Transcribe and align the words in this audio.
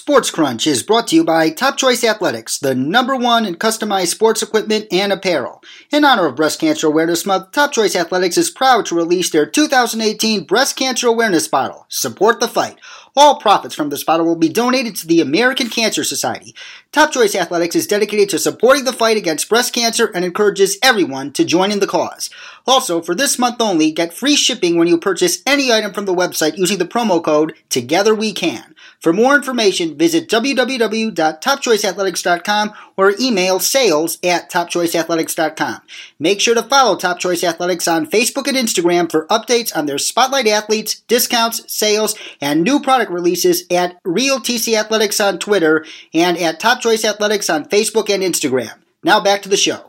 Sports 0.00 0.30
Crunch 0.30 0.66
is 0.66 0.82
brought 0.82 1.08
to 1.08 1.16
you 1.16 1.24
by 1.24 1.50
Top 1.50 1.76
Choice 1.76 2.02
Athletics, 2.02 2.56
the 2.56 2.74
number 2.74 3.14
one 3.14 3.44
in 3.44 3.56
customized 3.56 4.06
sports 4.06 4.42
equipment 4.42 4.86
and 4.90 5.12
apparel. 5.12 5.62
In 5.92 6.06
honor 6.06 6.24
of 6.24 6.36
Breast 6.36 6.58
Cancer 6.58 6.86
Awareness 6.86 7.26
Month, 7.26 7.52
Top 7.52 7.70
Choice 7.70 7.94
Athletics 7.94 8.38
is 8.38 8.48
proud 8.48 8.86
to 8.86 8.94
release 8.94 9.28
their 9.28 9.44
2018 9.44 10.44
Breast 10.44 10.74
Cancer 10.76 11.06
Awareness 11.06 11.48
Bottle. 11.48 11.84
Support 11.90 12.40
the 12.40 12.48
fight. 12.48 12.78
All 13.16 13.40
profits 13.40 13.74
from 13.74 13.90
this 13.90 14.04
bottle 14.04 14.26
will 14.26 14.36
be 14.36 14.48
donated 14.48 14.96
to 14.96 15.06
the 15.06 15.20
American 15.20 15.68
Cancer 15.68 16.04
Society. 16.04 16.54
Top 16.92 17.12
Choice 17.12 17.34
Athletics 17.34 17.76
is 17.76 17.86
dedicated 17.86 18.28
to 18.30 18.38
supporting 18.38 18.84
the 18.84 18.92
fight 18.92 19.16
against 19.16 19.48
breast 19.48 19.72
cancer 19.72 20.10
and 20.14 20.24
encourages 20.24 20.78
everyone 20.82 21.32
to 21.32 21.44
join 21.44 21.70
in 21.70 21.80
the 21.80 21.86
cause. 21.86 22.30
Also, 22.66 23.00
for 23.00 23.14
this 23.14 23.38
month 23.38 23.60
only, 23.60 23.90
get 23.90 24.12
free 24.12 24.36
shipping 24.36 24.76
when 24.76 24.88
you 24.88 24.98
purchase 24.98 25.42
any 25.46 25.72
item 25.72 25.92
from 25.92 26.04
the 26.04 26.14
website 26.14 26.56
using 26.56 26.78
the 26.78 26.84
promo 26.84 27.22
code 27.22 27.54
Together 27.68 28.14
We 28.14 28.32
Can. 28.32 28.74
For 29.00 29.12
more 29.12 29.34
information, 29.34 29.96
visit 29.96 30.28
www.topchoiceathletics.com 30.28 32.72
or 32.96 33.14
email 33.18 33.58
sales 33.58 34.18
at 34.22 34.48
topchoiceathletics.com. 34.50 35.80
Make 36.18 36.40
sure 36.40 36.54
to 36.54 36.62
follow 36.62 36.96
Top 36.96 37.18
Choice 37.18 37.42
Athletics 37.42 37.88
on 37.88 38.06
Facebook 38.06 38.46
and 38.46 38.56
Instagram 38.56 39.10
for 39.10 39.26
updates 39.28 39.74
on 39.74 39.86
their 39.86 39.98
spotlight 39.98 40.46
athletes, 40.46 41.00
discounts, 41.08 41.72
sales, 41.72 42.14
and 42.40 42.62
new 42.62 42.78
product 43.00 43.14
releases 43.14 43.64
at 43.70 43.98
Real 44.04 44.40
TC 44.40 44.78
Athletics 44.78 45.20
on 45.20 45.38
Twitter 45.38 45.86
and 46.12 46.36
at 46.36 46.60
Top 46.60 46.82
Choice 46.82 47.02
Athletics 47.02 47.48
on 47.48 47.64
Facebook 47.64 48.12
and 48.12 48.22
Instagram. 48.22 48.74
Now 49.02 49.20
back 49.20 49.40
to 49.40 49.48
the 49.48 49.56
show. 49.56 49.86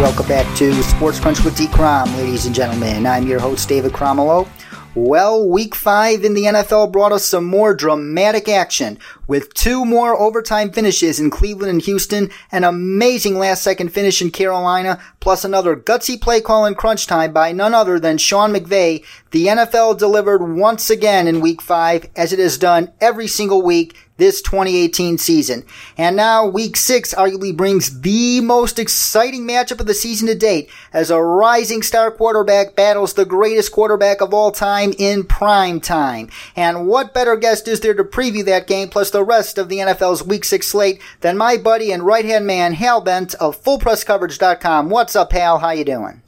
Welcome 0.00 0.26
back 0.26 0.56
to 0.56 0.72
Sports 0.82 1.20
Crunch 1.20 1.44
with 1.44 1.56
D. 1.56 1.68
Crom, 1.68 2.12
ladies 2.16 2.46
and 2.46 2.54
gentlemen. 2.54 3.06
I'm 3.06 3.28
your 3.28 3.38
host, 3.38 3.68
David 3.68 3.92
Cromwell. 3.92 4.48
Well, 4.96 5.46
week 5.46 5.74
five 5.74 6.24
in 6.24 6.32
the 6.32 6.44
NFL 6.44 6.90
brought 6.90 7.12
us 7.12 7.26
some 7.26 7.44
more 7.44 7.74
dramatic 7.74 8.48
action 8.48 8.98
with 9.26 9.52
two 9.52 9.84
more 9.84 10.18
overtime 10.18 10.70
finishes 10.70 11.20
in 11.20 11.28
Cleveland 11.28 11.70
and 11.70 11.82
Houston, 11.82 12.30
an 12.50 12.64
amazing 12.64 13.38
last 13.38 13.62
second 13.62 13.92
finish 13.92 14.22
in 14.22 14.30
Carolina, 14.30 14.98
plus 15.20 15.44
another 15.44 15.76
gutsy 15.76 16.18
play 16.18 16.40
call 16.40 16.64
in 16.64 16.74
crunch 16.74 17.06
time 17.06 17.34
by 17.34 17.52
none 17.52 17.74
other 17.74 18.00
than 18.00 18.16
Sean 18.16 18.54
McVay. 18.54 19.04
The 19.32 19.48
NFL 19.48 19.98
delivered 19.98 20.56
once 20.56 20.88
again 20.88 21.28
in 21.28 21.42
week 21.42 21.60
five, 21.60 22.08
as 22.16 22.32
it 22.32 22.38
has 22.38 22.56
done 22.56 22.90
every 22.98 23.26
single 23.26 23.60
week 23.60 24.05
this 24.16 24.40
2018 24.42 25.18
season. 25.18 25.64
And 25.96 26.16
now 26.16 26.46
week 26.46 26.76
six 26.76 27.14
arguably 27.14 27.56
brings 27.56 28.00
the 28.00 28.40
most 28.40 28.78
exciting 28.78 29.46
matchup 29.46 29.80
of 29.80 29.86
the 29.86 29.94
season 29.94 30.26
to 30.28 30.34
date 30.34 30.70
as 30.92 31.10
a 31.10 31.20
rising 31.20 31.82
star 31.82 32.10
quarterback 32.10 32.74
battles 32.74 33.14
the 33.14 33.24
greatest 33.24 33.72
quarterback 33.72 34.20
of 34.20 34.32
all 34.32 34.50
time 34.50 34.92
in 34.98 35.24
prime 35.24 35.80
time. 35.80 36.30
And 36.54 36.86
what 36.86 37.14
better 37.14 37.36
guest 37.36 37.68
is 37.68 37.80
there 37.80 37.94
to 37.94 38.04
preview 38.04 38.44
that 38.46 38.66
game 38.66 38.88
plus 38.88 39.10
the 39.10 39.24
rest 39.24 39.58
of 39.58 39.68
the 39.68 39.78
NFL's 39.78 40.24
week 40.24 40.44
six 40.44 40.68
slate 40.68 41.00
than 41.20 41.36
my 41.36 41.56
buddy 41.56 41.92
and 41.92 42.02
right 42.02 42.24
hand 42.24 42.46
man 42.46 42.74
Hal 42.74 43.00
Bent 43.00 43.34
of 43.34 43.62
FullPressCoverage.com. 43.62 44.90
What's 44.90 45.16
up, 45.16 45.32
Hal? 45.32 45.58
How 45.58 45.70
you 45.70 45.84
doing? 45.84 46.22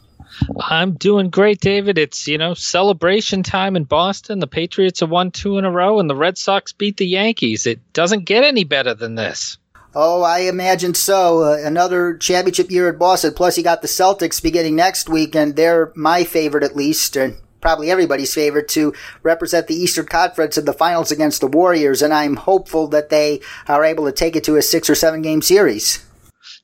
I'm 0.61 0.95
doing 0.95 1.31
great, 1.31 1.61
David. 1.61 1.99
It's, 1.99 2.27
you 2.27 2.39
know, 2.39 2.55
celebration 2.55 3.43
time 3.43 3.77
in 3.77 3.85
Boston. 3.85 4.39
The 4.39 4.47
Patriots 4.47 5.01
have 5.01 5.11
won 5.11 5.31
two 5.31 5.59
in 5.59 5.65
a 5.65 5.71
row 5.71 6.01
and 6.01 6.09
the 6.09 6.17
Red 6.17 6.39
Sox 6.39 6.73
beat 6.73 6.97
the 6.97 7.07
Yankees. 7.07 7.67
It 7.67 7.81
doesn't 7.93 8.25
get 8.25 8.45
any 8.45 8.65
better 8.65 8.95
than 8.95 9.15
this. 9.15 9.59
Oh, 9.95 10.23
I 10.23 10.41
imagine 10.41 10.95
so. 10.95 11.43
Uh, 11.43 11.59
another 11.65 12.17
championship 12.19 12.71
year 12.71 12.89
at 12.89 12.99
Boston. 12.99 13.35
Plus, 13.35 13.57
you 13.57 13.65
got 13.65 13.83
the 13.83 13.89
Celtics 13.89 14.43
beginning 14.43 14.77
next 14.77 15.09
week, 15.09 15.35
and 15.35 15.57
they're 15.57 15.93
my 15.97 16.25
favorite 16.25 16.63
at 16.63 16.77
least, 16.77 17.17
and 17.17 17.37
probably 17.61 17.91
everybody's 17.91 18.35
favorite 18.35 18.69
to 18.69 18.95
represent 19.23 19.67
the 19.67 19.75
Eastern 19.75 20.07
Conference 20.07 20.59
in 20.59 20.67
the 20.67 20.73
finals 20.73 21.11
against 21.11 21.41
the 21.41 21.47
Warriors. 21.47 22.03
And 22.03 22.13
I'm 22.13 22.37
hopeful 22.37 22.87
that 22.89 23.09
they 23.09 23.41
are 23.67 23.85
able 23.85 24.05
to 24.07 24.13
take 24.13 24.37
it 24.37 24.45
to 24.45 24.57
a 24.57 24.63
six 24.63 24.89
or 24.89 24.95
seven 24.95 25.23
game 25.23 25.43
series. 25.43 26.05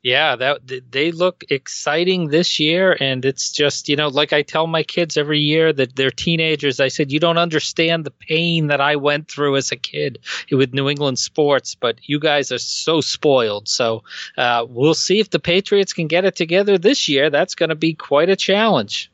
Yeah, 0.04 0.36
that 0.36 0.90
they 0.90 1.12
look 1.12 1.44
exciting 1.48 2.28
this 2.28 2.60
year, 2.60 2.94
and 3.00 3.24
it's 3.24 3.50
just 3.50 3.88
you 3.88 3.96
know, 3.96 4.08
like 4.08 4.34
I 4.34 4.42
tell 4.42 4.66
my 4.66 4.82
kids 4.82 5.16
every 5.16 5.40
year 5.40 5.72
that 5.72 5.96
they're 5.96 6.10
teenagers. 6.10 6.78
I 6.78 6.88
said 6.88 7.10
you 7.10 7.18
don't 7.18 7.38
understand 7.38 8.04
the 8.04 8.10
pain 8.10 8.66
that 8.66 8.82
I 8.82 8.96
went 8.96 9.30
through 9.30 9.56
as 9.56 9.72
a 9.72 9.76
kid 9.76 10.18
with 10.52 10.74
New 10.74 10.90
England 10.90 11.18
sports, 11.18 11.74
but 11.74 11.96
you 12.02 12.20
guys 12.20 12.52
are 12.52 12.58
so 12.58 13.00
spoiled. 13.00 13.66
So 13.66 14.02
uh, 14.36 14.66
we'll 14.68 14.92
see 14.92 15.20
if 15.20 15.30
the 15.30 15.40
Patriots 15.40 15.94
can 15.94 16.06
get 16.06 16.26
it 16.26 16.36
together 16.36 16.76
this 16.76 17.08
year. 17.08 17.30
That's 17.30 17.54
going 17.54 17.70
to 17.70 17.74
be 17.74 17.94
quite 17.94 18.28
a 18.28 18.36
challenge. 18.36 19.10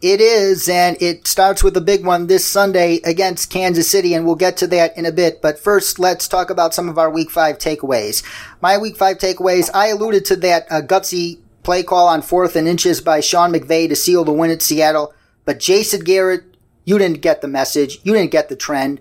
It 0.00 0.20
is, 0.20 0.68
and 0.68 0.96
it 1.02 1.26
starts 1.26 1.64
with 1.64 1.76
a 1.76 1.80
big 1.80 2.06
one 2.06 2.28
this 2.28 2.44
Sunday 2.44 3.00
against 3.04 3.50
Kansas 3.50 3.90
City, 3.90 4.14
and 4.14 4.24
we'll 4.24 4.36
get 4.36 4.56
to 4.58 4.68
that 4.68 4.96
in 4.96 5.04
a 5.04 5.10
bit. 5.10 5.42
But 5.42 5.58
first, 5.58 5.98
let's 5.98 6.28
talk 6.28 6.50
about 6.50 6.72
some 6.72 6.88
of 6.88 6.98
our 6.98 7.10
Week 7.10 7.32
5 7.32 7.58
takeaways. 7.58 8.22
My 8.60 8.78
Week 8.78 8.96
5 8.96 9.18
takeaways, 9.18 9.70
I 9.74 9.88
alluded 9.88 10.24
to 10.26 10.36
that 10.36 10.66
uh, 10.70 10.82
gutsy 10.82 11.40
play 11.64 11.82
call 11.82 12.06
on 12.06 12.22
fourth 12.22 12.54
and 12.54 12.68
inches 12.68 13.00
by 13.00 13.18
Sean 13.18 13.52
McVay 13.52 13.88
to 13.88 13.96
seal 13.96 14.24
the 14.24 14.32
win 14.32 14.52
at 14.52 14.62
Seattle. 14.62 15.14
But 15.44 15.58
Jason 15.58 16.04
Garrett, 16.04 16.44
you 16.84 16.96
didn't 16.96 17.20
get 17.20 17.40
the 17.40 17.48
message. 17.48 17.98
You 18.04 18.14
didn't 18.14 18.30
get 18.30 18.48
the 18.48 18.56
trend. 18.56 19.00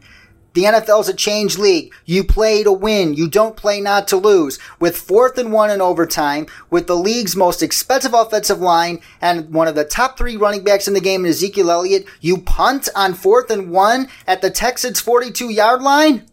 The 0.58 0.64
NFL's 0.64 1.08
a 1.08 1.14
change 1.14 1.60
league. 1.60 1.94
You 2.06 2.24
play 2.24 2.64
to 2.64 2.72
win. 2.72 3.14
You 3.14 3.28
don't 3.28 3.56
play 3.56 3.80
not 3.80 4.08
to 4.08 4.18
lose. 4.18 4.58
With 4.80 4.98
fourth 4.98 5.38
and 5.38 5.54
one 5.54 5.70
in 5.70 5.82
overtime, 5.82 6.48
with 6.72 6.88
the 6.88 6.96
league's 6.96 7.36
most 7.36 7.62
expensive 7.62 8.16
offensive 8.16 8.60
line 8.60 9.00
and 9.22 9.54
one 9.54 9.68
of 9.68 9.76
the 9.76 9.86
top 9.86 10.18
three 10.18 10.36
running 10.36 10.64
backs 10.64 10.88
in 10.88 10.96
the 10.96 11.00
game, 11.00 11.28
Ezekiel 11.28 11.70
Elliott, 11.70 12.08
you 12.22 12.40
punt 12.40 12.90
on 12.96 13.14
fourth 13.14 13.52
and 13.52 13.70
one 13.70 14.08
at 14.26 14.42
the 14.42 14.50
Texans' 14.50 15.00
42 15.00 15.52
yard 15.52 15.84
line? 15.84 16.26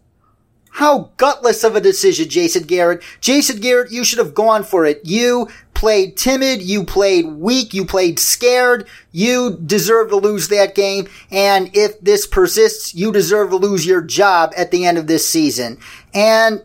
How 0.71 1.11
gutless 1.19 1.63
of 1.63 1.77
a 1.77 1.81
decision, 1.83 2.31
Jason 2.31 2.63
Garrett. 2.63 3.03
Jason 3.21 3.61
Garrett, 3.61 3.93
you 3.93 4.05
should 4.05 4.19
have 4.21 4.33
gone 4.33 4.65
for 4.65 4.87
it. 4.87 5.03
You 5.05 5.49
played 5.85 6.17
timid. 6.17 6.63
You 6.63 6.83
played 6.83 7.27
weak. 7.27 7.75
You 7.75 7.85
played 7.85 8.19
scared. 8.19 8.89
You 9.13 9.59
deserve 9.67 10.09
to 10.09 10.17
lose 10.17 10.49
that 10.49 10.75
game. 10.75 11.09
And 11.31 11.69
if 11.77 12.01
this 12.01 12.27
persists, 12.27 12.95
you 12.95 13.13
deserve 13.13 13.51
to 13.51 13.57
lose 13.57 13.85
your 13.85 14.01
job 14.01 14.55
at 14.57 14.71
the 14.71 14.87
end 14.87 14.97
of 14.97 15.09
this 15.09 15.29
season. 15.29 15.77
And 16.15 16.63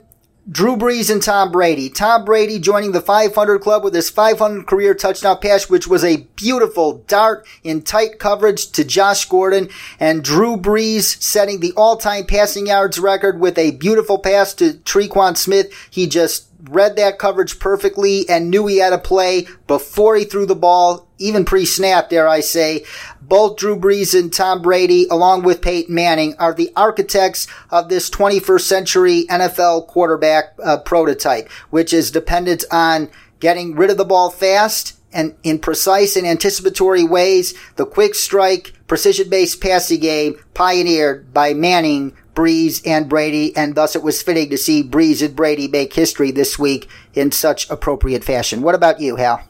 Drew 0.50 0.78
Brees 0.78 1.12
and 1.12 1.22
Tom 1.22 1.52
Brady. 1.52 1.90
Tom 1.90 2.24
Brady 2.24 2.60
joining 2.60 2.94
the 2.94 3.02
500 3.02 3.60
club 3.60 3.84
with 3.84 3.94
his 3.94 4.10
500 4.10 4.66
career 4.66 4.94
touchdown 4.94 5.38
pass, 5.42 5.70
which 5.70 5.86
was 5.86 6.06
a 6.06 6.26
beautiful 6.38 7.04
dart 7.08 7.46
in 7.62 7.82
tight 7.82 8.20
coverage 8.20 8.72
to 8.72 8.86
Josh 8.86 9.26
Gordon, 9.26 9.68
and 10.00 10.24
Drew 10.24 10.56
Brees 10.56 11.22
setting 11.22 11.60
the 11.60 11.74
all-time 11.74 12.26
passing 12.26 12.68
yards 12.68 13.00
record 13.00 13.42
with 13.42 13.58
a 13.58 13.72
beautiful 13.72 14.18
pass 14.18 14.54
to 14.54 14.76
Tre'Quan 14.76 15.36
Smith. 15.36 15.74
He 15.92 16.08
just 16.08 16.49
read 16.64 16.96
that 16.98 17.20
coverage 17.20 17.60
perfectly 17.60 18.28
and 18.30 18.50
knew 18.50 18.68
he 18.68 18.78
had 18.78 18.94
a 18.94 18.98
play 18.98 19.48
before 19.68 20.16
he 20.16 20.26
threw 20.26 20.46
the 20.46 20.56
ball, 20.56 21.08
even 21.18 21.46
pre-snap, 21.46 22.10
dare 22.10 22.28
I 22.28 22.42
say. 22.42 22.84
Both 23.22 23.58
Drew 23.58 23.78
Brees 23.78 24.18
and 24.18 24.34
Tom 24.34 24.62
Brady, 24.62 25.08
along 25.10 25.44
with 25.44 25.62
Peyton 25.62 25.94
Manning, 25.94 26.36
are 26.38 26.54
the 26.54 26.72
architects 26.76 27.48
of 27.70 27.90
this 27.90 28.10
21st 28.10 28.62
century 28.62 29.26
NFL 29.30 29.88
quarterback 29.88 30.56
uh, 30.64 30.78
prototype, 30.80 31.50
which 31.70 31.94
is 31.94 32.12
dependent 32.12 32.66
on 32.72 33.10
getting 33.40 33.76
rid 33.76 33.90
of 33.90 33.98
the 33.98 34.06
ball 34.06 34.30
fast 34.30 34.99
and 35.12 35.36
in 35.44 35.60
precise 35.60 36.16
and 36.16 36.28
anticipatory 36.28 37.04
ways. 37.04 37.54
The 37.76 37.86
quick 37.86 38.16
strike, 38.16 38.74
precision-based 38.88 39.62
passing 39.62 40.00
game 40.00 40.40
pioneered 40.54 41.34
by 41.34 41.54
Manning, 41.54 42.16
Brees 42.36 42.82
and 42.86 43.10
Brady, 43.10 43.56
and 43.56 43.76
thus 43.76 43.96
it 43.96 44.04
was 44.04 44.22
fitting 44.22 44.50
to 44.50 44.58
see 44.58 44.84
Brees 44.84 45.26
and 45.26 45.36
Brady 45.36 45.68
make 45.68 45.94
history 45.94 46.32
this 46.32 46.58
week 46.58 46.88
in 47.14 47.32
such 47.32 47.70
appropriate 47.70 48.24
fashion. 48.24 48.62
What 48.62 48.76
about 48.76 49.02
you, 49.02 49.18
Hal? 49.18 49.49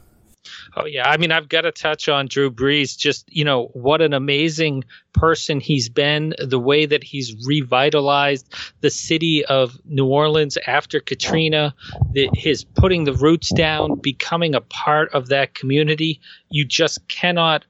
Oh 0.76 0.86
yeah, 0.86 1.08
I 1.08 1.16
mean 1.16 1.32
I've 1.32 1.48
got 1.48 1.62
to 1.62 1.72
touch 1.72 2.08
on 2.08 2.26
Drew 2.26 2.50
Brees. 2.50 2.96
Just 2.96 3.24
you 3.32 3.44
know 3.44 3.66
what 3.72 4.00
an 4.00 4.12
amazing 4.12 4.84
person 5.12 5.60
he's 5.60 5.88
been. 5.88 6.34
The 6.38 6.58
way 6.60 6.86
that 6.86 7.02
he's 7.02 7.34
revitalized 7.46 8.54
the 8.80 8.90
city 8.90 9.44
of 9.44 9.78
New 9.84 10.06
Orleans 10.06 10.56
after 10.66 11.00
Katrina, 11.00 11.74
the, 12.12 12.28
his 12.34 12.64
putting 12.64 13.04
the 13.04 13.14
roots 13.14 13.52
down, 13.52 13.96
becoming 13.96 14.54
a 14.54 14.60
part 14.60 15.12
of 15.12 15.28
that 15.28 15.54
community. 15.54 16.20
You 16.50 16.64
just 16.64 17.06
cannot 17.08 17.64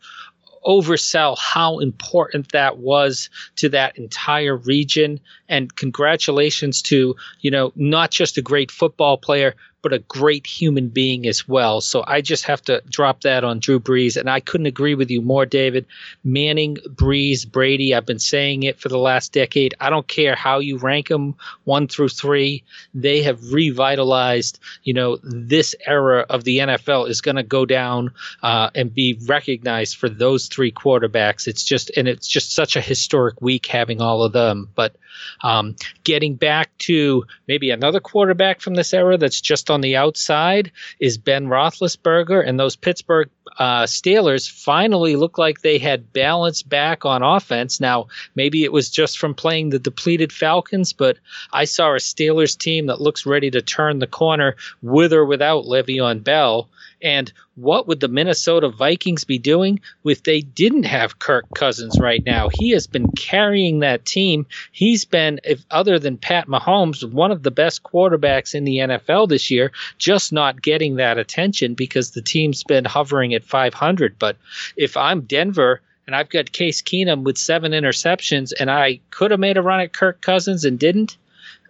oversell 0.66 1.38
how 1.38 1.78
important 1.78 2.52
that 2.52 2.78
was 2.78 3.30
to 3.56 3.68
that 3.70 3.96
entire 3.96 4.56
region. 4.56 5.20
And 5.48 5.74
congratulations 5.74 6.82
to, 6.82 7.16
you 7.40 7.50
know, 7.50 7.72
not 7.76 8.10
just 8.10 8.36
a 8.36 8.42
great 8.42 8.70
football 8.70 9.16
player, 9.16 9.54
but 9.82 9.92
a 9.92 9.98
great 10.00 10.46
human 10.46 10.88
being 10.88 11.26
as 11.26 11.48
well. 11.48 11.80
So 11.80 12.04
I 12.06 12.20
just 12.20 12.44
have 12.44 12.62
to 12.62 12.82
drop 12.88 13.22
that 13.22 13.44
on 13.44 13.60
Drew 13.60 13.80
Brees. 13.80 14.16
And 14.16 14.28
I 14.28 14.40
couldn't 14.40 14.66
agree 14.66 14.94
with 14.94 15.10
you 15.10 15.22
more, 15.22 15.46
David. 15.46 15.86
Manning, 16.22 16.76
Brees, 16.76 17.50
Brady, 17.50 17.94
I've 17.94 18.06
been 18.06 18.18
saying 18.18 18.64
it 18.64 18.78
for 18.78 18.88
the 18.88 18.98
last 18.98 19.32
decade. 19.32 19.74
I 19.80 19.90
don't 19.90 20.06
care 20.06 20.34
how 20.34 20.58
you 20.58 20.76
rank 20.76 21.08
them 21.08 21.34
one 21.64 21.88
through 21.88 22.10
three. 22.10 22.62
They 22.94 23.22
have 23.22 23.52
revitalized, 23.52 24.58
you 24.82 24.94
know, 24.94 25.18
this 25.22 25.74
era 25.86 26.26
of 26.28 26.44
the 26.44 26.58
NFL 26.58 27.08
is 27.08 27.20
going 27.20 27.36
to 27.36 27.42
go 27.42 27.64
down 27.64 28.12
uh, 28.42 28.70
and 28.74 28.92
be 28.92 29.18
recognized 29.26 29.96
for 29.96 30.08
those 30.08 30.48
three 30.48 30.72
quarterbacks. 30.72 31.46
It's 31.46 31.64
just, 31.64 31.90
and 31.96 32.06
it's 32.06 32.28
just 32.28 32.54
such 32.54 32.76
a 32.76 32.80
historic 32.80 33.40
week 33.40 33.66
having 33.66 34.00
all 34.00 34.22
of 34.22 34.32
them. 34.32 34.68
But 34.74 34.96
um, 35.42 35.76
getting 36.04 36.34
back 36.34 36.76
to 36.78 37.24
maybe 37.48 37.70
another 37.70 38.00
quarterback 38.00 38.60
from 38.60 38.74
this 38.74 38.92
era 38.92 39.16
that's 39.16 39.40
just 39.40 39.69
on 39.70 39.80
the 39.80 39.96
outside 39.96 40.72
is 40.98 41.16
Ben 41.16 41.46
Roethlisberger, 41.46 42.46
and 42.46 42.58
those 42.58 42.76
Pittsburgh 42.76 43.30
uh, 43.58 43.84
Steelers 43.84 44.50
finally 44.50 45.16
look 45.16 45.38
like 45.38 45.60
they 45.60 45.78
had 45.78 46.12
balance 46.12 46.62
back 46.62 47.04
on 47.04 47.22
offense. 47.22 47.80
Now, 47.80 48.08
maybe 48.34 48.64
it 48.64 48.72
was 48.72 48.90
just 48.90 49.18
from 49.18 49.34
playing 49.34 49.70
the 49.70 49.78
depleted 49.78 50.32
Falcons, 50.32 50.92
but 50.92 51.18
I 51.52 51.64
saw 51.64 51.92
a 51.92 51.98
Steelers 51.98 52.56
team 52.56 52.86
that 52.86 53.00
looks 53.00 53.26
ready 53.26 53.50
to 53.50 53.62
turn 53.62 53.98
the 53.98 54.06
corner 54.06 54.56
with 54.82 55.12
or 55.12 55.24
without 55.24 55.64
Le'Veon 55.64 56.22
Bell. 56.22 56.68
And 57.02 57.32
what 57.54 57.86
would 57.86 58.00
the 58.00 58.08
Minnesota 58.08 58.68
Vikings 58.68 59.24
be 59.24 59.38
doing 59.38 59.80
if 60.04 60.22
they 60.22 60.40
didn't 60.40 60.84
have 60.84 61.18
Kirk 61.18 61.46
Cousins 61.54 61.98
right 62.00 62.24
now? 62.24 62.48
He 62.52 62.70
has 62.70 62.86
been 62.86 63.10
carrying 63.12 63.80
that 63.80 64.04
team. 64.04 64.46
He's 64.72 65.04
been, 65.04 65.40
if 65.44 65.64
other 65.70 65.98
than 65.98 66.18
Pat 66.18 66.46
Mahomes, 66.46 67.08
one 67.10 67.30
of 67.30 67.42
the 67.42 67.50
best 67.50 67.82
quarterbacks 67.82 68.54
in 68.54 68.64
the 68.64 68.78
NFL 68.78 69.28
this 69.28 69.50
year, 69.50 69.72
just 69.98 70.32
not 70.32 70.62
getting 70.62 70.96
that 70.96 71.18
attention 71.18 71.74
because 71.74 72.10
the 72.10 72.22
team's 72.22 72.62
been 72.64 72.84
hovering 72.84 73.34
at 73.34 73.44
500. 73.44 74.18
But 74.18 74.36
if 74.76 74.96
I'm 74.96 75.22
Denver, 75.22 75.80
and 76.06 76.16
I've 76.16 76.28
got 76.28 76.50
Case 76.50 76.82
Keenum 76.82 77.22
with 77.22 77.38
seven 77.38 77.70
interceptions, 77.70 78.52
and 78.58 78.68
I 78.68 78.98
could 79.10 79.30
have 79.30 79.38
made 79.38 79.56
a 79.56 79.62
run 79.62 79.78
at 79.78 79.92
Kirk 79.92 80.20
Cousins 80.20 80.64
and 80.64 80.76
didn't. 80.76 81.16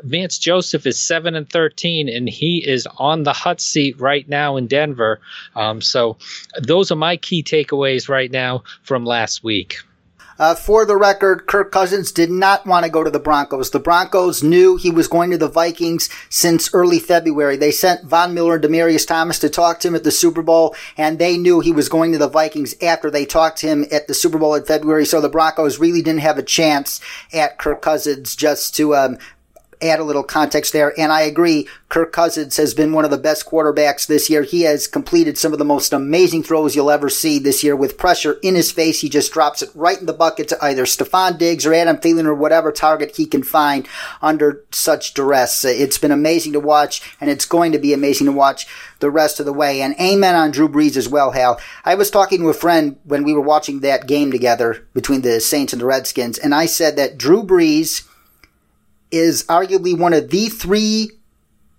Vance 0.02 0.38
Joseph 0.38 0.86
is 0.86 0.98
seven 0.98 1.34
and 1.34 1.48
thirteen, 1.48 2.08
and 2.08 2.28
he 2.28 2.64
is 2.66 2.86
on 2.98 3.22
the 3.22 3.32
hot 3.32 3.60
seat 3.60 4.00
right 4.00 4.28
now 4.28 4.56
in 4.56 4.66
Denver. 4.66 5.20
Um, 5.54 5.80
so 5.80 6.16
those 6.60 6.90
are 6.90 6.96
my 6.96 7.16
key 7.16 7.42
takeaways 7.42 8.08
right 8.08 8.30
now 8.30 8.64
from 8.82 9.04
last 9.04 9.44
week. 9.44 9.76
Uh, 10.38 10.54
for 10.54 10.86
the 10.86 10.96
record, 10.96 11.46
Kirk 11.46 11.70
Cousins 11.70 12.10
did 12.10 12.30
not 12.30 12.64
want 12.64 12.86
to 12.86 12.90
go 12.90 13.04
to 13.04 13.10
the 13.10 13.18
Broncos. 13.18 13.72
The 13.72 13.78
Broncos 13.78 14.42
knew 14.42 14.78
he 14.78 14.90
was 14.90 15.06
going 15.06 15.30
to 15.32 15.36
the 15.36 15.50
Vikings 15.50 16.08
since 16.30 16.72
early 16.72 16.98
February. 16.98 17.58
They 17.58 17.70
sent 17.70 18.06
Von 18.06 18.32
Miller 18.32 18.54
and 18.54 18.64
Demaryius 18.64 19.06
Thomas 19.06 19.38
to 19.40 19.50
talk 19.50 19.80
to 19.80 19.88
him 19.88 19.94
at 19.94 20.02
the 20.02 20.10
Super 20.10 20.40
Bowl, 20.40 20.74
and 20.96 21.18
they 21.18 21.36
knew 21.36 21.60
he 21.60 21.72
was 21.72 21.90
going 21.90 22.12
to 22.12 22.18
the 22.18 22.26
Vikings 22.26 22.74
after 22.80 23.10
they 23.10 23.26
talked 23.26 23.58
to 23.58 23.66
him 23.66 23.84
at 23.92 24.06
the 24.06 24.14
Super 24.14 24.38
Bowl 24.38 24.54
in 24.54 24.64
February. 24.64 25.04
So 25.04 25.20
the 25.20 25.28
Broncos 25.28 25.78
really 25.78 26.00
didn't 26.00 26.20
have 26.20 26.38
a 26.38 26.42
chance 26.42 27.02
at 27.34 27.58
Kirk 27.58 27.82
Cousins 27.82 28.34
just 28.34 28.74
to 28.76 28.96
um, 28.96 29.18
add 29.82 30.00
a 30.00 30.04
little 30.04 30.22
context 30.22 30.72
there. 30.72 30.98
And 30.98 31.12
I 31.12 31.22
agree, 31.22 31.68
Kirk 31.88 32.12
Cousins 32.12 32.56
has 32.56 32.74
been 32.74 32.92
one 32.92 33.04
of 33.04 33.10
the 33.10 33.18
best 33.18 33.46
quarterbacks 33.46 34.06
this 34.06 34.30
year. 34.30 34.42
He 34.42 34.62
has 34.62 34.86
completed 34.86 35.38
some 35.38 35.52
of 35.52 35.58
the 35.58 35.64
most 35.64 35.92
amazing 35.92 36.42
throws 36.42 36.76
you'll 36.76 36.90
ever 36.90 37.08
see 37.08 37.38
this 37.38 37.64
year 37.64 37.74
with 37.74 37.98
pressure 37.98 38.38
in 38.42 38.54
his 38.54 38.70
face. 38.70 39.00
He 39.00 39.08
just 39.08 39.32
drops 39.32 39.62
it 39.62 39.70
right 39.74 39.98
in 39.98 40.06
the 40.06 40.12
bucket 40.12 40.48
to 40.48 40.64
either 40.64 40.84
Stefon 40.84 41.38
Diggs 41.38 41.66
or 41.66 41.74
Adam 41.74 41.96
Thielen 41.96 42.26
or 42.26 42.34
whatever 42.34 42.72
target 42.72 43.16
he 43.16 43.26
can 43.26 43.42
find 43.42 43.88
under 44.22 44.64
such 44.70 45.14
duress. 45.14 45.64
It's 45.64 45.98
been 45.98 46.12
amazing 46.12 46.52
to 46.52 46.60
watch, 46.60 47.16
and 47.20 47.30
it's 47.30 47.46
going 47.46 47.72
to 47.72 47.78
be 47.78 47.92
amazing 47.92 48.26
to 48.26 48.32
watch 48.32 48.66
the 49.00 49.10
rest 49.10 49.40
of 49.40 49.46
the 49.46 49.52
way. 49.52 49.80
And 49.82 49.98
amen 50.00 50.36
on 50.36 50.50
Drew 50.50 50.68
Brees 50.68 50.96
as 50.96 51.08
well, 51.08 51.32
Hal. 51.32 51.60
I 51.84 51.94
was 51.94 52.10
talking 52.10 52.40
to 52.40 52.48
a 52.48 52.54
friend 52.54 52.98
when 53.04 53.24
we 53.24 53.32
were 53.32 53.40
watching 53.40 53.80
that 53.80 54.06
game 54.06 54.30
together 54.30 54.86
between 54.94 55.22
the 55.22 55.40
Saints 55.40 55.72
and 55.72 55.80
the 55.80 55.86
Redskins, 55.86 56.38
and 56.38 56.54
I 56.54 56.66
said 56.66 56.96
that 56.96 57.18
Drew 57.18 57.42
Brees 57.42 58.06
is 59.10 59.44
arguably 59.44 59.96
one 59.96 60.12
of 60.12 60.30
the 60.30 60.48
three 60.48 61.10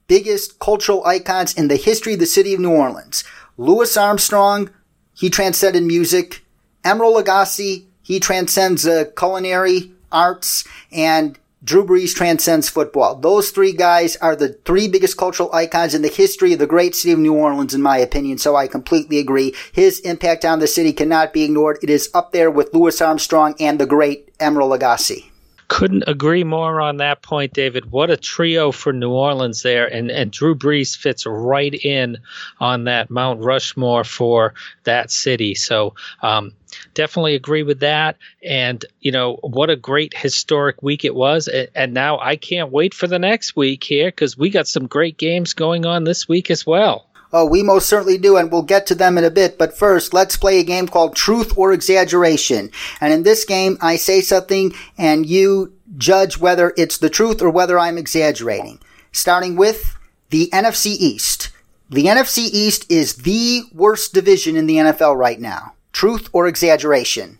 biggest 0.07 0.59
cultural 0.59 1.05
icons 1.05 1.53
in 1.53 1.69
the 1.69 1.77
history 1.77 2.15
of 2.15 2.19
the 2.19 2.25
city 2.25 2.53
of 2.53 2.59
New 2.59 2.71
Orleans. 2.71 3.23
Louis 3.57 3.95
Armstrong, 3.95 4.69
he 5.13 5.29
transcended 5.29 5.83
music. 5.83 6.43
Emeril 6.83 7.21
Lagasse, 7.21 7.85
he 8.01 8.19
transcends 8.19 8.85
uh, 8.85 9.05
culinary 9.17 9.93
arts. 10.11 10.65
And 10.91 11.39
Drew 11.63 11.85
Brees 11.85 12.13
transcends 12.13 12.67
football. 12.67 13.15
Those 13.15 13.51
three 13.51 13.71
guys 13.71 14.17
are 14.17 14.35
the 14.35 14.49
three 14.65 14.89
biggest 14.89 15.15
cultural 15.15 15.53
icons 15.53 15.93
in 15.93 16.01
the 16.01 16.09
history 16.09 16.51
of 16.53 16.59
the 16.59 16.67
great 16.67 16.93
city 16.93 17.13
of 17.13 17.19
New 17.19 17.35
Orleans, 17.35 17.73
in 17.73 17.81
my 17.81 17.97
opinion. 17.97 18.37
So 18.37 18.57
I 18.57 18.67
completely 18.67 19.19
agree. 19.19 19.55
His 19.71 20.01
impact 20.01 20.43
on 20.43 20.59
the 20.59 20.67
city 20.67 20.91
cannot 20.91 21.31
be 21.31 21.43
ignored. 21.43 21.77
It 21.81 21.89
is 21.89 22.09
up 22.13 22.33
there 22.33 22.51
with 22.51 22.73
Louis 22.73 22.99
Armstrong 22.99 23.55
and 23.61 23.79
the 23.79 23.85
great 23.85 24.37
Emeril 24.39 24.77
Lagasse 24.77 25.30
couldn't 25.71 26.03
agree 26.05 26.43
more 26.43 26.81
on 26.81 26.97
that 26.97 27.21
point, 27.21 27.53
David. 27.53 27.91
What 27.91 28.09
a 28.09 28.17
trio 28.17 28.73
for 28.73 28.91
New 28.91 29.11
Orleans 29.11 29.63
there, 29.63 29.87
and 29.87 30.11
and 30.11 30.29
Drew 30.29 30.53
Brees 30.53 30.97
fits 30.97 31.25
right 31.25 31.73
in 31.73 32.17
on 32.59 32.83
that 32.83 33.09
Mount 33.09 33.39
Rushmore 33.41 34.03
for 34.03 34.53
that 34.83 35.11
city. 35.11 35.55
So. 35.55 35.95
Um, 36.21 36.51
definitely 36.93 37.35
agree 37.35 37.63
with 37.63 37.81
that. 37.81 38.15
And, 38.45 38.85
you 39.01 39.11
know, 39.11 39.39
what 39.41 39.69
a 39.69 39.75
great 39.75 40.13
historic 40.15 40.81
week 40.81 41.03
it 41.03 41.13
was. 41.13 41.49
And 41.75 41.93
now 41.93 42.17
I 42.19 42.37
can't 42.37 42.71
wait 42.71 42.93
for 42.93 43.07
the 43.07 43.19
next 43.19 43.57
week 43.57 43.83
here 43.83 44.07
because 44.07 44.37
we 44.37 44.49
got 44.49 44.69
some 44.69 44.87
great 44.87 45.17
games 45.17 45.53
going 45.53 45.85
on 45.85 46.05
this 46.05 46.29
week 46.29 46.49
as 46.49 46.65
well. 46.65 47.10
Oh, 47.33 47.45
we 47.45 47.63
most 47.63 47.87
certainly 47.87 48.17
do, 48.17 48.37
and 48.37 48.51
we'll 48.51 48.61
get 48.61 48.85
to 48.87 48.95
them 48.95 49.17
in 49.17 49.23
a 49.23 49.31
bit. 49.31 49.57
But 49.57 49.77
first, 49.77 50.13
let's 50.13 50.35
play 50.35 50.59
a 50.59 50.63
game 50.63 50.87
called 50.87 51.15
Truth 51.15 51.57
or 51.57 51.71
Exaggeration. 51.71 52.71
And 52.99 53.13
in 53.13 53.23
this 53.23 53.45
game, 53.45 53.77
I 53.81 53.95
say 53.95 54.21
something, 54.21 54.73
and 54.97 55.25
you 55.25 55.73
judge 55.97 56.37
whether 56.37 56.73
it's 56.77 56.97
the 56.97 57.09
truth 57.09 57.41
or 57.41 57.49
whether 57.49 57.79
I'm 57.79 57.97
exaggerating. 57.97 58.79
Starting 59.11 59.55
with 59.55 59.95
the 60.29 60.49
NFC 60.53 60.87
East. 60.87 61.51
The 61.89 62.05
NFC 62.05 62.49
East 62.51 62.89
is 62.89 63.15
the 63.15 63.63
worst 63.73 64.13
division 64.13 64.55
in 64.55 64.65
the 64.65 64.77
NFL 64.77 65.17
right 65.17 65.39
now. 65.39 65.73
Truth 65.91 66.29
or 66.31 66.47
exaggeration? 66.47 67.39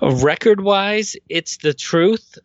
Record 0.00 0.62
wise, 0.62 1.16
it's 1.28 1.58
the 1.58 1.74
truth 1.74 2.38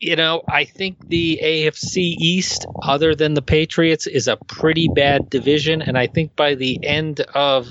you 0.00 0.14
know, 0.14 0.42
I 0.48 0.64
think 0.64 1.08
the 1.08 1.40
AFC 1.42 2.14
East, 2.18 2.66
other 2.82 3.14
than 3.14 3.34
the 3.34 3.42
Patriots, 3.42 4.06
is 4.06 4.28
a 4.28 4.36
pretty 4.36 4.88
bad 4.88 5.28
division. 5.28 5.82
And 5.82 5.98
I 5.98 6.06
think 6.06 6.36
by 6.36 6.54
the 6.54 6.78
end 6.84 7.20
of 7.34 7.70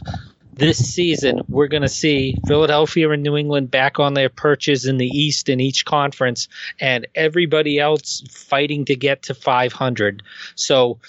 this 0.53 0.77
season, 0.77 1.41
we're 1.47 1.67
going 1.67 1.83
to 1.83 1.89
see 1.89 2.35
Philadelphia 2.45 3.09
and 3.11 3.23
New 3.23 3.37
England 3.37 3.71
back 3.71 3.99
on 3.99 4.13
their 4.13 4.29
perches 4.29 4.85
in 4.85 4.97
the 4.97 5.07
East 5.07 5.47
in 5.47 5.61
each 5.61 5.85
conference, 5.85 6.47
and 6.81 7.07
everybody 7.15 7.79
else 7.79 8.23
fighting 8.29 8.85
to 8.85 8.95
get 8.95 9.23
to 9.23 9.33
500. 9.33 10.23
So, 10.55 10.99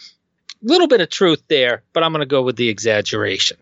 a 0.62 0.66
little 0.66 0.88
bit 0.88 1.00
of 1.00 1.08
truth 1.08 1.42
there, 1.48 1.82
but 1.92 2.02
I'm 2.02 2.12
going 2.12 2.20
to 2.20 2.26
go 2.26 2.42
with 2.42 2.56
the 2.56 2.68
exaggeration. 2.68 3.56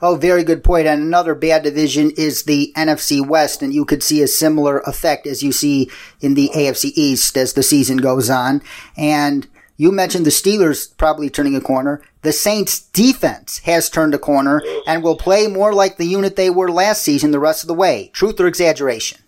Oh, 0.00 0.14
very 0.14 0.44
good 0.44 0.62
point. 0.62 0.86
And 0.86 1.02
another 1.02 1.34
bad 1.34 1.64
division 1.64 2.12
is 2.16 2.44
the 2.44 2.72
NFC 2.76 3.26
West, 3.26 3.62
and 3.62 3.74
you 3.74 3.84
could 3.84 4.02
see 4.02 4.22
a 4.22 4.28
similar 4.28 4.78
effect 4.80 5.26
as 5.26 5.42
you 5.42 5.50
see 5.50 5.90
in 6.20 6.34
the 6.34 6.50
AFC 6.54 6.92
East 6.94 7.36
as 7.36 7.54
the 7.54 7.64
season 7.64 7.96
goes 7.96 8.30
on. 8.30 8.62
And 8.96 9.48
you 9.76 9.90
mentioned 9.90 10.24
the 10.24 10.30
Steelers 10.30 10.96
probably 10.96 11.30
turning 11.30 11.56
a 11.56 11.60
corner. 11.60 12.00
The 12.22 12.32
Saints 12.32 12.80
defense 12.80 13.58
has 13.60 13.90
turned 13.90 14.14
a 14.14 14.18
corner 14.18 14.62
and 14.86 15.02
will 15.02 15.16
play 15.16 15.46
more 15.46 15.72
like 15.72 15.96
the 15.96 16.06
unit 16.06 16.36
they 16.36 16.50
were 16.50 16.70
last 16.70 17.02
season 17.02 17.30
the 17.32 17.40
rest 17.40 17.62
of 17.64 17.68
the 17.68 17.74
way. 17.74 18.10
Truth 18.12 18.40
or 18.40 18.46
exaggeration? 18.46 19.18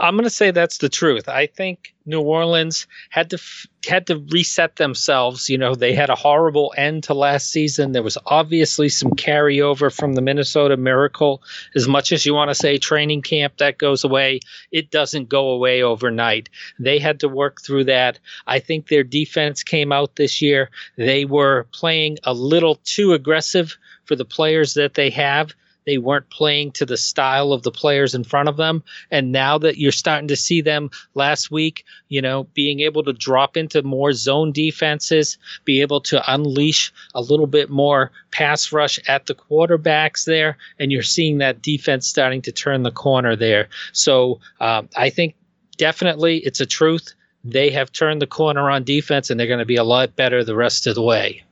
I'm 0.00 0.14
going 0.14 0.24
to 0.24 0.30
say 0.30 0.50
that's 0.50 0.78
the 0.78 0.88
truth. 0.88 1.28
I 1.28 1.46
think 1.46 1.94
New 2.04 2.20
Orleans 2.20 2.86
had 3.10 3.30
to 3.30 3.38
had 3.86 4.06
to 4.08 4.18
reset 4.30 4.76
themselves. 4.76 5.48
You 5.48 5.58
know, 5.58 5.74
they 5.74 5.92
had 5.92 6.10
a 6.10 6.14
horrible 6.14 6.72
end 6.76 7.04
to 7.04 7.14
last 7.14 7.50
season. 7.50 7.92
There 7.92 8.02
was 8.02 8.18
obviously 8.26 8.88
some 8.88 9.12
carryover 9.12 9.94
from 9.94 10.14
the 10.14 10.22
Minnesota 10.22 10.76
Miracle. 10.76 11.42
As 11.74 11.88
much 11.88 12.12
as 12.12 12.24
you 12.26 12.34
want 12.34 12.50
to 12.50 12.54
say 12.54 12.78
training 12.78 13.22
camp 13.22 13.58
that 13.58 13.78
goes 13.78 14.04
away, 14.04 14.40
it 14.70 14.90
doesn't 14.90 15.28
go 15.28 15.50
away 15.50 15.82
overnight. 15.82 16.48
They 16.78 16.98
had 16.98 17.20
to 17.20 17.28
work 17.28 17.60
through 17.60 17.84
that. 17.84 18.18
I 18.46 18.58
think 18.58 18.88
their 18.88 19.04
defense 19.04 19.62
came 19.62 19.92
out 19.92 20.16
this 20.16 20.42
year. 20.42 20.70
They 20.96 21.24
were 21.24 21.66
playing 21.72 22.18
a 22.24 22.34
little 22.34 22.76
too 22.84 23.12
aggressive 23.12 23.76
for 24.04 24.16
the 24.16 24.24
players 24.24 24.74
that 24.74 24.94
they 24.94 25.10
have. 25.10 25.54
They 25.86 25.98
weren't 25.98 26.30
playing 26.30 26.72
to 26.72 26.86
the 26.86 26.96
style 26.96 27.52
of 27.52 27.62
the 27.62 27.70
players 27.70 28.14
in 28.14 28.24
front 28.24 28.48
of 28.48 28.56
them. 28.56 28.82
And 29.10 29.32
now 29.32 29.58
that 29.58 29.78
you're 29.78 29.92
starting 29.92 30.28
to 30.28 30.36
see 30.36 30.60
them 30.60 30.90
last 31.14 31.50
week, 31.50 31.84
you 32.08 32.22
know, 32.22 32.44
being 32.54 32.80
able 32.80 33.02
to 33.04 33.12
drop 33.12 33.56
into 33.56 33.82
more 33.82 34.12
zone 34.12 34.52
defenses, 34.52 35.38
be 35.64 35.80
able 35.80 36.00
to 36.02 36.32
unleash 36.32 36.92
a 37.14 37.20
little 37.20 37.46
bit 37.46 37.70
more 37.70 38.10
pass 38.30 38.72
rush 38.72 38.98
at 39.08 39.26
the 39.26 39.34
quarterbacks 39.34 40.24
there. 40.24 40.56
And 40.78 40.92
you're 40.92 41.02
seeing 41.02 41.38
that 41.38 41.62
defense 41.62 42.06
starting 42.06 42.42
to 42.42 42.52
turn 42.52 42.82
the 42.82 42.90
corner 42.90 43.36
there. 43.36 43.68
So 43.92 44.40
um, 44.60 44.88
I 44.96 45.10
think 45.10 45.34
definitely 45.76 46.38
it's 46.38 46.60
a 46.60 46.66
truth 46.66 47.14
they 47.44 47.70
have 47.70 47.90
turned 47.90 48.22
the 48.22 48.26
corner 48.26 48.70
on 48.70 48.84
defense 48.84 49.30
and 49.30 49.38
they're 49.38 49.46
going 49.46 49.58
to 49.58 49.64
be 49.64 49.76
a 49.76 49.84
lot 49.84 50.14
better 50.14 50.44
the 50.44 50.56
rest 50.56 50.86
of 50.86 50.94
the 50.94 51.02
way. 51.02 51.42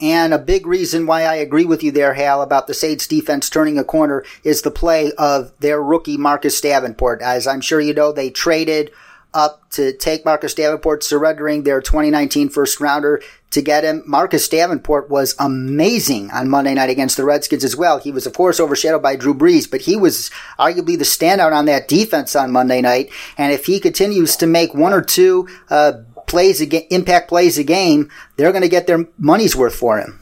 And 0.00 0.32
a 0.32 0.38
big 0.38 0.66
reason 0.66 1.06
why 1.06 1.24
I 1.24 1.34
agree 1.36 1.66
with 1.66 1.82
you 1.82 1.90
there, 1.90 2.14
Hal, 2.14 2.40
about 2.40 2.66
the 2.66 2.74
Saints 2.74 3.06
defense 3.06 3.50
turning 3.50 3.78
a 3.78 3.84
corner 3.84 4.24
is 4.42 4.62
the 4.62 4.70
play 4.70 5.12
of 5.18 5.52
their 5.60 5.82
rookie 5.82 6.16
Marcus 6.16 6.58
Davenport. 6.60 7.20
As 7.20 7.46
I'm 7.46 7.60
sure 7.60 7.80
you 7.80 7.92
know, 7.92 8.10
they 8.10 8.30
traded 8.30 8.90
up 9.32 9.68
to 9.70 9.92
take 9.92 10.24
Marcus 10.24 10.54
Davenport, 10.54 11.04
surrendering 11.04 11.62
their 11.62 11.80
2019 11.80 12.48
first 12.48 12.80
rounder 12.80 13.22
to 13.50 13.62
get 13.62 13.84
him. 13.84 14.02
Marcus 14.06 14.48
Davenport 14.48 15.08
was 15.08 15.34
amazing 15.38 16.30
on 16.30 16.48
Monday 16.48 16.74
night 16.74 16.90
against 16.90 17.16
the 17.16 17.24
Redskins 17.24 17.64
as 17.64 17.76
well. 17.76 17.98
He 17.98 18.10
was, 18.10 18.26
of 18.26 18.32
course, 18.32 18.58
overshadowed 18.58 19.02
by 19.02 19.16
Drew 19.16 19.34
Brees, 19.34 19.70
but 19.70 19.82
he 19.82 19.96
was 19.96 20.30
arguably 20.58 20.98
the 20.98 21.04
standout 21.04 21.52
on 21.52 21.66
that 21.66 21.88
defense 21.88 22.34
on 22.34 22.52
Monday 22.52 22.80
night. 22.80 23.10
And 23.36 23.52
if 23.52 23.66
he 23.66 23.80
continues 23.80 24.36
to 24.36 24.46
make 24.46 24.74
one 24.74 24.92
or 24.92 25.02
two 25.02 25.48
uh, 25.68 25.92
plays, 26.30 26.60
a 26.60 26.94
impact 26.94 27.28
plays 27.28 27.58
a 27.58 27.64
game, 27.64 28.10
they're 28.36 28.52
going 28.52 28.62
to 28.62 28.68
get 28.68 28.86
their 28.86 29.06
money's 29.18 29.56
worth 29.56 29.74
for 29.74 29.98
him. 29.98 30.20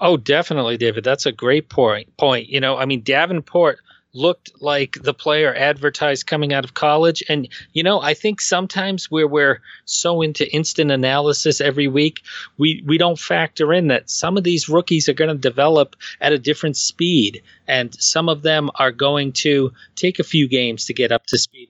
Oh, 0.00 0.16
definitely, 0.16 0.76
David. 0.76 1.04
That's 1.04 1.26
a 1.26 1.32
great 1.32 1.68
point. 1.68 2.16
Point. 2.16 2.48
You 2.48 2.60
know, 2.60 2.76
I 2.78 2.86
mean, 2.86 3.02
Davenport 3.02 3.80
looked 4.14 4.50
like 4.60 4.96
the 5.02 5.12
player 5.12 5.54
advertised 5.54 6.26
coming 6.26 6.52
out 6.52 6.64
of 6.64 6.74
college. 6.74 7.22
And, 7.28 7.48
you 7.72 7.82
know, 7.82 8.00
I 8.00 8.14
think 8.14 8.40
sometimes 8.40 9.10
where 9.10 9.28
we're 9.28 9.60
so 9.84 10.22
into 10.22 10.50
instant 10.50 10.90
analysis 10.90 11.60
every 11.60 11.88
week, 11.88 12.22
we, 12.56 12.82
we 12.86 12.96
don't 12.96 13.18
factor 13.18 13.72
in 13.72 13.88
that 13.88 14.08
some 14.08 14.36
of 14.36 14.44
these 14.44 14.68
rookies 14.68 15.08
are 15.08 15.14
going 15.14 15.28
to 15.28 15.36
develop 15.36 15.94
at 16.20 16.32
a 16.32 16.38
different 16.38 16.76
speed. 16.76 17.42
And 17.66 17.94
some 18.00 18.30
of 18.30 18.42
them 18.42 18.70
are 18.76 18.92
going 18.92 19.32
to 19.32 19.72
take 19.94 20.18
a 20.18 20.24
few 20.24 20.48
games 20.48 20.86
to 20.86 20.94
get 20.94 21.12
up 21.12 21.26
to 21.26 21.38
speed. 21.38 21.68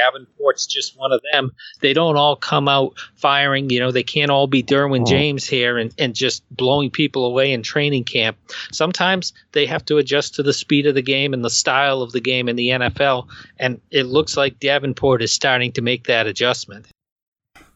Maybe 0.00 0.26
Davenport's 0.26 0.66
just 0.66 0.98
one 0.98 1.12
of 1.12 1.22
them. 1.32 1.52
They 1.80 1.92
don't 1.92 2.16
all 2.16 2.36
come 2.36 2.68
out 2.68 2.98
firing. 3.14 3.70
You 3.70 3.80
know, 3.80 3.90
they 3.90 4.02
can't 4.02 4.30
all 4.30 4.46
be 4.46 4.62
Derwin 4.62 4.98
mm-hmm. 4.98 5.04
James 5.04 5.46
here 5.46 5.78
and, 5.78 5.92
and 5.98 6.14
just 6.14 6.42
blowing 6.54 6.90
people 6.90 7.24
away 7.24 7.52
in 7.52 7.62
training 7.62 8.04
camp. 8.04 8.36
Sometimes 8.72 9.32
they 9.52 9.66
have 9.66 9.84
to 9.86 9.98
adjust 9.98 10.34
to 10.36 10.42
the 10.42 10.52
speed 10.52 10.86
of 10.86 10.94
the 10.94 11.02
game 11.02 11.32
and 11.32 11.44
the 11.44 11.50
style 11.50 12.02
of 12.02 12.12
the 12.12 12.20
game 12.20 12.48
in 12.48 12.56
the 12.56 12.68
NFL. 12.68 13.28
And 13.58 13.80
it 13.90 14.04
looks 14.04 14.36
like 14.36 14.60
Davenport 14.60 15.22
is 15.22 15.32
starting 15.32 15.72
to 15.72 15.82
make 15.82 16.04
that 16.04 16.26
adjustment. 16.26 16.86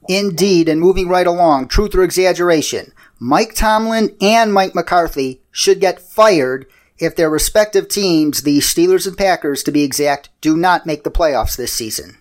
Indeed, 0.06 0.68
and 0.68 0.80
moving 0.80 1.08
right 1.08 1.26
along, 1.26 1.68
truth 1.68 1.94
or 1.94 2.04
exaggeration, 2.04 2.92
Mike 3.18 3.54
Tomlin 3.54 4.14
and 4.20 4.52
Mike 4.52 4.74
McCarthy 4.74 5.40
should 5.50 5.80
get 5.80 5.98
fired 5.98 6.66
if 6.98 7.16
their 7.16 7.30
respective 7.30 7.88
teams, 7.88 8.42
the 8.42 8.58
Steelers 8.58 9.06
and 9.06 9.16
Packers 9.16 9.62
to 9.64 9.72
be 9.72 9.82
exact, 9.82 10.30
do 10.40 10.56
not 10.56 10.86
make 10.86 11.04
the 11.04 11.10
playoffs 11.10 11.56
this 11.56 11.72
season. 11.72 12.16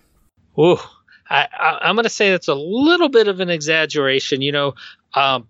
Ooh, 0.58 0.78
I, 1.28 1.78
am 1.82 1.96
going 1.96 2.04
to 2.04 2.10
say 2.10 2.30
that's 2.30 2.48
a 2.48 2.54
little 2.54 3.08
bit 3.08 3.28
of 3.28 3.40
an 3.40 3.50
exaggeration. 3.50 4.42
You 4.42 4.52
know, 4.52 4.74
um, 5.14 5.46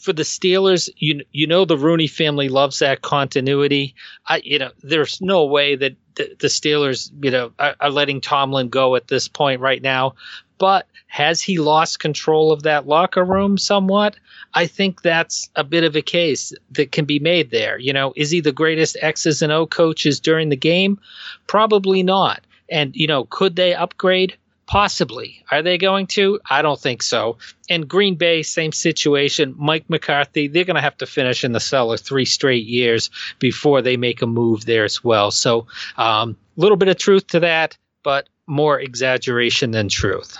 for 0.00 0.12
the 0.12 0.22
Steelers, 0.22 0.88
you 0.98 1.24
you 1.32 1.46
know 1.46 1.64
the 1.64 1.78
Rooney 1.78 2.06
family 2.06 2.48
loves 2.48 2.78
that 2.80 3.02
continuity. 3.02 3.94
I 4.26 4.42
you 4.44 4.58
know 4.58 4.70
there's 4.82 5.20
no 5.20 5.46
way 5.46 5.76
that 5.76 5.96
the, 6.16 6.36
the 6.38 6.48
Steelers 6.48 7.10
you 7.22 7.30
know 7.30 7.52
are, 7.58 7.74
are, 7.80 7.90
letting 7.90 8.20
Tomlin 8.20 8.68
go 8.68 8.94
at 8.94 9.08
this 9.08 9.28
point 9.28 9.60
right 9.60 9.82
now. 9.82 10.14
But 10.58 10.86
has 11.06 11.42
he 11.42 11.58
lost 11.58 12.00
control 12.00 12.52
of 12.52 12.62
that 12.62 12.86
locker 12.86 13.24
room 13.24 13.58
somewhat? 13.58 14.16
I 14.54 14.66
think 14.66 15.02
that's 15.02 15.50
a 15.54 15.64
bit 15.64 15.84
of 15.84 15.96
a 15.96 16.02
case 16.02 16.52
that 16.72 16.92
can 16.92 17.04
be 17.04 17.18
made 17.18 17.50
there. 17.50 17.78
You 17.78 17.92
know, 17.92 18.12
is 18.16 18.30
he 18.30 18.40
the 18.40 18.52
greatest 18.52 18.96
X's 19.00 19.42
and 19.42 19.52
O 19.52 19.66
coaches 19.66 20.20
during 20.20 20.48
the 20.48 20.56
game? 20.56 20.98
Probably 21.46 22.02
not. 22.02 22.42
And 22.68 22.96
you 22.96 23.06
know, 23.06 23.24
could 23.24 23.56
they 23.56 23.74
upgrade? 23.74 24.36
Possibly. 24.66 25.44
Are 25.52 25.62
they 25.62 25.78
going 25.78 26.08
to? 26.08 26.40
I 26.50 26.60
don't 26.60 26.80
think 26.80 27.00
so. 27.00 27.38
And 27.70 27.86
Green 27.86 28.16
Bay, 28.16 28.42
same 28.42 28.72
situation. 28.72 29.54
Mike 29.56 29.88
McCarthy, 29.88 30.48
they're 30.48 30.64
going 30.64 30.74
to 30.74 30.80
have 30.82 30.96
to 30.98 31.06
finish 31.06 31.44
in 31.44 31.52
the 31.52 31.60
cellar 31.60 31.96
three 31.96 32.24
straight 32.24 32.66
years 32.66 33.10
before 33.38 33.80
they 33.80 33.96
make 33.96 34.22
a 34.22 34.26
move 34.26 34.64
there 34.64 34.82
as 34.82 35.04
well. 35.04 35.30
So, 35.30 35.68
a 35.96 36.02
um, 36.02 36.36
little 36.56 36.76
bit 36.76 36.88
of 36.88 36.98
truth 36.98 37.28
to 37.28 37.40
that, 37.40 37.78
but 38.02 38.28
more 38.48 38.80
exaggeration 38.80 39.70
than 39.70 39.88
truth. 39.88 40.36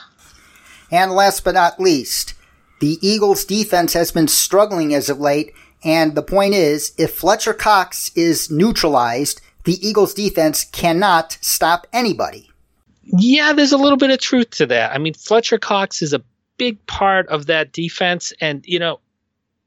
And 0.91 1.13
last 1.13 1.45
but 1.45 1.55
not 1.55 1.81
least, 1.81 2.35
the 2.81 2.99
Eagles 3.01 3.45
defense 3.45 3.93
has 3.95 4.13
been 4.13 4.29
struggling 4.29 4.95
as 4.95 5.09
of 5.09 5.19
late. 5.19 5.53
And 5.85 6.15
the 6.15 6.23
point 6.23 6.55
is, 6.55 6.93
if 6.99 7.15
Fletcher 7.15 7.55
Cox 7.55 8.11
is 8.15 8.51
neutralized, 8.51 9.41
the 9.65 9.87
Eagles 9.87 10.15
defense 10.15 10.65
cannot 10.65 11.39
stop 11.41 11.87
anybody. 11.93 12.51
Yeah, 13.03 13.53
there's 13.53 13.73
a 13.73 13.79
little 13.79 13.99
bit 13.99 14.11
of 14.11 14.19
truth 14.19 14.51
to 14.51 14.67
that. 14.67 14.93
I 14.93 14.99
mean, 14.99 15.15
Fletcher 15.15 15.59
Cox 15.59 16.03
is 16.03 16.13
a 16.13 16.23
big 16.57 16.85
part 16.87 17.29
of 17.29 17.47
that 17.47 17.73
defense, 17.73 18.33
and 18.41 18.65
you 18.67 18.79
know, 18.79 19.01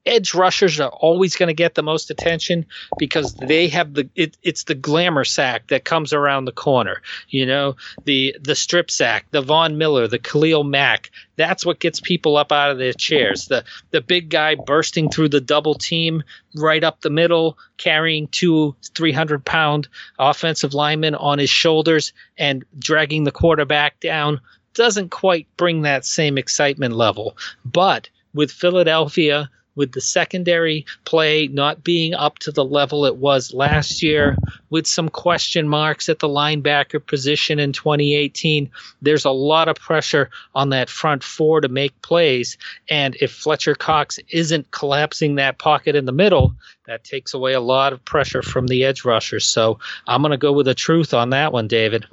edge 0.06 0.34
rushers 0.34 0.80
are 0.80 0.90
always 0.90 1.36
going 1.36 1.48
to 1.48 1.54
get 1.54 1.74
the 1.74 1.82
most 1.82 2.10
attention 2.10 2.66
because 2.98 3.34
they 3.34 3.68
have 3.68 3.94
the 3.94 4.08
it, 4.14 4.36
it's 4.42 4.64
the 4.64 4.74
glamour 4.74 5.24
sack 5.24 5.66
that 5.68 5.84
comes 5.84 6.12
around 6.12 6.44
the 6.44 6.52
corner 6.52 7.02
you 7.28 7.44
know 7.44 7.76
the 8.04 8.34
the 8.40 8.54
strip 8.54 8.90
sack 8.90 9.26
the 9.30 9.42
von 9.42 9.76
miller 9.76 10.08
the 10.08 10.18
khalil 10.18 10.64
mack. 10.64 11.10
That's 11.36 11.64
what 11.64 11.80
gets 11.80 12.00
people 12.00 12.36
up 12.36 12.52
out 12.52 12.70
of 12.70 12.78
their 12.78 12.92
chairs. 12.92 13.46
The 13.46 13.64
the 13.90 14.00
big 14.00 14.28
guy 14.28 14.54
bursting 14.54 15.10
through 15.10 15.30
the 15.30 15.40
double 15.40 15.74
team 15.74 16.22
right 16.54 16.84
up 16.84 17.00
the 17.00 17.10
middle 17.10 17.58
carrying 17.76 18.28
two 18.28 18.76
300 18.94 19.44
pound 19.44 19.88
offensive 20.18 20.74
linemen 20.74 21.14
on 21.14 21.38
his 21.38 21.50
shoulders 21.50 22.12
and 22.38 22.64
dragging 22.78 23.24
the 23.24 23.32
quarterback 23.32 24.00
down 24.00 24.40
doesn't 24.74 25.10
quite 25.10 25.46
bring 25.56 25.82
that 25.82 26.04
same 26.04 26.38
excitement 26.38 26.94
level. 26.94 27.36
But 27.64 28.08
with 28.34 28.52
philadelphia 28.52 29.50
with 29.74 29.92
the 29.92 30.00
secondary 30.00 30.84
play 31.04 31.48
not 31.48 31.84
being 31.84 32.14
up 32.14 32.38
to 32.40 32.52
the 32.52 32.64
level 32.64 33.04
it 33.04 33.16
was 33.16 33.54
last 33.54 34.02
year, 34.02 34.36
with 34.70 34.86
some 34.86 35.08
question 35.08 35.68
marks 35.68 36.08
at 36.08 36.18
the 36.18 36.28
linebacker 36.28 37.04
position 37.04 37.58
in 37.58 37.72
2018, 37.72 38.70
there's 39.02 39.24
a 39.24 39.30
lot 39.30 39.68
of 39.68 39.76
pressure 39.76 40.30
on 40.54 40.70
that 40.70 40.88
front 40.88 41.22
four 41.22 41.60
to 41.60 41.68
make 41.68 42.00
plays. 42.02 42.56
And 42.88 43.16
if 43.20 43.32
Fletcher 43.32 43.74
Cox 43.74 44.18
isn't 44.30 44.70
collapsing 44.70 45.36
that 45.36 45.58
pocket 45.58 45.96
in 45.96 46.04
the 46.04 46.12
middle, 46.12 46.54
that 46.86 47.04
takes 47.04 47.34
away 47.34 47.52
a 47.52 47.60
lot 47.60 47.92
of 47.92 48.04
pressure 48.04 48.42
from 48.42 48.66
the 48.66 48.84
edge 48.84 49.04
rushers. 49.04 49.46
So 49.46 49.78
I'm 50.06 50.22
going 50.22 50.32
to 50.32 50.36
go 50.36 50.52
with 50.52 50.66
the 50.66 50.74
truth 50.74 51.14
on 51.14 51.30
that 51.30 51.52
one, 51.52 51.68
David. 51.68 52.06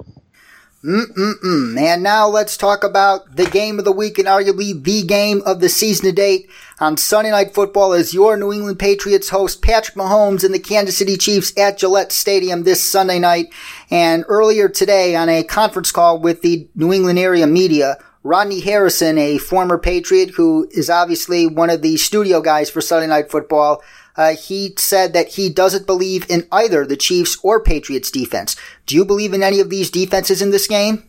Mm-mm-mm. 0.84 1.76
And 1.76 2.04
now 2.04 2.28
let's 2.28 2.56
talk 2.56 2.84
about 2.84 3.34
the 3.34 3.46
game 3.46 3.80
of 3.80 3.84
the 3.84 3.90
week 3.90 4.16
and 4.16 4.28
arguably 4.28 4.80
the 4.80 5.02
game 5.02 5.42
of 5.44 5.60
the 5.60 5.68
season 5.68 6.04
to 6.04 6.12
date. 6.12 6.48
On 6.78 6.96
Sunday 6.96 7.32
Night 7.32 7.52
Football 7.52 7.94
as 7.94 8.14
your 8.14 8.36
New 8.36 8.52
England 8.52 8.78
Patriots 8.78 9.30
host 9.30 9.60
Patrick 9.60 9.96
Mahomes 9.96 10.44
and 10.44 10.54
the 10.54 10.60
Kansas 10.60 10.96
City 10.96 11.16
Chiefs 11.16 11.52
at 11.58 11.78
Gillette 11.78 12.12
Stadium 12.12 12.62
this 12.62 12.80
Sunday 12.80 13.18
night. 13.18 13.52
And 13.90 14.24
earlier 14.28 14.68
today 14.68 15.16
on 15.16 15.28
a 15.28 15.42
conference 15.42 15.90
call 15.90 16.20
with 16.20 16.42
the 16.42 16.68
New 16.76 16.92
England 16.92 17.18
area 17.18 17.48
media, 17.48 17.96
Rodney 18.22 18.60
Harrison, 18.60 19.18
a 19.18 19.38
former 19.38 19.78
Patriot 19.78 20.30
who 20.30 20.68
is 20.70 20.88
obviously 20.88 21.48
one 21.48 21.70
of 21.70 21.82
the 21.82 21.96
studio 21.96 22.40
guys 22.40 22.70
for 22.70 22.80
Sunday 22.80 23.08
Night 23.08 23.32
Football, 23.32 23.82
uh, 24.18 24.34
he 24.34 24.74
said 24.76 25.12
that 25.14 25.28
he 25.28 25.48
doesn't 25.48 25.86
believe 25.86 26.26
in 26.28 26.46
either 26.50 26.84
the 26.84 26.96
Chiefs 26.96 27.38
or 27.42 27.62
Patriots 27.62 28.10
defense. 28.10 28.56
Do 28.84 28.96
you 28.96 29.04
believe 29.04 29.32
in 29.32 29.42
any 29.42 29.60
of 29.60 29.70
these 29.70 29.90
defenses 29.90 30.42
in 30.42 30.50
this 30.50 30.66
game? 30.66 31.04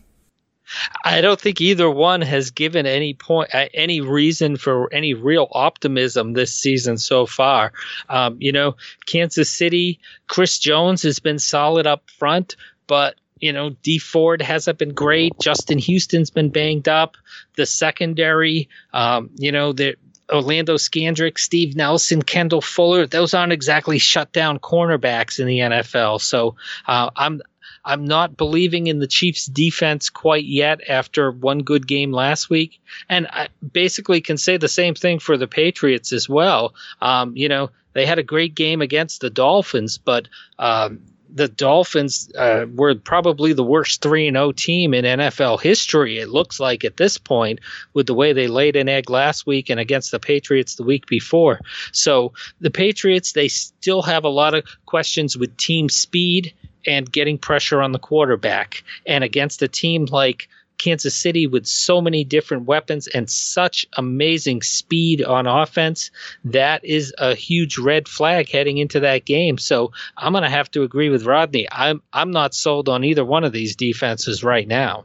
I 1.04 1.20
don't 1.20 1.40
think 1.40 1.60
either 1.60 1.90
one 1.90 2.20
has 2.20 2.52
given 2.52 2.86
any 2.86 3.14
point, 3.14 3.50
uh, 3.52 3.66
any 3.74 4.00
reason 4.00 4.56
for 4.56 4.92
any 4.92 5.14
real 5.14 5.48
optimism 5.50 6.32
this 6.32 6.54
season 6.54 6.96
so 6.96 7.26
far. 7.26 7.72
Um, 8.08 8.36
you 8.38 8.52
know, 8.52 8.76
Kansas 9.06 9.50
City, 9.50 9.98
Chris 10.28 10.60
Jones 10.60 11.02
has 11.02 11.18
been 11.18 11.40
solid 11.40 11.88
up 11.88 12.08
front, 12.18 12.54
but 12.86 13.16
you 13.40 13.52
know, 13.52 13.70
Dee 13.82 13.98
Ford 13.98 14.42
hasn't 14.42 14.78
been 14.78 14.94
great. 14.94 15.32
Justin 15.40 15.78
Houston's 15.78 16.30
been 16.30 16.50
banged 16.50 16.88
up. 16.88 17.16
The 17.56 17.66
secondary, 17.66 18.68
um, 18.92 19.30
you 19.36 19.50
know, 19.50 19.72
the 19.72 19.96
Orlando 20.32 20.76
Scandrick, 20.76 21.38
Steve 21.38 21.76
Nelson, 21.76 22.22
Kendall 22.22 22.60
Fuller, 22.60 23.06
those 23.06 23.34
aren't 23.34 23.52
exactly 23.52 23.98
shut 23.98 24.32
down 24.32 24.58
cornerbacks 24.58 25.38
in 25.38 25.46
the 25.46 25.58
NFL. 25.58 26.20
So 26.20 26.56
uh, 26.86 27.10
I'm 27.16 27.40
I'm 27.84 28.04
not 28.04 28.36
believing 28.36 28.88
in 28.88 28.98
the 28.98 29.06
Chiefs 29.06 29.46
defense 29.46 30.10
quite 30.10 30.44
yet 30.44 30.80
after 30.88 31.30
one 31.30 31.60
good 31.60 31.86
game 31.86 32.12
last 32.12 32.50
week. 32.50 32.80
And 33.08 33.26
I 33.28 33.48
basically 33.72 34.20
can 34.20 34.36
say 34.36 34.56
the 34.58 34.68
same 34.68 34.94
thing 34.94 35.18
for 35.18 35.36
the 35.36 35.48
Patriots 35.48 36.12
as 36.12 36.28
well. 36.28 36.74
Um, 37.00 37.34
you 37.36 37.48
know, 37.48 37.70
they 37.94 38.06
had 38.06 38.18
a 38.18 38.22
great 38.22 38.54
game 38.54 38.82
against 38.82 39.20
the 39.20 39.30
Dolphins, 39.30 39.98
but 39.98 40.28
um, 40.58 41.00
the 41.32 41.48
Dolphins 41.48 42.30
uh, 42.36 42.66
were 42.74 42.94
probably 42.94 43.52
the 43.52 43.64
worst 43.64 44.02
3 44.02 44.30
0 44.30 44.52
team 44.52 44.94
in 44.94 45.04
NFL 45.04 45.60
history, 45.60 46.18
it 46.18 46.28
looks 46.28 46.60
like 46.60 46.84
at 46.84 46.96
this 46.96 47.18
point, 47.18 47.60
with 47.94 48.06
the 48.06 48.14
way 48.14 48.32
they 48.32 48.48
laid 48.48 48.76
an 48.76 48.88
egg 48.88 49.10
last 49.10 49.46
week 49.46 49.70
and 49.70 49.80
against 49.80 50.10
the 50.10 50.20
Patriots 50.20 50.76
the 50.76 50.82
week 50.82 51.06
before. 51.06 51.60
So 51.92 52.32
the 52.60 52.70
Patriots, 52.70 53.32
they 53.32 53.48
still 53.48 54.02
have 54.02 54.24
a 54.24 54.28
lot 54.28 54.54
of 54.54 54.64
questions 54.86 55.36
with 55.36 55.56
team 55.56 55.88
speed 55.88 56.52
and 56.86 57.10
getting 57.10 57.38
pressure 57.38 57.82
on 57.82 57.92
the 57.92 57.98
quarterback. 57.98 58.82
And 59.06 59.22
against 59.22 59.62
a 59.62 59.68
team 59.68 60.06
like 60.06 60.48
Kansas 60.80 61.14
City 61.14 61.46
with 61.46 61.66
so 61.66 62.00
many 62.00 62.24
different 62.24 62.64
weapons 62.64 63.06
and 63.08 63.30
such 63.30 63.86
amazing 63.96 64.62
speed 64.62 65.22
on 65.22 65.46
offense, 65.46 66.10
that 66.44 66.84
is 66.84 67.14
a 67.18 67.34
huge 67.34 67.78
red 67.78 68.08
flag 68.08 68.48
heading 68.48 68.78
into 68.78 69.00
that 69.00 69.24
game. 69.24 69.58
So 69.58 69.92
I'm 70.16 70.32
going 70.32 70.44
to 70.44 70.50
have 70.50 70.70
to 70.72 70.82
agree 70.82 71.10
with 71.10 71.26
Rodney. 71.26 71.68
I'm 71.70 72.02
I'm 72.12 72.30
not 72.30 72.54
sold 72.54 72.88
on 72.88 73.04
either 73.04 73.24
one 73.24 73.44
of 73.44 73.52
these 73.52 73.76
defenses 73.76 74.42
right 74.42 74.66
now. 74.66 75.04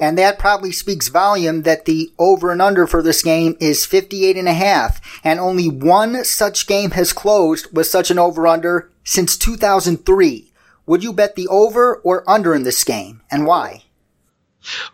And 0.00 0.18
that 0.18 0.38
probably 0.38 0.72
speaks 0.72 1.08
volume 1.08 1.62
that 1.62 1.84
the 1.84 2.10
over 2.18 2.50
and 2.50 2.60
under 2.60 2.86
for 2.86 3.02
this 3.02 3.22
game 3.22 3.56
is 3.60 3.86
58 3.86 4.36
and 4.36 4.48
a 4.48 4.54
half. 4.54 5.00
And 5.22 5.38
only 5.38 5.68
one 5.68 6.24
such 6.24 6.66
game 6.66 6.92
has 6.92 7.12
closed 7.12 7.68
with 7.72 7.86
such 7.86 8.10
an 8.10 8.18
over 8.18 8.46
under 8.46 8.90
since 9.04 9.36
2003. 9.36 10.52
Would 10.86 11.02
you 11.02 11.12
bet 11.12 11.34
the 11.34 11.48
over 11.48 11.96
or 11.96 12.28
under 12.28 12.54
in 12.54 12.62
this 12.62 12.84
game 12.84 13.22
and 13.30 13.46
why? 13.46 13.85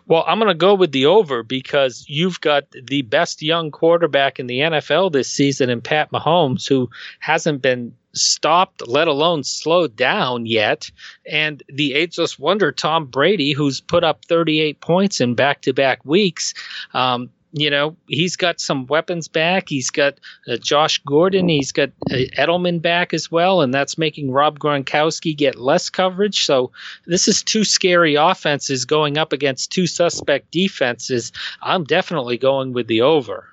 Well, 0.07 0.23
I'm 0.27 0.39
going 0.39 0.49
to 0.49 0.55
go 0.55 0.73
with 0.73 0.91
the 0.91 1.05
over 1.05 1.43
because 1.43 2.05
you've 2.07 2.41
got 2.41 2.65
the 2.71 3.01
best 3.03 3.41
young 3.41 3.71
quarterback 3.71 4.39
in 4.39 4.47
the 4.47 4.59
NFL 4.59 5.11
this 5.11 5.29
season 5.29 5.69
in 5.69 5.81
Pat 5.81 6.11
Mahomes, 6.11 6.67
who 6.67 6.89
hasn't 7.19 7.61
been 7.61 7.93
stopped, 8.13 8.87
let 8.87 9.07
alone 9.07 9.43
slowed 9.43 9.95
down 9.95 10.45
yet. 10.45 10.91
And 11.29 11.63
the 11.67 11.93
ageless 11.93 12.37
wonder, 12.37 12.71
Tom 12.71 13.05
Brady, 13.05 13.53
who's 13.53 13.81
put 13.81 14.03
up 14.03 14.25
38 14.25 14.79
points 14.81 15.19
in 15.19 15.35
back 15.35 15.61
to 15.61 15.73
back 15.73 16.05
weeks. 16.05 16.53
Um, 16.93 17.29
you 17.53 17.69
know, 17.69 17.95
he's 18.07 18.35
got 18.35 18.59
some 18.59 18.87
weapons 18.87 19.27
back. 19.27 19.69
He's 19.69 19.91
got 19.91 20.19
uh, 20.47 20.57
Josh 20.57 20.97
Gordon. 21.05 21.47
He's 21.47 21.71
got 21.71 21.89
uh, 22.09 22.15
Edelman 22.35 22.81
back 22.81 23.13
as 23.13 23.31
well, 23.31 23.61
and 23.61 23.71
that's 23.71 23.95
making 23.95 24.31
Rob 24.31 24.57
Gronkowski 24.57 25.37
get 25.37 25.59
less 25.59 25.89
coverage. 25.89 26.45
So 26.45 26.71
this 27.05 27.27
is 27.27 27.43
two 27.43 27.63
scary 27.63 28.15
offenses 28.15 28.85
going 28.85 29.19
up 29.19 29.31
against 29.31 29.71
two 29.71 29.85
suspect 29.85 30.49
defenses. 30.49 31.31
I'm 31.61 31.83
definitely 31.83 32.39
going 32.39 32.73
with 32.73 32.87
the 32.87 33.01
over. 33.01 33.47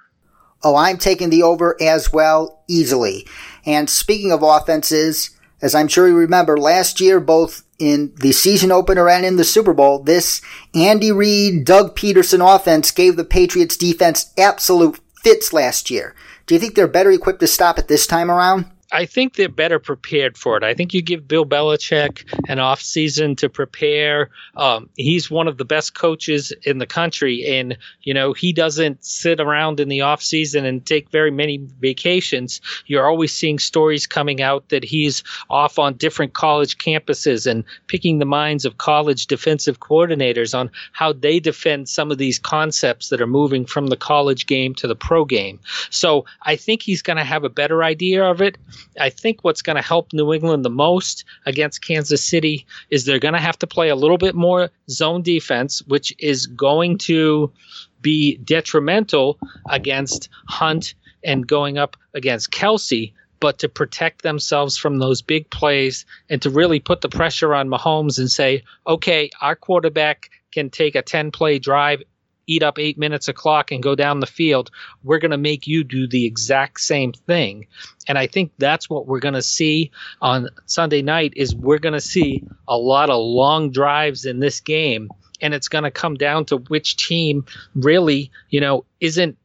Oh, 0.63 0.77
I'm 0.77 0.97
taking 0.97 1.29
the 1.29 1.43
over 1.43 1.77
as 1.81 2.11
well, 2.11 2.63
easily. 2.69 3.27
And 3.67 3.89
speaking 3.91 4.33
of 4.33 4.43
offenses, 4.43 5.31
as 5.61 5.75
I'm 5.75 5.89
sure 5.89 6.09
you 6.09 6.17
remember, 6.17 6.57
last 6.57 7.01
year, 7.03 7.21
both 7.21 7.65
in 7.81 8.13
the 8.17 8.33
season 8.33 8.71
opener 8.71 9.09
and 9.09 9.25
in 9.25 9.37
the 9.37 9.45
Super 9.45 9.73
Bowl, 9.73 10.01
this 10.01 10.43
Andy 10.75 11.11
Reid, 11.11 11.65
Doug 11.65 11.97
Pederson 11.97 12.55
offense 12.55 12.91
gave 12.91 13.17
the 13.17 13.25
Patriots 13.25 13.77
defense 13.77 14.33
absolute 14.39 15.01
fits 15.23 15.53
last 15.53 15.91
year. 15.91 16.15
Do 16.47 16.55
you 16.55 16.61
think 16.61 16.75
they're 16.75 16.89
better 16.89 17.11
equipped 17.11 17.41
to 17.41 17.47
stop 17.47 17.79
it 17.79 17.89
this 17.89 18.07
time 18.07 18.31
around? 18.31 18.67
I 18.93 19.07
think 19.07 19.35
they're 19.35 19.49
better 19.49 19.79
prepared 19.79 20.37
for 20.37 20.57
it. 20.57 20.65
I 20.65 20.75
think 20.75 20.93
you 20.93 21.03
give 21.03 21.29
Bill 21.29 21.47
Belichick 21.47 22.25
an 22.49 22.59
off 22.59 22.81
season 22.81 23.37
to 23.37 23.49
prepare. 23.49 24.31
Um, 24.57 24.89
he's 24.97 25.31
one 25.31 25.47
of 25.47 25.59
the 25.59 25.65
best 25.65 25.95
coaches 25.95 26.53
in 26.65 26.79
the 26.79 26.87
country, 26.87 27.47
and 27.47 27.79
you 28.03 28.13
know 28.15 28.33
he 28.33 28.53
doesn't 28.53 29.05
sit 29.05 29.41
around 29.41 29.79
in 29.81 29.89
the 29.89 30.01
off 30.01 30.23
season 30.23 30.65
and 30.65 30.85
take 30.85 31.11
very 31.11 31.31
many 31.31 31.59
vacations. 31.81 32.61
You're 32.87 33.07
always 33.07 33.33
seeing 33.33 33.59
stories 33.59 34.07
coming 34.07 34.43
out 34.43 34.69
that 34.71 34.85
he's 34.85 35.23
off 35.49 35.79
on 35.79 35.95
different 35.95 36.33
college 36.33 36.79
campuses 36.79 37.49
and 37.49 37.65
picking 37.87 38.19
the 38.19 38.25
minds 38.25 38.65
of 38.65 38.79
college 38.79 39.27
defensive 39.27 39.79
coordinators 39.79 40.57
on 40.57 40.71
how 40.93 41.13
they 41.13 41.39
defend 41.39 41.89
some 41.89 42.11
of 42.11 42.19
these 42.19 42.39
concepts 42.39 43.09
that 43.09 43.21
are 43.21 43.27
moving 43.27 43.67
from 43.67 43.87
the 43.87 43.97
college 43.97 44.47
game 44.47 44.75
to 44.75 44.87
the 44.87 44.97
pro 44.97 45.25
game. 45.25 45.61
So 45.91 46.25
I 46.43 46.57
think 46.57 46.83
he's 46.83 47.03
going 47.03 47.19
to 47.19 47.25
have 47.25 47.45
a 47.45 47.49
better 47.49 47.85
idea 47.85 48.25
of 48.25 48.41
it. 48.43 48.59
I 48.99 49.11
think 49.11 49.43
what's 49.43 49.63
going 49.63 49.77
to 49.77 49.83
help 49.83 50.13
New 50.13 50.33
England 50.33 50.65
the 50.65 50.71
most 50.71 51.25
against 51.47 51.85
Kansas 51.87 52.23
City 52.23 52.67
is 52.91 53.05
they're 53.05 53.19
going 53.19 53.35
to 53.35 53.41
have 53.41 53.59
to 53.61 53.67
play 53.67 53.89
a 53.89 53.97
little 53.97 54.19
bit 54.19 54.35
more 54.35 54.71
zone 54.89 55.23
defense, 55.23 55.83
which 55.87 56.15
is 56.19 56.47
going 56.47 56.99
to 56.99 57.53
be 58.01 58.37
detrimental 58.39 59.39
against 59.69 60.29
Hunt 60.47 60.95
and 61.25 61.47
going 61.47 61.79
up 61.79 61.97
against 62.15 62.51
Kelce. 62.51 63.13
But 63.41 63.59
to 63.61 63.71
protect 63.71 64.21
themselves 64.23 64.77
from 64.77 64.99
those 64.99 65.23
big 65.23 65.49
plays 65.49 66.05
and 66.29 66.43
to 66.43 66.51
really 66.51 66.79
put 66.79 67.01
the 67.01 67.09
pressure 67.09 67.55
on 67.55 67.71
Mahomes 67.71 68.19
and 68.19 68.31
say, 68.31 68.63
okay, 68.87 69.31
our 69.41 69.57
quarterback 69.57 70.29
can 70.53 70.69
take 70.69 70.95
a 70.95 71.01
10 71.01 71.31
play 71.31 71.59
drive 71.59 72.03
eat 72.51 72.63
up 72.63 72.79
eight 72.79 72.99
minutes 72.99 73.29
of 73.29 73.37
clock 73.37 73.71
and 73.71 73.83
go 73.83 73.95
down 73.95 74.21
the 74.21 74.27
field. 74.27 74.71
We're 75.05 75.19
going 75.19 75.31
to 75.31 75.39
make 75.39 75.67
you 75.67 75.85
do 75.85 76.07
the 76.07 76.27
exact 76.27 76.81
same 76.81 77.13
thing. 77.13 77.67
And 78.09 78.19
I 78.19 78.27
think 78.27 78.53
that's 78.59 78.91
what 78.91 79.07
we're 79.07 79.21
going 79.21 79.35
to 79.35 79.43
see 79.43 79.91
on 80.21 80.49
Sunday 80.67 81.03
night 81.03 81.33
is 81.37 81.55
we're 81.55 81.79
going 81.79 81.93
to 81.93 82.01
see 82.01 82.43
a 82.67 82.77
lot 82.77 83.09
of 83.09 83.23
long 83.23 83.71
drives 83.71 84.25
in 84.25 84.41
this 84.41 84.61
game. 84.61 85.11
And 85.41 85.55
it's 85.55 85.69
going 85.69 85.85
to 85.85 85.91
come 85.91 86.17
down 86.17 86.45
to 86.47 86.59
which 86.59 86.97
team 86.97 87.47
really, 87.75 88.31
you 88.51 88.61
know, 88.61 88.85
isn't 89.01 89.39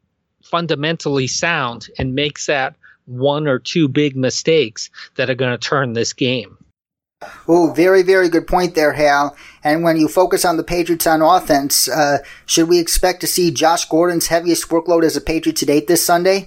fundamentally 0.44 1.28
sound 1.28 1.88
and 1.98 2.16
makes 2.16 2.48
that 2.48 2.76
one 3.06 3.48
or 3.48 3.60
two 3.60 3.88
big 3.88 4.16
mistakes 4.16 4.90
that 5.16 5.30
are 5.30 5.36
going 5.36 5.58
to 5.58 5.70
turn 5.70 5.94
this 5.94 6.14
game. 6.14 6.58
Oh, 7.48 7.74
very, 7.74 8.04
very 8.04 8.30
good 8.30 8.48
point 8.48 8.76
there, 8.76 8.94
Hal. 8.94 9.36
And 9.64 9.84
when 9.84 9.98
you 9.98 10.08
focus 10.08 10.46
on 10.46 10.58
the 10.58 10.64
Patriots 10.64 11.08
on 11.08 11.22
offense, 11.22 11.88
uh, 11.88 12.20
should 12.46 12.70
we 12.70 12.80
expect 12.80 13.22
to 13.22 13.28
see 13.28 13.52
Josh 13.52 13.86
Gordon's 13.86 14.28
heaviest 14.28 14.70
workload 14.70 15.04
as 15.04 15.16
a 15.16 15.22
Patriot 15.22 15.56
to 15.58 15.66
date 15.66 15.88
this 15.88 16.06
Sunday? 16.06 16.46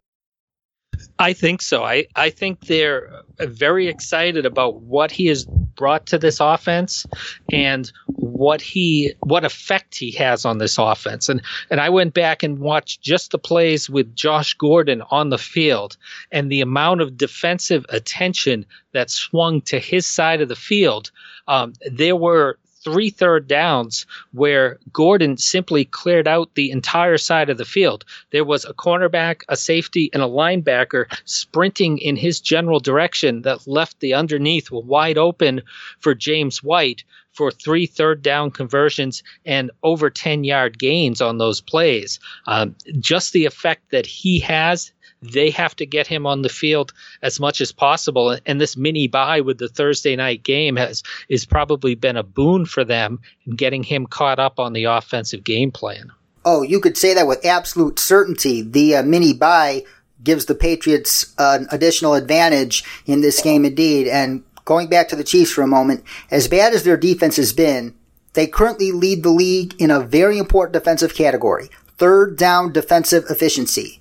I 1.18 1.32
think 1.32 1.62
so. 1.62 1.84
I, 1.84 2.06
I 2.14 2.30
think 2.30 2.66
they're 2.66 3.22
very 3.40 3.88
excited 3.88 4.46
about 4.46 4.82
what 4.82 5.10
he 5.10 5.26
has 5.26 5.46
brought 5.78 6.04
to 6.06 6.18
this 6.18 6.40
offense 6.40 7.06
and 7.50 7.90
what 8.06 8.60
he 8.60 9.14
what 9.20 9.44
effect 9.44 9.96
he 9.96 10.10
has 10.10 10.44
on 10.44 10.58
this 10.58 10.76
offense. 10.76 11.30
And 11.30 11.40
and 11.70 11.80
I 11.80 11.88
went 11.88 12.12
back 12.12 12.42
and 12.42 12.58
watched 12.58 13.00
just 13.00 13.30
the 13.30 13.38
plays 13.38 13.88
with 13.88 14.14
Josh 14.14 14.52
Gordon 14.54 15.02
on 15.10 15.30
the 15.30 15.38
field 15.38 15.96
and 16.30 16.52
the 16.52 16.60
amount 16.60 17.00
of 17.00 17.16
defensive 17.16 17.86
attention 17.88 18.66
that 18.92 19.08
swung 19.08 19.62
to 19.62 19.78
his 19.78 20.06
side 20.06 20.42
of 20.42 20.48
the 20.48 20.56
field. 20.56 21.10
Um, 21.46 21.72
there 21.90 22.16
were 22.16 22.58
three 22.82 23.10
third 23.10 23.48
downs 23.48 24.06
where 24.32 24.78
Gordon 24.92 25.36
simply 25.36 25.84
cleared 25.84 26.28
out 26.28 26.54
the 26.54 26.70
entire 26.70 27.18
side 27.18 27.50
of 27.50 27.58
the 27.58 27.64
field. 27.64 28.04
There 28.30 28.44
was 28.44 28.64
a 28.64 28.72
cornerback, 28.72 29.42
a 29.48 29.56
safety, 29.56 30.10
and 30.12 30.22
a 30.22 30.26
linebacker 30.26 31.06
sprinting 31.24 31.98
in 31.98 32.16
his 32.16 32.40
general 32.40 32.80
direction 32.80 33.42
that 33.42 33.66
left 33.66 34.00
the 34.00 34.14
underneath 34.14 34.70
wide 34.70 35.18
open 35.18 35.62
for 35.98 36.14
James 36.14 36.62
White 36.62 37.04
for 37.32 37.50
three 37.52 37.86
third 37.86 38.20
down 38.20 38.50
conversions 38.50 39.22
and 39.46 39.70
over 39.84 40.10
10 40.10 40.42
yard 40.42 40.78
gains 40.78 41.20
on 41.20 41.38
those 41.38 41.60
plays. 41.60 42.18
Um, 42.46 42.74
just 42.98 43.32
the 43.32 43.46
effect 43.46 43.90
that 43.90 44.06
he 44.06 44.40
has 44.40 44.92
they 45.22 45.50
have 45.50 45.74
to 45.76 45.86
get 45.86 46.06
him 46.06 46.26
on 46.26 46.42
the 46.42 46.48
field 46.48 46.92
as 47.22 47.40
much 47.40 47.60
as 47.60 47.72
possible. 47.72 48.38
And 48.46 48.60
this 48.60 48.76
mini 48.76 49.08
bye 49.08 49.40
with 49.40 49.58
the 49.58 49.68
Thursday 49.68 50.16
night 50.16 50.42
game 50.42 50.76
has 50.76 51.02
is 51.28 51.44
probably 51.44 51.94
been 51.94 52.16
a 52.16 52.22
boon 52.22 52.66
for 52.66 52.84
them 52.84 53.20
in 53.46 53.56
getting 53.56 53.82
him 53.82 54.06
caught 54.06 54.38
up 54.38 54.58
on 54.58 54.72
the 54.72 54.84
offensive 54.84 55.44
game 55.44 55.70
plan. 55.70 56.12
Oh, 56.44 56.62
you 56.62 56.80
could 56.80 56.96
say 56.96 57.14
that 57.14 57.26
with 57.26 57.44
absolute 57.44 57.98
certainty. 57.98 58.62
The 58.62 58.96
uh, 58.96 59.02
mini 59.02 59.34
bye 59.34 59.84
gives 60.22 60.46
the 60.46 60.54
Patriots 60.54 61.34
an 61.38 61.66
additional 61.70 62.14
advantage 62.14 62.84
in 63.06 63.20
this 63.20 63.42
game 63.42 63.64
indeed. 63.64 64.08
And 64.08 64.44
going 64.64 64.88
back 64.88 65.08
to 65.08 65.16
the 65.16 65.24
Chiefs 65.24 65.52
for 65.52 65.62
a 65.62 65.66
moment, 65.66 66.04
as 66.30 66.48
bad 66.48 66.72
as 66.74 66.84
their 66.84 66.96
defense 66.96 67.36
has 67.36 67.52
been, 67.52 67.94
they 68.34 68.46
currently 68.46 68.92
lead 68.92 69.22
the 69.22 69.30
league 69.30 69.74
in 69.80 69.90
a 69.90 70.00
very 70.00 70.38
important 70.38 70.72
defensive 70.72 71.14
category, 71.14 71.70
third 71.96 72.36
down 72.36 72.72
defensive 72.72 73.24
efficiency. 73.28 73.97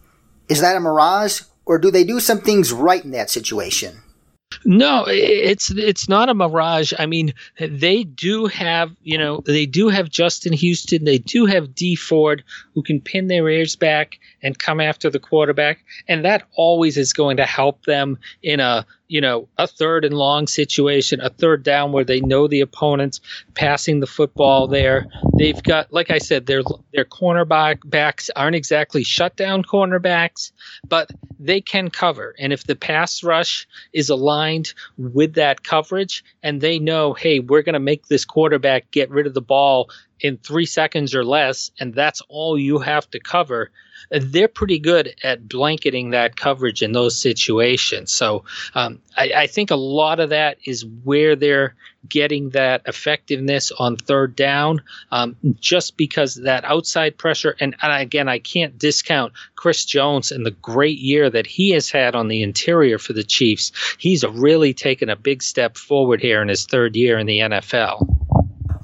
Is 0.50 0.62
that 0.62 0.76
a 0.76 0.80
mirage, 0.80 1.42
or 1.66 1.78
do 1.78 1.92
they 1.92 2.04
do 2.04 2.20
some 2.20 2.40
things 2.40 2.72
right 2.72 3.04
in 3.04 3.12
that 3.12 3.30
situation? 3.30 4.02
No, 4.64 5.04
it's 5.08 5.72
it's 5.72 6.08
not 6.08 6.30
a 6.30 6.34
mirage. 6.34 6.94
I 6.98 7.06
mean, 7.06 7.34
they 7.60 8.04
do 8.04 8.46
have 8.48 8.96
you 9.04 9.18
know 9.18 9.42
they 9.46 9.66
do 9.66 9.90
have 9.90 10.10
Justin 10.10 10.54
Houston. 10.54 11.04
They 11.04 11.18
do 11.18 11.46
have 11.46 11.76
Dee 11.76 11.96
Ford 11.96 12.44
who 12.74 12.82
can 12.82 13.02
pin 13.02 13.28
their 13.28 13.50
ears 13.50 13.76
back 13.76 14.20
and 14.48 14.58
come 14.58 14.80
after 14.80 15.10
the 15.10 15.20
quarterback, 15.20 15.84
and 16.08 16.24
that 16.24 16.48
always 16.56 16.98
is 16.98 17.12
going 17.12 17.38
to 17.38 17.46
help 17.46 17.84
them 17.84 18.18
in 18.42 18.62
a 18.62 18.86
you 19.08 19.22
know, 19.22 19.48
a 19.58 19.68
third 19.68 20.04
and 20.04 20.16
long 20.16 20.48
situation, 20.48 21.22
a 21.22 21.30
third 21.30 21.64
down 21.64 21.92
where 21.92 22.04
they 22.04 22.20
know 22.20 22.48
the 22.48 22.62
opponent's 22.62 23.22
passing 23.54 24.00
the 24.00 24.08
football 24.08 24.68
there. 24.68 25.08
They've 25.38 25.62
got, 25.62 25.94
like 25.94 26.12
I 26.12 26.18
said, 26.18 26.46
their 26.46 26.62
their 26.94 27.06
cornerback 27.06 27.80
backs 27.86 28.30
aren't 28.36 28.56
exactly 28.56 29.04
shutdown 29.04 29.64
cornerbacks, 29.64 30.52
but 30.88 31.10
they 31.40 31.62
can 31.62 31.90
cover. 31.90 32.36
And 32.38 32.52
if 32.52 32.66
the 32.66 32.76
pass 32.76 33.24
rush 33.24 33.68
is 33.94 34.10
aligned 34.10 34.74
with 34.98 35.36
that 35.36 35.64
coverage, 35.64 36.24
and 36.44 36.60
they 36.60 36.80
know, 36.80 37.14
hey, 37.14 37.40
we're 37.40 37.62
going 37.62 37.74
to 37.74 37.80
make 37.80 38.08
this 38.08 38.26
quarterback 38.26 38.92
get 38.92 39.10
rid 39.10 39.28
of 39.28 39.34
the 39.34 39.42
ball 39.42 39.90
in 40.20 40.38
three 40.38 40.66
seconds 40.66 41.16
or 41.16 41.24
less, 41.24 41.72
and 41.80 41.94
that's 41.94 42.22
all 42.28 42.58
you 42.58 42.80
have 42.80 43.10
to 43.12 43.20
cover. 43.20 43.72
They're 44.10 44.48
pretty 44.48 44.80
good 44.80 45.16
at 45.24 45.48
blanketing 45.48 46.12
that 46.12 46.36
coverage 46.36 46.82
in 46.82 46.92
those 46.92 47.20
situations. 47.20 48.14
So 48.14 48.46
um, 48.76 49.00
I, 49.16 49.32
I, 49.36 49.48
think 49.48 49.72
a 49.72 49.76
lot 49.76 50.20
of 50.20 50.30
that 50.30 50.58
is 50.66 50.86
where 51.04 51.36
they're 51.36 51.76
getting 52.08 52.52
that 52.52 52.82
effectiveness 52.86 53.72
on 53.72 53.98
third 53.98 54.36
down, 54.36 54.82
um, 55.12 55.36
just 55.60 55.98
because 55.98 56.36
that 56.36 56.64
outside 56.66 57.18
pressure. 57.18 57.56
And, 57.60 57.76
and, 57.82 58.02
again, 58.02 58.30
I 58.30 58.40
can't 58.40 58.78
discount 58.78 59.34
Chris 59.56 59.86
Jones 59.86 60.32
and 60.32 60.46
the 60.46 60.52
great 60.52 61.00
year 61.00 61.30
that 61.30 61.48
he 61.48 61.72
has 61.72 61.90
had 61.90 62.16
on 62.16 62.28
the 62.28 62.44
interior 62.44 62.98
for 62.98 63.14
the 63.14 63.24
Chiefs. 63.24 63.72
He's 63.98 64.24
really 64.24 64.74
taken 64.74 65.10
a 65.10 65.16
big 65.16 65.44
step 65.44 65.78
forward 65.78 66.22
here 66.22 66.42
in 66.42 66.48
his 66.48 66.66
third 66.66 66.96
year 66.96 67.18
in 67.18 67.28
the 67.28 67.40
NFL. 67.40 68.17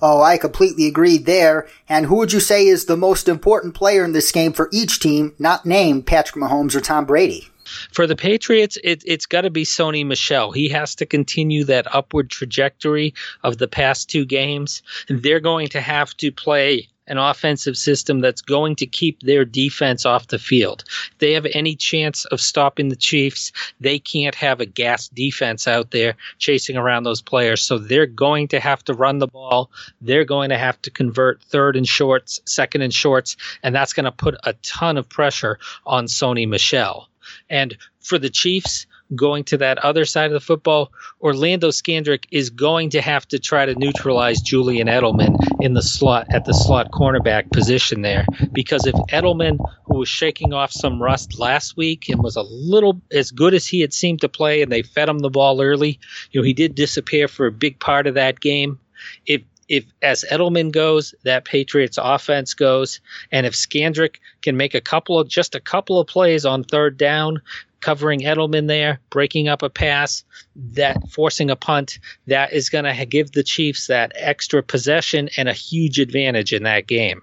Oh, 0.06 0.22
I 0.22 0.38
completely 0.38 0.86
agree 0.86 1.18
there. 1.18 1.66
And 1.88 2.08
who 2.08 2.18
would 2.18 2.34
you 2.34 2.42
say 2.42 2.68
is 2.68 2.86
the 2.86 2.98
most 2.98 3.30
important 3.30 3.74
player 3.74 4.04
in 4.04 4.12
this 4.12 4.34
game 4.34 4.52
for 4.52 4.68
each 4.74 5.00
team, 5.00 5.34
not 5.40 5.66
named 5.66 6.06
Patrick 6.06 6.44
Mahomes 6.44 6.76
or 6.76 6.82
Tom 6.82 7.06
Brady? 7.06 7.48
For 7.94 8.06
the 8.06 8.18
Patriots, 8.18 8.78
it, 8.84 9.02
it's 9.06 9.26
got 9.26 9.42
to 9.42 9.50
be 9.50 9.64
Sony 9.64 10.06
Michel. 10.06 10.52
He 10.52 10.68
has 10.68 10.94
to 10.96 11.06
continue 11.06 11.64
that 11.64 11.88
upward 11.96 12.30
trajectory 12.30 13.14
of 13.44 13.60
the 13.60 13.68
past 13.70 14.10
two 14.10 14.26
games. 14.26 14.84
They're 15.08 15.40
going 15.40 15.70
to 15.70 15.80
have 15.80 16.18
to 16.18 16.34
play 16.34 16.90
an 17.08 17.18
offensive 17.18 17.78
system 17.78 18.22
that's 18.22 18.42
going 18.42 18.76
to 18.78 18.86
keep 18.86 19.20
their 19.22 19.46
defense 19.46 20.06
off 20.06 20.28
the 20.28 20.40
field. 20.40 20.84
If 21.12 21.18
they 21.20 21.34
have 21.34 21.48
any 21.54 21.76
chance 21.76 22.26
of 22.26 22.40
stopping 22.40 22.90
the 22.90 22.96
Chiefs, 22.96 23.52
they 23.80 24.00
can't 24.00 24.36
have 24.36 24.62
a 24.62 24.66
gas 24.66 25.10
defense 25.10 25.68
out 25.68 25.92
there 25.92 26.16
chasing 26.38 26.78
around 26.78 27.04
those 27.04 27.22
players. 27.22 27.62
So 27.62 27.78
they're 27.78 28.06
going 28.06 28.48
to 28.50 28.60
have 28.60 28.84
to 28.86 28.94
run 28.94 29.20
the 29.20 29.28
ball. 29.28 29.70
They're 30.02 30.26
going 30.26 30.50
to 30.50 30.58
have 30.58 30.82
to 30.84 30.92
convert 30.92 31.42
third 31.44 31.76
and 31.76 31.88
shorts, 31.88 32.40
second 32.46 32.82
and 32.82 32.94
shorts, 32.94 33.36
and 33.64 33.76
that's 33.76 33.94
going 33.94 34.06
to 34.06 34.12
put 34.12 34.36
a 34.44 34.54
ton 34.64 34.98
of 34.98 35.10
pressure 35.10 35.60
on 35.86 36.06
Sony 36.06 36.48
Michel. 36.48 37.10
And 37.50 37.78
for 38.00 38.18
the 38.18 38.30
Chiefs, 38.30 38.86
going 39.16 39.44
to 39.46 39.58
that 39.58 39.78
other 39.80 40.06
side 40.06 40.28
of 40.28 40.34
the 40.34 40.40
football, 40.40 40.92
Orlando 41.22 41.70
Scandrick 41.70 42.26
is 42.32 42.50
going 42.50 42.90
to 42.92 43.02
have 43.02 43.28
to 43.30 43.40
try 43.40 43.66
to 43.66 43.76
neutralize 43.76 44.42
Julian 44.42 44.88
Edelman 44.88 45.36
in 45.62 45.74
the 45.74 45.82
slot 45.82 46.28
at 46.32 46.46
the 46.46 46.54
slot 46.54 46.92
cornerback 46.92 47.52
position 47.52 48.02
there. 48.02 48.26
Because 48.52 48.86
if 48.86 48.96
Edelman, 49.10 49.58
who 49.86 50.00
was 50.00 50.10
shaking 50.10 50.54
off 50.54 50.72
some 50.72 51.02
rust 51.02 51.40
last 51.40 51.78
week 51.78 52.10
and 52.10 52.24
was 52.24 52.36
a 52.36 52.42
little 52.44 53.02
as 53.12 53.32
good 53.32 53.54
as 53.54 53.68
he 53.68 53.82
had 53.82 53.94
seemed 53.94 54.22
to 54.22 54.30
play, 54.30 54.62
and 54.62 54.72
they 54.72 54.84
fed 54.84 55.10
him 55.10 55.20
the 55.20 55.30
ball 55.30 55.62
early, 55.62 56.00
you 56.32 56.40
know, 56.40 56.46
he 56.46 56.54
did 56.54 56.76
disappear 56.76 57.28
for 57.28 57.46
a 57.46 57.52
big 57.52 57.80
part 57.80 58.08
of 58.08 58.16
that 58.16 58.40
game. 58.40 58.80
If 59.26 59.42
if 59.70 59.86
as 60.02 60.26
Edelman 60.30 60.72
goes, 60.72 61.16
that 61.24 61.46
Patriots 61.46 61.98
offense 62.02 62.54
goes, 62.54 63.00
and 63.32 63.46
if 63.46 63.54
Scandrick 63.54 64.18
can 64.42 64.58
make 64.58 64.74
a 64.74 64.82
couple 64.82 65.20
of 65.20 65.28
just 65.28 65.56
a 65.56 65.60
couple 65.60 66.00
of 66.00 66.08
plays 66.08 66.46
on 66.46 66.64
third 66.64 66.98
down, 66.98 67.42
covering 67.84 68.22
Edelman 68.22 68.68
there, 68.68 69.00
breaking 69.10 69.48
up 69.48 69.62
a 69.62 69.70
pass, 69.70 70.24
that 70.56 70.98
forcing 71.10 71.52
a 71.52 71.56
punt, 71.56 72.00
that 72.28 72.54
is 72.54 72.70
going 72.70 72.86
to 72.86 73.06
give 73.06 73.32
the 73.32 73.44
Chiefs 73.44 73.88
that 73.88 74.12
extra 74.16 74.64
possession 74.64 75.30
and 75.38 75.50
a 75.50 75.54
huge 75.54 76.00
advantage 76.00 76.54
in 76.54 76.64
that 76.64 76.88
game. 76.88 77.22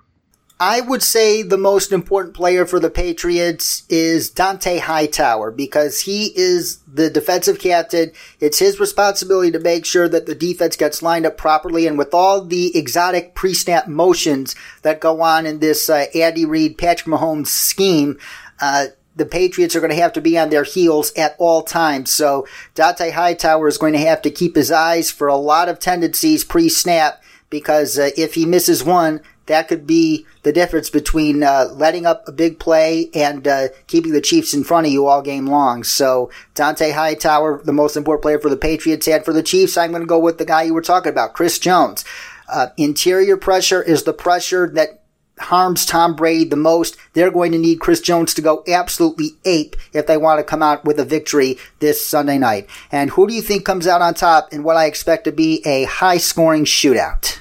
I 0.62 0.82
would 0.82 1.02
say 1.02 1.42
the 1.42 1.56
most 1.56 1.90
important 1.90 2.34
player 2.34 2.66
for 2.66 2.78
the 2.78 2.90
Patriots 2.90 3.84
is 3.88 4.30
Dont'a 4.30 4.78
Hightower 4.80 5.50
because 5.50 6.02
he 6.02 6.38
is 6.38 6.80
the 6.86 7.08
defensive 7.08 7.58
captain. 7.58 8.12
It's 8.40 8.58
his 8.58 8.78
responsibility 8.78 9.50
to 9.52 9.58
make 9.58 9.86
sure 9.86 10.06
that 10.10 10.26
the 10.26 10.34
defense 10.34 10.76
gets 10.76 11.02
lined 11.02 11.24
up 11.24 11.38
properly. 11.38 11.86
And 11.86 11.96
with 11.96 12.12
all 12.12 12.44
the 12.44 12.76
exotic 12.76 13.34
pre-snap 13.34 13.88
motions 13.88 14.54
that 14.82 15.00
go 15.00 15.22
on 15.22 15.46
in 15.46 15.60
this 15.60 15.88
uh, 15.88 16.04
Andy 16.14 16.44
Reid, 16.44 16.76
Patrick 16.76 17.08
Mahomes 17.08 17.46
scheme, 17.46 18.18
uh, 18.60 18.88
the 19.16 19.26
Patriots 19.26 19.74
are 19.74 19.80
going 19.80 19.90
to 19.90 19.96
have 19.96 20.12
to 20.14 20.20
be 20.20 20.38
on 20.38 20.50
their 20.50 20.64
heels 20.64 21.12
at 21.14 21.36
all 21.38 21.62
times. 21.62 22.10
So 22.10 22.46
Dont'a 22.74 23.12
Hightower 23.12 23.68
is 23.68 23.78
going 23.78 23.92
to 23.92 23.98
have 23.98 24.22
to 24.22 24.30
keep 24.30 24.56
his 24.56 24.70
eyes 24.70 25.10
for 25.10 25.28
a 25.28 25.36
lot 25.36 25.68
of 25.68 25.78
tendencies 25.78 26.44
pre-snap 26.44 27.22
because 27.50 27.98
uh, 27.98 28.10
if 28.16 28.34
he 28.34 28.46
misses 28.46 28.84
one, 28.84 29.20
that 29.46 29.66
could 29.66 29.84
be 29.84 30.24
the 30.44 30.52
difference 30.52 30.88
between 30.90 31.42
uh, 31.42 31.66
letting 31.72 32.06
up 32.06 32.22
a 32.28 32.32
big 32.32 32.60
play 32.60 33.10
and 33.12 33.48
uh, 33.48 33.68
keeping 33.88 34.12
the 34.12 34.20
Chiefs 34.20 34.54
in 34.54 34.62
front 34.62 34.86
of 34.86 34.92
you 34.92 35.06
all 35.06 35.22
game 35.22 35.46
long. 35.46 35.82
So 35.82 36.30
Dont'a 36.54 36.92
Hightower, 36.92 37.60
the 37.64 37.72
most 37.72 37.96
important 37.96 38.22
player 38.22 38.38
for 38.38 38.48
the 38.48 38.56
Patriots, 38.56 39.08
and 39.08 39.24
for 39.24 39.32
the 39.32 39.42
Chiefs, 39.42 39.76
I'm 39.76 39.90
going 39.90 40.02
to 40.02 40.06
go 40.06 40.20
with 40.20 40.38
the 40.38 40.44
guy 40.44 40.62
you 40.62 40.74
were 40.74 40.80
talking 40.80 41.10
about, 41.10 41.32
Chris 41.32 41.58
Jones. 41.58 42.04
Uh, 42.48 42.68
interior 42.76 43.36
pressure 43.36 43.82
is 43.82 44.04
the 44.04 44.12
pressure 44.12 44.70
that 44.74 44.99
harms 45.40 45.86
Tom 45.86 46.14
Brady 46.14 46.44
the 46.44 46.56
most, 46.56 46.96
they're 47.12 47.30
going 47.30 47.52
to 47.52 47.58
need 47.58 47.80
Chris 47.80 48.00
Jones 48.00 48.34
to 48.34 48.42
go 48.42 48.62
absolutely 48.68 49.30
ape 49.44 49.76
if 49.92 50.06
they 50.06 50.16
want 50.16 50.38
to 50.38 50.44
come 50.44 50.62
out 50.62 50.84
with 50.84 50.98
a 50.98 51.04
victory 51.04 51.56
this 51.80 52.04
Sunday 52.04 52.38
night. 52.38 52.68
And 52.92 53.10
who 53.10 53.26
do 53.26 53.34
you 53.34 53.42
think 53.42 53.64
comes 53.64 53.86
out 53.86 54.02
on 54.02 54.14
top 54.14 54.52
in 54.52 54.62
what 54.62 54.76
I 54.76 54.86
expect 54.86 55.24
to 55.24 55.32
be 55.32 55.62
a 55.66 55.84
high 55.84 56.18
scoring 56.18 56.64
shootout? 56.64 57.38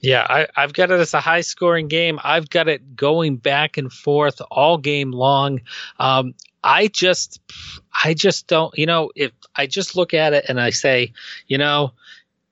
Yeah, 0.00 0.26
I, 0.28 0.60
have 0.60 0.72
got 0.72 0.90
it 0.90 1.00
as 1.00 1.14
a 1.14 1.20
high 1.20 1.42
scoring 1.42 1.88
game. 1.88 2.18
I've 2.24 2.50
got 2.50 2.68
it 2.68 2.96
going 2.96 3.36
back 3.36 3.76
and 3.76 3.92
forth 3.92 4.40
all 4.50 4.78
game 4.78 5.12
long. 5.12 5.60
Um, 5.98 6.34
I 6.64 6.88
just, 6.88 7.40
I 8.04 8.14
just 8.14 8.46
don't, 8.46 8.76
you 8.76 8.86
know, 8.86 9.10
if 9.14 9.32
I 9.56 9.66
just 9.66 9.96
look 9.96 10.14
at 10.14 10.32
it 10.32 10.46
and 10.48 10.60
I 10.60 10.70
say, 10.70 11.12
you 11.46 11.58
know, 11.58 11.92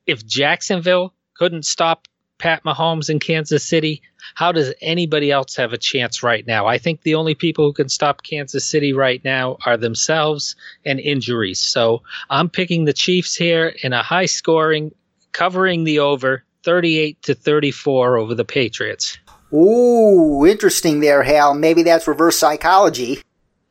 if 0.06 0.26
Jacksonville 0.26 1.14
couldn't 1.34 1.64
stop 1.64 2.08
Pat 2.38 2.64
Mahomes 2.64 3.10
in 3.10 3.18
Kansas 3.18 3.64
City, 3.64 4.02
how 4.34 4.52
does 4.52 4.72
anybody 4.80 5.30
else 5.30 5.56
have 5.56 5.72
a 5.72 5.78
chance 5.78 6.22
right 6.22 6.46
now? 6.46 6.66
I 6.66 6.78
think 6.78 7.02
the 7.02 7.14
only 7.14 7.34
people 7.34 7.64
who 7.64 7.72
can 7.72 7.88
stop 7.88 8.22
Kansas 8.22 8.64
City 8.64 8.92
right 8.92 9.22
now 9.24 9.56
are 9.66 9.76
themselves 9.76 10.56
and 10.84 11.00
injuries. 11.00 11.58
So 11.58 12.02
I'm 12.28 12.48
picking 12.48 12.84
the 12.84 12.92
Chiefs 12.92 13.34
here 13.34 13.74
in 13.82 13.92
a 13.92 14.02
high 14.02 14.26
scoring, 14.26 14.92
covering 15.32 15.84
the 15.84 15.98
over 15.98 16.44
38 16.64 17.22
to 17.22 17.34
34 17.34 18.18
over 18.18 18.34
the 18.34 18.44
Patriots. 18.44 19.18
Ooh, 19.52 20.46
interesting 20.46 21.00
there, 21.00 21.22
Hal. 21.22 21.54
Maybe 21.54 21.82
that's 21.82 22.06
reverse 22.06 22.38
psychology. 22.38 23.22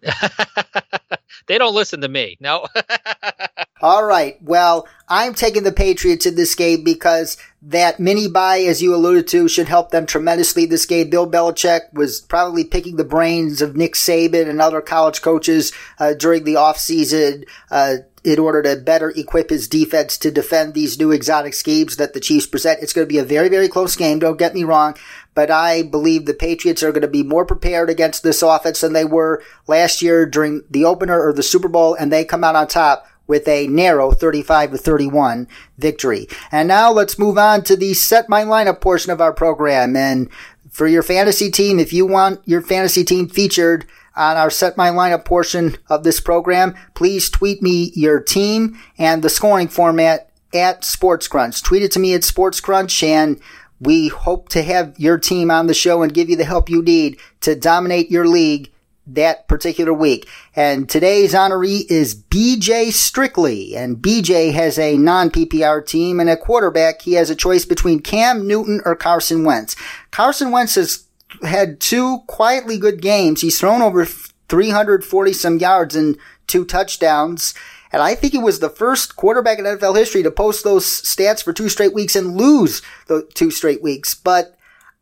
they 1.48 1.58
don't 1.58 1.76
listen 1.76 2.02
to 2.02 2.08
me. 2.08 2.38
No. 2.40 2.68
All 3.82 4.04
right. 4.04 4.38
Well, 4.42 4.88
I'm 5.08 5.34
taking 5.34 5.64
the 5.64 5.72
Patriots 5.72 6.26
in 6.26 6.36
this 6.36 6.54
game 6.54 6.84
because 6.84 7.38
that 7.62 8.00
mini 8.00 8.28
bye, 8.28 8.60
as 8.60 8.82
you 8.82 8.94
alluded 8.94 9.28
to, 9.30 9.48
should 9.48 9.68
help 9.70 9.92
them 9.92 10.06
tremendously 10.06 10.66
this 10.66 10.86
game. 10.86 11.10
Bill 11.10 11.30
Belichick 11.30 11.94
was 11.94 12.20
probably 12.20 12.66
picking 12.66 12.98
the 12.98 13.06
brains 13.06 13.62
of 13.62 13.78
Nick 13.78 13.94
Saban 13.94 14.50
and 14.50 14.62
other 14.62 14.82
college 14.82 15.22
coaches 15.22 15.72
uh, 15.98 16.14
during 16.14 16.44
the 16.44 16.56
offseason 16.56 17.46
uh, 17.72 17.98
in 18.24 18.38
order 18.38 18.62
to 18.62 18.76
better 18.76 19.12
equip 19.16 19.50
his 19.50 19.68
defense 19.68 20.18
to 20.18 20.32
defend 20.32 20.74
these 20.74 21.00
new 21.00 21.12
exotic 21.12 21.54
schemes 21.54 21.96
that 21.96 22.14
the 22.14 22.20
Chiefs 22.20 22.48
present. 22.48 22.82
It's 22.82 22.94
going 22.94 23.08
to 23.08 23.14
be 23.14 23.18
a 23.18 23.24
very, 23.24 23.50
very 23.50 23.70
close 23.70 23.96
game. 23.96 24.20
Don't 24.20 24.38
get 24.38 24.54
me 24.54 24.64
wrong. 24.64 24.98
But 25.40 25.52
I 25.52 25.84
believe 25.84 26.26
the 26.26 26.34
Patriots 26.34 26.84
are 26.84 26.92
going 26.92 27.02
to 27.02 27.08
be 27.08 27.24
more 27.24 27.46
prepared 27.46 27.90
against 27.90 28.24
this 28.24 28.42
offense 28.42 28.82
than 28.82 28.92
they 28.92 29.06
were 29.06 29.42
last 29.68 30.02
year 30.02 30.26
during 30.26 30.64
the 30.70 30.84
opener 30.84 31.26
or 31.26 31.32
the 31.32 31.44
Super 31.44 31.70
Bowl, 31.70 31.94
and 31.94 32.12
they 32.12 32.26
come 32.26 32.44
out 32.44 32.58
on 32.58 32.68
top 32.68 33.08
with 33.26 33.48
a 33.48 33.66
narrow 33.68 34.12
35 34.12 34.72
to 34.72 34.78
31 34.78 35.48
victory. 35.78 36.28
And 36.52 36.68
now 36.68 36.92
let's 36.92 37.18
move 37.18 37.38
on 37.38 37.64
to 37.64 37.78
the 37.78 37.94
set 37.94 38.28
my 38.28 38.44
lineup 38.44 38.82
portion 38.82 39.14
of 39.14 39.22
our 39.22 39.32
program. 39.32 39.96
And 39.96 40.28
for 40.70 40.88
your 40.88 41.04
fantasy 41.04 41.50
team, 41.50 41.80
if 41.80 41.94
you 41.94 42.06
want 42.06 42.46
your 42.46 42.62
fantasy 42.62 43.06
team 43.06 43.30
featured 43.30 43.86
on 44.18 44.36
our 44.36 44.50
set 44.50 44.76
my 44.76 44.90
lineup 44.90 45.24
portion 45.24 45.78
of 45.88 46.04
this 46.04 46.20
program, 46.20 46.76
please 46.96 47.30
tweet 47.30 47.62
me 47.62 47.94
your 47.96 48.20
team 48.20 48.78
and 48.98 49.24
the 49.24 49.30
scoring 49.30 49.70
format 49.70 50.30
at 50.54 50.84
Sports 50.84 51.30
Crunch. 51.30 51.64
Tweet 51.64 51.84
it 51.84 51.92
to 51.94 52.00
me 52.00 52.14
at 52.14 52.26
Sports 52.26 52.60
Crunch 52.60 53.04
and 53.04 53.40
we 53.80 54.10
hope 54.10 54.50
to 54.50 54.62
have 54.64 55.00
your 55.00 55.18
team 55.18 55.50
on 55.52 55.68
the 55.68 55.74
show 55.74 56.02
and 56.02 56.14
give 56.14 56.30
you 56.30 56.36
the 56.36 56.44
help 56.44 56.70
you 56.70 56.82
need 56.82 57.20
to 57.42 57.56
dominate 57.56 58.12
your 58.12 58.28
league 58.28 58.72
that 59.08 59.48
particular 59.48 59.94
week. 59.94 60.28
And 60.56 60.88
today's 60.88 61.34
honoree 61.34 61.90
is 61.90 62.16
BJ 62.16 62.92
Strictly. 62.92 63.76
And 63.76 63.98
BJ 63.98 64.54
has 64.54 64.78
a 64.78 64.98
non-PPR 64.98 65.86
team 65.86 66.20
and 66.20 66.30
a 66.30 66.38
quarterback. 66.38 67.02
He 67.02 67.14
has 67.14 67.30
a 67.30 67.36
choice 67.36 67.66
between 67.66 68.02
Cam 68.02 68.48
Newton 68.48 68.82
or 68.86 68.96
Carson 68.96 69.44
Wentz. 69.44 69.76
Carson 70.12 70.52
Wentz 70.52 70.76
has 70.76 71.06
had 71.44 71.80
two 71.80 72.20
quietly 72.28 72.78
good 72.78 73.02
games. 73.02 73.42
He's 73.42 73.60
thrown 73.60 73.82
over 73.82 74.06
340 74.06 75.34
some 75.34 75.58
yards 75.58 75.96
and 75.96 76.18
two 76.48 76.66
touchdowns. 76.66 77.54
And 77.92 78.02
I 78.02 78.16
think 78.16 78.34
he 78.34 78.40
was 78.40 78.60
the 78.60 78.70
first 78.70 79.16
quarterback 79.16 79.60
in 79.60 79.66
NFL 79.66 79.98
history 79.98 80.24
to 80.24 80.32
post 80.32 80.64
those 80.64 80.86
stats 80.86 81.44
for 81.44 81.54
two 81.54 81.70
straight 81.70 81.94
weeks 81.94 82.16
and 82.16 82.38
lose 82.38 82.82
the 83.08 83.28
two 83.34 83.52
straight 83.52 83.82
weeks. 83.82 84.14
But 84.14 84.56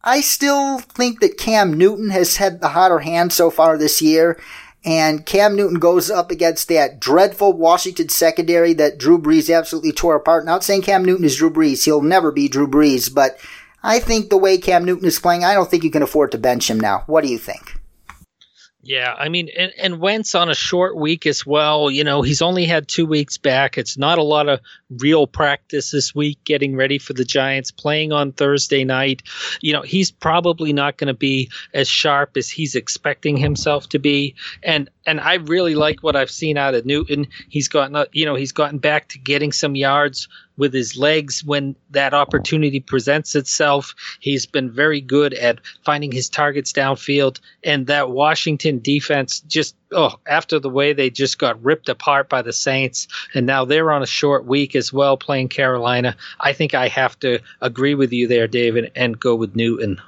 I 0.04 0.22
still 0.22 0.80
think 0.80 1.20
that 1.20 1.38
Cam 1.38 1.74
Newton 1.74 2.10
has 2.12 2.38
had 2.38 2.62
the 2.62 2.70
hotter 2.70 3.00
hand 3.00 3.34
so 3.34 3.50
far 3.50 3.78
this 3.78 4.02
year. 4.02 4.40
And 4.86 5.26
Cam 5.26 5.56
Newton 5.58 5.80
goes 5.80 6.10
up 6.10 6.32
against 6.32 6.70
that 6.70 7.00
dreadful 7.00 7.52
Washington 7.52 8.08
secondary 8.08 8.74
that 8.76 8.98
Drew 8.98 9.20
Brees 9.20 9.54
absolutely 9.54 9.92
tore 9.92 10.16
apart. 10.16 10.46
Not 10.46 10.64
saying 10.64 10.84
Cam 10.84 11.04
Newton 11.04 11.26
is 11.26 11.36
Drew 11.36 11.50
Brees. 11.50 11.84
He'll 11.84 12.02
never 12.02 12.32
be 12.32 12.48
Drew 12.48 12.68
Brees. 12.68 13.14
But 13.14 13.38
I 13.84 14.00
think 14.00 14.30
the 14.30 14.38
way 14.38 14.58
Cam 14.58 14.86
Newton 14.86 15.06
is 15.06 15.20
playing, 15.20 15.44
I 15.44 15.56
don't 15.56 15.70
think 15.70 15.84
you 15.84 15.92
can 15.92 16.04
afford 16.04 16.32
to 16.32 16.38
bench 16.38 16.70
him 16.70 16.80
now. 16.80 17.04
What 17.08 17.26
do 17.26 17.30
you 17.30 17.38
think? 17.38 17.77
Yeah, 18.88 19.14
I 19.20 19.28
mean, 19.28 19.50
and, 19.58 19.74
and 19.78 20.00
Wentz 20.00 20.34
on 20.34 20.50
a 20.50 20.56
short 20.56 20.96
week 20.96 21.26
as 21.26 21.46
well. 21.46 21.92
You 21.92 22.06
know, 22.06 22.22
he's 22.22 22.42
only 22.42 22.64
had 22.64 22.88
two 22.88 23.06
weeks 23.06 23.38
back. 23.38 23.78
It's 23.78 23.98
not 23.98 24.18
a 24.18 24.24
lot 24.24 24.48
of 24.48 24.62
real 24.90 25.28
practice 25.28 25.92
this 25.92 26.16
week 26.16 26.42
getting 26.46 26.74
ready 26.74 26.98
for 26.98 27.12
the 27.12 27.26
Giants 27.26 27.70
playing 27.70 28.14
on 28.14 28.32
Thursday 28.32 28.86
night. 28.86 29.24
You 29.60 29.74
know, 29.74 29.82
he's 29.82 30.10
probably 30.10 30.72
not 30.72 30.96
going 30.96 31.10
to 31.10 31.14
be 31.14 31.52
as 31.74 31.90
sharp 31.90 32.38
as 32.38 32.50
he's 32.50 32.76
expecting 32.76 33.36
himself 33.36 33.90
to 33.90 34.00
be. 34.00 34.36
And 34.64 34.90
and 35.06 35.20
I 35.20 35.34
really 35.34 35.76
like 35.76 36.02
what 36.02 36.16
I've 36.16 36.32
seen 36.32 36.58
out 36.58 36.74
of 36.74 36.86
Newton. 36.86 37.28
He's 37.50 37.68
gotten, 37.68 38.06
you 38.14 38.26
know, 38.26 38.36
he's 38.36 38.54
gotten 38.54 38.78
back 38.78 39.10
to 39.10 39.20
getting 39.20 39.52
some 39.52 39.76
yards 39.76 40.30
with 40.58 40.74
his 40.74 40.98
legs 40.98 41.44
when 41.46 41.76
that 41.92 42.14
opportunity 42.14 42.80
presents 42.80 43.36
itself. 43.36 43.94
He's 44.20 44.46
been 44.46 44.72
very 44.72 45.00
good 45.00 45.34
at 45.36 45.60
finding 45.86 46.12
his 46.12 46.30
targets 46.30 46.74
downfield. 46.74 47.40
And 47.64 47.88
that 47.88 48.10
Washington 48.10 48.80
defense 48.80 49.40
just, 49.42 49.76
oh, 49.92 50.16
after 50.26 50.60
the 50.60 50.70
way 50.70 50.94
they 50.94 51.10
just 51.10 51.38
got 51.38 51.64
ripped 51.64 51.90
apart 51.90 52.30
by 52.30 52.42
the 52.42 52.54
Saints, 52.54 53.08
and 53.34 53.46
now 53.46 53.66
they're 53.66 53.92
on 53.92 54.04
a 54.04 54.08
short 54.08 54.46
week 54.46 54.76
as 54.76 54.92
well 54.92 55.16
playing 55.18 55.50
Carolina, 55.50 56.16
I 56.40 56.54
think 56.54 56.74
I 56.74 56.88
have 56.88 57.20
to 57.20 57.40
agree 57.62 57.96
with 57.96 58.12
you 58.12 58.28
there, 58.28 58.48
David, 58.48 58.92
and 58.96 59.20
go 59.20 59.36
with 59.36 59.56
Newton. 59.56 60.02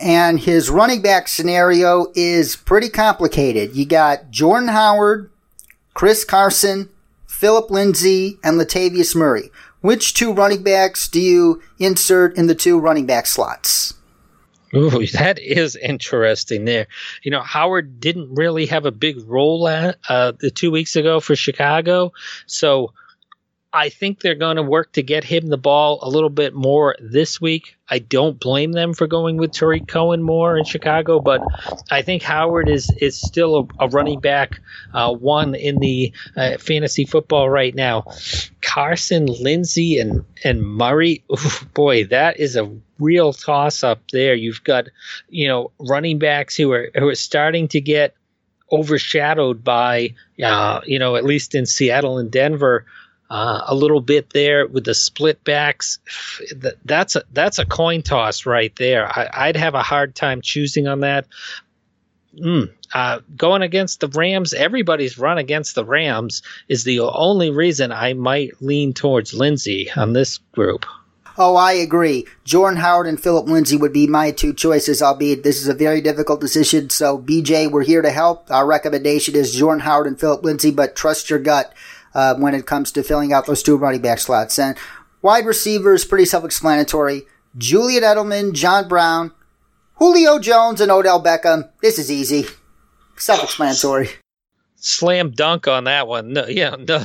And 0.00 0.38
his 0.38 0.70
running 0.70 1.02
back 1.02 1.26
scenario 1.26 2.06
is 2.14 2.54
pretty 2.54 2.88
complicated. 2.88 3.74
You 3.74 3.84
got 3.84 4.30
Jordan 4.30 4.68
Howard, 4.68 5.30
Chris 5.92 6.24
Carson, 6.24 6.88
Phillip 7.38 7.70
Lindsay, 7.70 8.36
and 8.42 8.58
Latavius 8.58 9.14
Murray. 9.14 9.52
Which 9.80 10.12
two 10.12 10.32
running 10.32 10.64
backs 10.64 11.06
do 11.06 11.20
you 11.20 11.62
insert 11.78 12.36
in 12.36 12.48
the 12.48 12.54
two 12.56 12.80
running 12.80 13.06
back 13.06 13.26
slots? 13.26 13.94
Ooh, 14.74 15.06
that 15.12 15.38
is 15.38 15.76
interesting 15.76 16.64
there. 16.64 16.88
You 17.22 17.30
know, 17.30 17.40
Howard 17.40 18.00
didn't 18.00 18.34
really 18.34 18.66
have 18.66 18.86
a 18.86 18.90
big 18.90 19.18
role 19.24 19.68
at, 19.68 19.98
uh, 20.08 20.32
the 20.40 20.50
two 20.50 20.72
weeks 20.72 20.96
ago 20.96 21.20
for 21.20 21.36
Chicago. 21.36 22.12
So 22.46 22.92
I 23.78 23.90
think 23.90 24.18
they're 24.18 24.34
going 24.34 24.56
to 24.56 24.62
work 24.64 24.94
to 24.94 25.04
get 25.04 25.22
him 25.22 25.46
the 25.46 25.56
ball 25.56 26.00
a 26.02 26.10
little 26.10 26.30
bit 26.30 26.52
more 26.52 26.96
this 26.98 27.40
week. 27.40 27.76
I 27.88 28.00
don't 28.00 28.40
blame 28.40 28.72
them 28.72 28.92
for 28.92 29.06
going 29.06 29.36
with 29.36 29.52
Tarik 29.52 29.86
Cohen 29.86 30.20
more 30.20 30.58
in 30.58 30.64
Chicago, 30.64 31.20
but 31.20 31.42
I 31.88 32.02
think 32.02 32.24
Howard 32.24 32.68
is 32.68 32.90
is 33.00 33.20
still 33.20 33.70
a, 33.78 33.84
a 33.84 33.88
running 33.88 34.18
back 34.18 34.60
uh, 34.92 35.14
one 35.14 35.54
in 35.54 35.78
the 35.78 36.12
uh, 36.36 36.58
fantasy 36.58 37.04
football 37.04 37.48
right 37.48 37.72
now. 37.72 38.06
Carson, 38.62 39.26
Lindsay, 39.26 40.00
and 40.00 40.24
and 40.42 40.60
Murray. 40.60 41.22
Ooh, 41.30 41.66
boy, 41.72 42.04
that 42.06 42.40
is 42.40 42.56
a 42.56 42.68
real 42.98 43.32
toss 43.32 43.84
up 43.84 44.00
there. 44.10 44.34
You've 44.34 44.64
got 44.64 44.88
you 45.28 45.46
know 45.46 45.70
running 45.78 46.18
backs 46.18 46.56
who 46.56 46.72
are 46.72 46.90
who 46.96 47.06
are 47.06 47.14
starting 47.14 47.68
to 47.68 47.80
get 47.80 48.16
overshadowed 48.72 49.62
by 49.62 50.14
uh, 50.42 50.80
you 50.84 50.98
know 50.98 51.14
at 51.14 51.22
least 51.22 51.54
in 51.54 51.64
Seattle 51.64 52.18
and 52.18 52.32
Denver 52.32 52.84
uh, 53.30 53.62
a 53.66 53.74
little 53.74 54.00
bit 54.00 54.30
there 54.30 54.66
with 54.66 54.84
the 54.84 54.94
split 54.94 55.42
backs. 55.44 55.98
That's 56.84 57.16
a 57.16 57.22
that's 57.32 57.58
a 57.58 57.66
coin 57.66 58.02
toss 58.02 58.46
right 58.46 58.74
there. 58.76 59.06
I, 59.06 59.48
would 59.48 59.56
have 59.56 59.74
a 59.74 59.82
hard 59.82 60.14
time 60.14 60.40
choosing 60.40 60.88
on 60.88 61.00
that. 61.00 61.26
Mm, 62.38 62.70
uh, 62.94 63.20
going 63.36 63.62
against 63.62 64.00
the 64.00 64.08
Rams, 64.08 64.54
everybody's 64.54 65.18
run 65.18 65.38
against 65.38 65.74
the 65.74 65.84
Rams 65.84 66.42
is 66.68 66.84
the 66.84 67.00
only 67.00 67.50
reason 67.50 67.90
I 67.90 68.14
might 68.14 68.62
lean 68.62 68.92
towards 68.92 69.34
Lindsay 69.34 69.90
on 69.96 70.12
this 70.12 70.38
group. 70.52 70.86
Oh, 71.40 71.54
I 71.54 71.72
agree. 71.72 72.26
Jordan 72.44 72.80
Howard 72.80 73.06
and 73.06 73.20
Phillip 73.20 73.46
Lindsay 73.46 73.76
would 73.76 73.92
be 73.92 74.08
my 74.08 74.32
two 74.32 74.52
choices, 74.52 75.00
albeit 75.00 75.44
this 75.44 75.60
is 75.60 75.68
a 75.68 75.74
very 75.74 76.00
difficult 76.00 76.40
decision. 76.40 76.90
So, 76.90 77.16
BJ, 77.16 77.70
we're 77.70 77.84
here 77.84 78.02
to 78.02 78.10
help. 78.10 78.50
Our 78.50 78.66
recommendation 78.66 79.36
is 79.36 79.54
Jordan 79.54 79.80
Howard 79.80 80.08
and 80.08 80.18
Phillip 80.18 80.42
Lindsay, 80.42 80.72
but 80.72 80.96
trust 80.96 81.30
your 81.30 81.38
gut 81.38 81.72
uh, 82.18 82.34
when 82.34 82.52
it 82.52 82.66
comes 82.66 82.90
to 82.90 83.04
filling 83.04 83.32
out 83.32 83.46
those 83.46 83.62
two 83.62 83.76
running 83.76 84.02
back 84.02 84.18
slots. 84.18 84.58
And 84.58 84.76
wide 85.22 85.46
receivers, 85.46 86.04
pretty 86.04 86.24
self-explanatory. 86.24 87.22
Julian 87.56 88.02
Edelman, 88.02 88.54
John 88.54 88.88
Brown, 88.88 89.32
Julio 89.94 90.40
Jones, 90.40 90.80
and 90.80 90.90
Odell 90.90 91.22
Beckham. 91.22 91.70
This 91.80 91.96
is 91.96 92.10
easy. 92.10 92.46
Self-explanatory 93.16 94.10
slam 94.80 95.30
dunk 95.30 95.66
on 95.68 95.84
that 95.84 96.06
one. 96.06 96.32
No, 96.32 96.46
yeah, 96.46 96.76
no, 96.78 97.04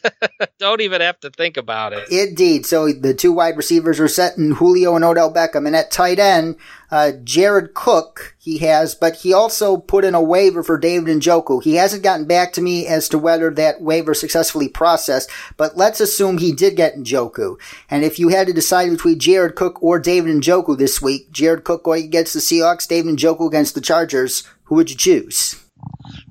don't 0.58 0.80
even 0.80 1.00
have 1.00 1.18
to 1.20 1.30
think 1.30 1.56
about 1.56 1.92
it. 1.92 2.10
Indeed. 2.10 2.66
So 2.66 2.92
the 2.92 3.14
two 3.14 3.32
wide 3.32 3.56
receivers 3.56 4.00
are 4.00 4.08
set 4.08 4.36
in 4.36 4.52
Julio 4.52 4.94
and 4.94 5.04
Odell 5.04 5.32
Beckham, 5.32 5.66
and 5.66 5.76
at 5.76 5.90
tight 5.90 6.18
end, 6.18 6.56
uh, 6.90 7.12
Jared 7.22 7.74
Cook 7.74 8.36
he 8.38 8.58
has, 8.58 8.94
but 8.94 9.16
he 9.16 9.32
also 9.32 9.76
put 9.76 10.04
in 10.04 10.14
a 10.14 10.22
waiver 10.22 10.62
for 10.62 10.78
David 10.78 11.08
and 11.08 11.20
Njoku. 11.20 11.62
He 11.62 11.74
hasn't 11.74 12.02
gotten 12.02 12.26
back 12.26 12.52
to 12.54 12.62
me 12.62 12.86
as 12.86 13.08
to 13.10 13.18
whether 13.18 13.50
that 13.50 13.82
waiver 13.82 14.14
successfully 14.14 14.68
processed, 14.68 15.30
but 15.56 15.76
let's 15.76 16.00
assume 16.00 16.38
he 16.38 16.52
did 16.52 16.76
get 16.76 16.96
Njoku. 16.96 17.56
And 17.90 18.04
if 18.04 18.18
you 18.18 18.28
had 18.28 18.46
to 18.46 18.52
decide 18.52 18.90
between 18.90 19.18
Jared 19.18 19.54
Cook 19.54 19.82
or 19.82 19.98
David 19.98 20.30
and 20.30 20.42
Njoku 20.42 20.78
this 20.78 21.02
week, 21.02 21.30
Jared 21.30 21.64
Cook 21.64 21.84
going 21.84 22.04
against 22.04 22.32
the 22.32 22.40
Seahawks, 22.40 22.88
David 22.88 23.10
and 23.10 23.18
Njoku 23.18 23.46
against 23.46 23.74
the 23.74 23.80
Chargers, 23.80 24.44
who 24.64 24.76
would 24.76 24.90
you 24.90 24.96
choose? 24.96 25.56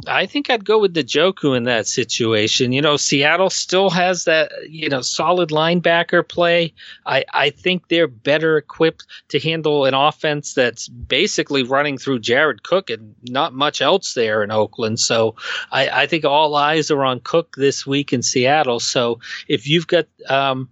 I 0.07 0.25
think 0.25 0.49
I'd 0.49 0.65
go 0.65 0.79
with 0.79 0.93
the 0.93 1.03
Joku 1.03 1.55
in 1.55 1.63
that 1.63 1.87
situation. 1.87 2.71
You 2.71 2.81
know, 2.81 2.97
Seattle 2.97 3.49
still 3.49 3.89
has 3.89 4.23
that, 4.25 4.51
you 4.67 4.89
know, 4.89 5.01
solid 5.01 5.49
linebacker 5.49 6.27
play. 6.27 6.73
I, 7.05 7.25
I 7.33 7.49
think 7.49 7.87
they're 7.87 8.07
better 8.07 8.57
equipped 8.57 9.05
to 9.29 9.39
handle 9.39 9.85
an 9.85 9.93
offense 9.93 10.53
that's 10.53 10.87
basically 10.87 11.63
running 11.63 11.97
through 11.97 12.19
Jared 12.19 12.63
Cook 12.63 12.89
and 12.89 13.15
not 13.23 13.53
much 13.53 13.81
else 13.81 14.13
there 14.13 14.43
in 14.43 14.51
Oakland. 14.51 14.99
So 14.99 15.35
I, 15.71 15.89
I 15.89 16.07
think 16.07 16.25
all 16.25 16.55
eyes 16.55 16.89
are 16.89 17.03
on 17.03 17.19
Cook 17.19 17.55
this 17.55 17.85
week 17.85 18.13
in 18.13 18.23
Seattle. 18.23 18.79
So 18.79 19.19
if 19.47 19.67
you've 19.67 19.87
got, 19.87 20.07
um, 20.29 20.69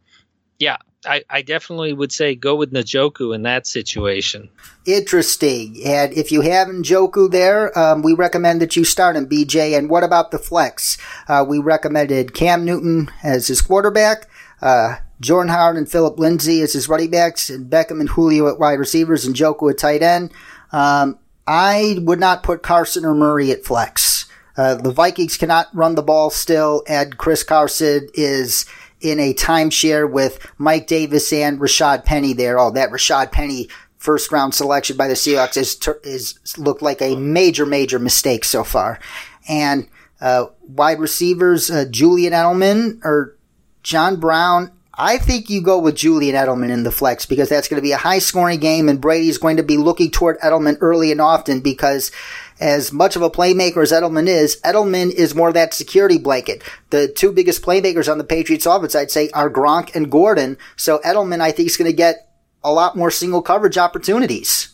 yeah, 0.60 0.78
I, 1.06 1.24
I 1.30 1.42
definitely 1.42 1.94
would 1.94 2.12
say 2.12 2.36
go 2.36 2.56
with 2.56 2.74
Njoku 2.74 3.34
in 3.34 3.44
that 3.44 3.68
situation. 3.68 4.50
Interesting. 4.86 5.82
And 5.86 6.14
if 6.14 6.32
you 6.32 6.42
have 6.42 6.68
Njoku 6.68 7.30
there, 7.32 7.78
um, 7.78 8.02
we 8.02 8.14
recommend 8.14 8.62
that 8.62 8.76
you 8.76 8.84
start 8.84 9.16
him, 9.16 9.28
BJ. 9.28 9.78
And 9.78 9.90
what 9.90 10.04
about 10.04 10.32
the 10.32 10.40
flex? 10.40 10.98
Uh, 11.28 11.46
we 11.48 11.60
recommended 11.60 12.34
Cam 12.34 12.66
Newton 12.66 13.10
as 13.24 13.48
his 13.48 13.62
quarterback, 13.62 14.28
uh, 14.62 14.98
Jordan 15.22 15.52
Howard 15.52 15.78
and 15.78 15.90
Phillip 15.90 16.20
Lindsay 16.20 16.62
as 16.62 16.74
his 16.74 16.90
running 16.90 17.12
backs, 17.12 17.50
and 17.50 17.70
Beckham 17.70 18.00
and 18.00 18.10
Julio 18.10 18.48
at 18.48 18.60
wide 18.60 18.80
receivers, 18.80 19.26
and 19.26 19.36
Njoku 19.36 19.72
at 19.72 19.78
tight 19.78 20.04
end. 20.04 20.32
Um, 20.72 21.20
I 21.48 21.98
would 22.02 22.20
not 22.20 22.44
put 22.44 22.64
Carson 22.64 23.06
or 23.06 23.14
Murray 23.14 23.52
at 23.52 23.64
flex. 23.64 24.26
Uh, 24.58 24.76
the 24.76 24.92
Vikings 24.92 25.38
cannot 25.38 25.68
run 25.74 25.96
the 25.96 26.02
ball 26.02 26.30
still, 26.30 26.84
and 26.88 27.18
Chris 27.18 27.44
Carson 27.44 28.10
is 28.14 28.66
in 29.02 29.20
a 29.20 29.34
timeshare 29.34 30.10
with 30.10 30.46
Mike 30.58 30.88
Davis 30.88 31.32
and 31.34 31.60
Rashaad 31.60 32.06
Penny 32.06 32.34
there. 32.34 32.60
Oh, 32.60 32.72
that 32.72 32.90
Rashaad 32.90 33.32
Penny 33.32 33.68
first 33.98 34.32
round 34.32 34.54
selection 34.54 34.98
by 34.98 35.08
the 35.08 35.16
Seahawks 35.16 35.58
is, 35.58 35.80
is 36.04 36.58
looked 36.58 36.82
like 36.82 37.02
a 37.02 37.16
major, 37.16 37.66
major 37.66 38.00
mistake 38.00 38.46
so 38.46 38.64
far. 38.64 39.00
And 39.48 39.88
uh, 40.22 40.46
wide 40.62 41.00
receivers, 41.00 41.70
uh, 41.70 41.86
Julian 41.90 42.34
Edelman 42.34 43.04
or 43.04 43.36
John 43.84 44.20
Brown. 44.20 44.72
I 44.98 45.18
think 45.18 45.50
you 45.50 45.62
go 45.62 45.78
with 45.78 45.96
Julian 45.96 46.36
Edelman 46.36 46.70
in 46.70 46.84
the 46.84 46.92
flex 46.92 47.26
because 47.26 47.50
that's 47.50 47.68
going 47.68 47.80
to 47.80 47.86
be 47.86 47.92
a 47.92 47.98
high 47.98 48.20
scoring 48.20 48.60
game 48.60 48.88
and 48.88 49.02
Brady's 49.02 49.38
going 49.38 49.58
to 49.58 49.64
be 49.64 49.76
looking 49.76 50.10
toward 50.10 50.40
Edelman 50.40 50.78
early 50.80 51.12
and 51.12 51.20
often 51.20 51.60
because 51.60 52.12
as 52.60 52.92
much 52.92 53.16
of 53.16 53.22
a 53.22 53.30
playmaker 53.30 53.84
as 53.84 53.92
Edelman 53.92 54.28
is, 54.28 54.60
Edelman 54.62 55.12
is 55.12 55.36
more 55.36 55.52
that 55.52 55.74
security 55.74 56.18
blanket. 56.18 56.64
The 56.90 57.08
two 57.08 57.32
biggest 57.32 57.62
playmakers 57.62 58.10
on 58.12 58.18
the 58.18 58.24
Patriots 58.24 58.66
offense, 58.66 58.96
I'd 58.96 59.12
say, 59.12 59.30
are 59.32 59.50
Gronk 59.50 59.96
and 59.96 60.12
Gordon. 60.12 60.58
So 60.76 61.00
Edelman, 61.00 61.42
I 61.42 61.52
think, 61.52 61.68
is 61.68 61.78
going 61.78 61.92
to 61.92 61.96
get 61.96 62.30
a 62.64 62.72
lot 62.72 62.96
more 62.96 63.12
single 63.12 63.42
coverage 63.42 63.78
opportunities. 63.78 64.70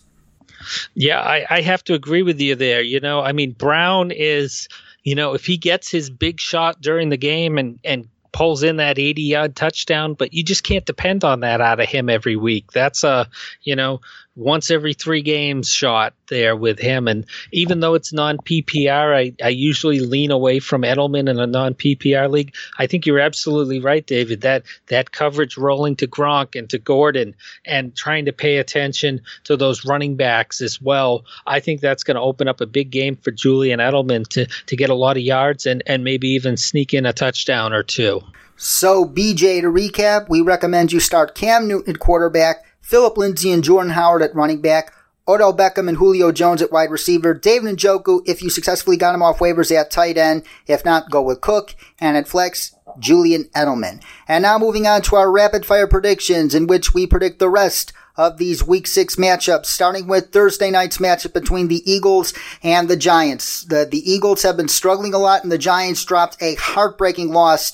Yeah, 0.93 1.19
I, 1.19 1.45
I 1.49 1.61
have 1.61 1.83
to 1.85 1.93
agree 1.93 2.21
with 2.21 2.39
you 2.39 2.55
there. 2.55 2.81
You 2.81 2.99
know, 2.99 3.21
I 3.21 3.31
mean, 3.31 3.51
Brown 3.51 4.11
is, 4.11 4.67
you 5.03 5.15
know, 5.15 5.33
if 5.33 5.45
he 5.45 5.57
gets 5.57 5.89
his 5.89 6.09
big 6.09 6.39
shot 6.39 6.81
during 6.81 7.09
the 7.09 7.17
game 7.17 7.57
and, 7.57 7.79
and 7.83 8.07
pulls 8.31 8.63
in 8.63 8.77
that 8.77 8.97
80 8.97 9.21
yard 9.21 9.55
touchdown, 9.55 10.13
but 10.13 10.33
you 10.33 10.43
just 10.43 10.63
can't 10.63 10.85
depend 10.85 11.23
on 11.23 11.41
that 11.41 11.61
out 11.61 11.79
of 11.79 11.89
him 11.89 12.09
every 12.09 12.35
week. 12.35 12.71
That's 12.71 13.03
a, 13.03 13.27
you 13.63 13.75
know, 13.75 14.01
once 14.35 14.71
every 14.71 14.93
three 14.93 15.21
games 15.21 15.69
shot 15.69 16.13
there 16.31 16.55
with 16.55 16.79
him. 16.79 17.07
And 17.07 17.27
even 17.51 17.81
though 17.81 17.93
it's 17.93 18.11
non 18.11 18.37
PPR, 18.39 19.15
I, 19.15 19.33
I 19.45 19.49
usually 19.49 19.99
lean 19.99 20.31
away 20.31 20.59
from 20.59 20.81
Edelman 20.81 21.29
in 21.29 21.39
a 21.39 21.45
non 21.45 21.75
PPR 21.75 22.27
league. 22.31 22.55
I 22.79 22.87
think 22.87 23.05
you're 23.05 23.19
absolutely 23.19 23.79
right, 23.79 24.03
David. 24.07 24.41
That 24.41 24.63
that 24.87 25.11
coverage 25.11 25.57
rolling 25.57 25.95
to 25.97 26.07
Gronk 26.07 26.57
and 26.57 26.67
to 26.71 26.79
Gordon 26.79 27.35
and 27.65 27.95
trying 27.95 28.25
to 28.25 28.33
pay 28.33 28.57
attention 28.57 29.21
to 29.43 29.55
those 29.55 29.85
running 29.85 30.15
backs 30.15 30.61
as 30.61 30.81
well. 30.81 31.25
I 31.45 31.59
think 31.59 31.81
that's 31.81 32.03
going 32.03 32.15
to 32.15 32.21
open 32.21 32.47
up 32.47 32.61
a 32.61 32.65
big 32.65 32.89
game 32.89 33.15
for 33.17 33.29
Julian 33.29 33.79
Edelman 33.79 34.27
to 34.29 34.47
to 34.47 34.75
get 34.75 34.89
a 34.89 34.95
lot 34.95 35.17
of 35.17 35.23
yards 35.23 35.67
and, 35.67 35.83
and 35.85 36.03
maybe 36.03 36.29
even 36.29 36.57
sneak 36.57 36.95
in 36.95 37.05
a 37.05 37.13
touchdown 37.13 37.73
or 37.73 37.83
two. 37.83 38.21
So, 38.63 39.05
BJ, 39.05 39.61
to 39.61 39.67
recap, 39.67 40.29
we 40.29 40.39
recommend 40.39 40.91
you 40.91 40.99
start 40.99 41.33
Cam 41.33 41.67
Newton 41.67 41.95
at 41.95 41.99
quarterback, 41.99 42.63
Phillip 42.79 43.17
Lindsay 43.17 43.51
and 43.51 43.63
Jordan 43.63 43.91
Howard 43.91 44.21
at 44.21 44.35
running 44.35 44.61
back, 44.61 44.93
Odell 45.27 45.55
Beckham 45.55 45.87
and 45.87 45.97
Julio 45.97 46.31
Jones 46.31 46.61
at 46.61 46.71
wide 46.71 46.91
receiver. 46.91 47.33
David 47.33 47.77
Njoku, 47.77 48.21
if 48.25 48.41
you 48.41 48.49
successfully 48.49 48.97
got 48.97 49.13
him 49.13 49.21
off 49.21 49.39
waivers 49.39 49.75
at 49.75 49.91
tight 49.91 50.17
end. 50.17 50.43
If 50.67 50.83
not, 50.83 51.11
go 51.11 51.21
with 51.21 51.41
Cook. 51.41 51.75
And 51.99 52.17
at 52.17 52.27
flex, 52.27 52.75
Julian 52.99 53.45
Edelman. 53.55 54.03
And 54.27 54.41
now 54.41 54.57
moving 54.57 54.87
on 54.87 55.01
to 55.03 55.15
our 55.15 55.31
rapid 55.31 55.65
fire 55.65 55.87
predictions 55.87 56.55
in 56.55 56.67
which 56.67 56.93
we 56.93 57.05
predict 57.05 57.39
the 57.39 57.49
rest 57.49 57.93
of 58.17 58.37
these 58.37 58.63
week 58.63 58.87
six 58.87 59.15
matchups, 59.15 59.67
starting 59.67 60.07
with 60.07 60.31
Thursday 60.31 60.69
night's 60.69 60.97
matchup 60.97 61.33
between 61.33 61.67
the 61.69 61.89
Eagles 61.89 62.33
and 62.61 62.89
the 62.89 62.97
Giants. 62.97 63.63
The, 63.63 63.87
the 63.89 64.11
Eagles 64.11 64.43
have 64.43 64.57
been 64.57 64.67
struggling 64.67 65.13
a 65.13 65.17
lot 65.17 65.43
and 65.43 65.51
the 65.51 65.57
Giants 65.57 66.03
dropped 66.03 66.41
a 66.41 66.55
heartbreaking 66.55 67.31
loss 67.31 67.71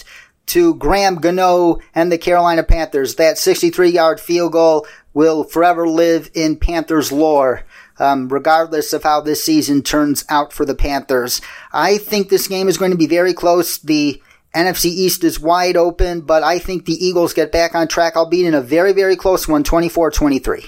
to 0.48 0.76
Graham 0.76 1.16
Gano 1.16 1.80
and 1.94 2.12
the 2.12 2.18
Carolina 2.18 2.64
Panthers. 2.64 3.16
That 3.16 3.38
63 3.38 3.90
yard 3.90 4.20
field 4.20 4.54
goal 4.54 4.88
will 5.14 5.44
forever 5.44 5.88
live 5.88 6.30
in 6.34 6.58
Panthers 6.58 7.12
lore. 7.12 7.64
Um, 8.00 8.30
regardless 8.30 8.94
of 8.94 9.02
how 9.02 9.22
this 9.22 9.44
season 9.44 9.82
turns 9.82 10.24
out 10.30 10.54
for 10.54 10.66
the 10.66 10.76
Panthers. 10.76 11.42
I 11.74 11.98
think 11.98 12.30
this 12.30 12.48
game 12.48 12.68
is 12.68 12.78
going 12.78 12.92
to 12.92 12.98
be 12.98 13.08
very 13.08 13.34
close. 13.34 13.80
The 13.80 14.22
NFC 14.56 14.86
East 14.86 15.24
is 15.24 15.40
wide 15.40 15.76
open, 15.78 16.22
but 16.22 16.44
I 16.44 16.60
think 16.60 16.86
the 16.86 16.94
Eagles 16.94 17.34
get 17.34 17.52
back 17.52 17.74
on 17.74 17.88
track, 17.88 18.16
albeit 18.16 18.46
in 18.46 18.54
a 18.54 18.62
very, 18.62 18.94
very 18.94 19.16
close 19.16 19.48
one, 19.48 19.64
24 19.64 20.12
23. 20.12 20.66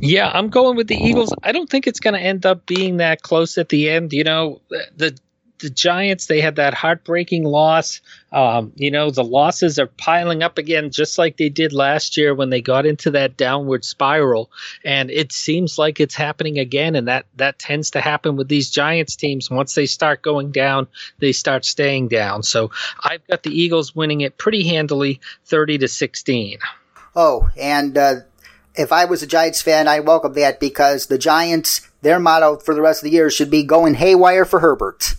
Yeah, 0.00 0.30
I'm 0.32 0.48
going 0.48 0.76
with 0.76 0.88
the 0.88 0.96
Eagles. 0.96 1.32
I 1.42 1.52
don't 1.52 1.70
think 1.70 1.86
it's 1.86 2.00
going 2.00 2.14
to 2.14 2.20
end 2.20 2.44
up 2.44 2.66
being 2.66 2.96
that 2.98 3.22
close 3.22 3.56
at 3.56 3.68
the 3.68 3.88
end. 3.88 4.12
You 4.12 4.24
know, 4.24 4.60
the 4.96 5.16
the 5.62 5.70
Giants, 5.70 6.26
they 6.26 6.40
had 6.40 6.56
that 6.56 6.74
heartbreaking 6.74 7.44
loss. 7.44 8.00
Um, 8.32 8.72
you 8.76 8.90
know, 8.90 9.10
the 9.10 9.24
losses 9.24 9.78
are 9.78 9.86
piling 9.86 10.42
up 10.42 10.58
again, 10.58 10.90
just 10.90 11.16
like 11.18 11.36
they 11.36 11.48
did 11.48 11.72
last 11.72 12.16
year 12.16 12.34
when 12.34 12.50
they 12.50 12.60
got 12.60 12.84
into 12.84 13.12
that 13.12 13.36
downward 13.36 13.84
spiral. 13.84 14.50
And 14.84 15.10
it 15.10 15.32
seems 15.32 15.78
like 15.78 16.00
it's 16.00 16.14
happening 16.14 16.58
again. 16.58 16.96
And 16.96 17.08
that, 17.08 17.26
that 17.36 17.58
tends 17.58 17.90
to 17.92 18.00
happen 18.00 18.36
with 18.36 18.48
these 18.48 18.70
Giants 18.70 19.16
teams. 19.16 19.50
Once 19.50 19.74
they 19.74 19.86
start 19.86 20.20
going 20.20 20.50
down, 20.50 20.88
they 21.20 21.32
start 21.32 21.64
staying 21.64 22.08
down. 22.08 22.42
So 22.42 22.70
I've 23.02 23.26
got 23.28 23.42
the 23.42 23.50
Eagles 23.50 23.94
winning 23.94 24.20
it 24.20 24.36
pretty 24.36 24.66
handily, 24.66 25.20
30 25.46 25.78
to 25.78 25.88
16. 25.88 26.58
Oh, 27.14 27.48
and 27.56 27.96
uh, 27.96 28.14
if 28.74 28.92
I 28.92 29.04
was 29.04 29.22
a 29.22 29.26
Giants 29.26 29.62
fan, 29.62 29.86
I 29.86 30.00
welcome 30.00 30.32
that 30.34 30.58
because 30.58 31.06
the 31.06 31.18
Giants, 31.18 31.88
their 32.00 32.18
motto 32.18 32.56
for 32.56 32.74
the 32.74 32.80
rest 32.80 33.02
of 33.02 33.04
the 33.04 33.10
year 33.10 33.30
should 33.30 33.50
be 33.50 33.62
going 33.62 33.94
haywire 33.94 34.44
for 34.44 34.60
Herbert. 34.60 35.14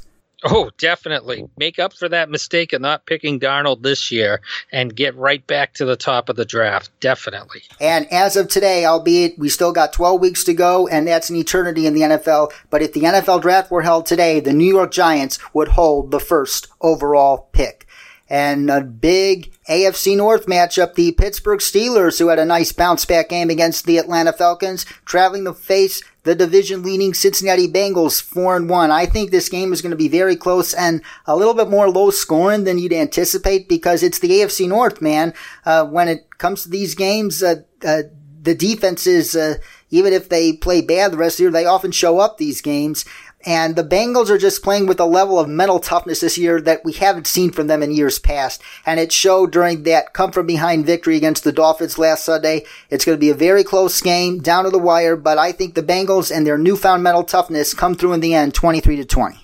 Oh, 0.45 0.71
definitely. 0.77 1.47
Make 1.57 1.79
up 1.79 1.93
for 1.93 2.09
that 2.09 2.29
mistake 2.29 2.73
of 2.73 2.81
not 2.81 3.05
picking 3.05 3.39
Darnold 3.39 3.81
this 3.81 4.11
year 4.11 4.41
and 4.71 4.95
get 4.95 5.15
right 5.15 5.45
back 5.47 5.73
to 5.75 5.85
the 5.85 5.95
top 5.95 6.27
of 6.27 6.35
the 6.35 6.45
draft. 6.45 6.91
Definitely. 6.99 7.61
And 7.79 8.11
as 8.11 8.35
of 8.35 8.49
today, 8.49 8.85
albeit 8.85 9.39
we 9.39 9.47
still 9.49 9.71
got 9.71 9.93
12 9.93 10.19
weeks 10.19 10.43
to 10.45 10.53
go, 10.53 10.87
and 10.87 11.07
that's 11.07 11.29
an 11.29 11.37
eternity 11.37 11.85
in 11.85 11.93
the 11.93 12.01
NFL, 12.01 12.51
but 12.69 12.81
if 12.81 12.93
the 12.93 13.01
NFL 13.01 13.41
draft 13.41 13.71
were 13.71 13.83
held 13.83 14.05
today, 14.05 14.39
the 14.39 14.53
New 14.53 14.67
York 14.67 14.91
Giants 14.91 15.39
would 15.53 15.69
hold 15.69 16.11
the 16.11 16.19
first 16.19 16.67
overall 16.81 17.49
pick. 17.53 17.87
And 18.33 18.71
a 18.71 18.81
big 18.81 19.53
AFC 19.69 20.17
North 20.17 20.47
matchup, 20.47 20.95
the 20.95 21.11
Pittsburgh 21.11 21.59
Steelers, 21.59 22.17
who 22.17 22.29
had 22.29 22.39
a 22.39 22.45
nice 22.45 22.71
bounce 22.71 23.05
back 23.05 23.29
game 23.29 23.51
against 23.51 23.85
the 23.85 23.99
Atlanta 23.99 24.33
Falcons, 24.33 24.85
traveling 25.05 25.45
to 25.45 25.53
face 25.53 26.01
the 26.23 26.33
division 26.33 26.81
leading 26.81 27.13
Cincinnati 27.13 27.67
Bengals 27.67 28.19
4 28.23 28.55
and 28.57 28.69
1. 28.71 28.89
I 28.89 29.05
think 29.05 29.29
this 29.29 29.49
game 29.49 29.71
is 29.71 29.83
going 29.83 29.91
to 29.91 29.95
be 29.95 30.07
very 30.07 30.35
close 30.35 30.73
and 30.73 31.03
a 31.27 31.35
little 31.35 31.53
bit 31.53 31.69
more 31.69 31.87
low 31.87 32.09
scoring 32.09 32.63
than 32.63 32.79
you'd 32.79 32.91
anticipate 32.91 33.69
because 33.69 34.01
it's 34.01 34.17
the 34.17 34.31
AFC 34.31 34.67
North, 34.67 34.99
man. 34.99 35.35
Uh, 35.63 35.85
when 35.85 36.07
it 36.07 36.27
comes 36.39 36.63
to 36.63 36.69
these 36.69 36.95
games, 36.95 37.43
uh, 37.43 37.57
uh, 37.85 38.01
the 38.41 38.55
defenses, 38.55 39.35
uh, 39.35 39.57
even 39.91 40.11
if 40.11 40.29
they 40.29 40.53
play 40.53 40.81
bad 40.81 41.11
the 41.11 41.17
rest 41.17 41.35
of 41.35 41.37
the 41.37 41.43
year, 41.43 41.51
they 41.51 41.65
often 41.65 41.91
show 41.91 42.17
up 42.17 42.39
these 42.39 42.61
games. 42.61 43.05
And 43.45 43.75
the 43.75 43.83
Bengals 43.83 44.29
are 44.29 44.37
just 44.37 44.63
playing 44.63 44.85
with 44.85 44.99
a 44.99 45.05
level 45.05 45.37
of 45.37 45.49
mental 45.49 45.79
toughness 45.79 46.21
this 46.21 46.37
year 46.37 46.61
that 46.61 46.85
we 46.85 46.93
haven't 46.93 47.27
seen 47.27 47.51
from 47.51 47.67
them 47.67 47.83
in 47.83 47.91
years 47.91 48.17
past. 48.17 48.61
And 48.85 48.99
it 48.99 49.11
showed 49.11 49.51
during 49.51 49.83
that 49.83 50.13
come 50.13 50.31
from 50.31 50.47
behind 50.47 50.85
victory 50.85 51.17
against 51.17 51.43
the 51.43 51.51
Dolphins 51.51 51.99
last 51.99 52.23
Sunday. 52.23 52.65
It's 52.89 53.03
going 53.03 53.17
to 53.17 53.19
be 53.19 53.29
a 53.29 53.35
very 53.35 53.63
close 53.63 53.99
game, 54.01 54.39
down 54.39 54.63
to 54.63 54.69
the 54.69 54.79
wire, 54.79 55.17
but 55.17 55.37
I 55.37 55.51
think 55.51 55.75
the 55.75 55.83
Bengals 55.83 56.35
and 56.35 56.47
their 56.47 56.57
newfound 56.57 57.03
mental 57.03 57.23
toughness 57.23 57.73
come 57.73 57.95
through 57.95 58.13
in 58.13 58.21
the 58.21 58.33
end, 58.33 58.53
23 58.53 58.95
to 58.97 59.05
20. 59.05 59.37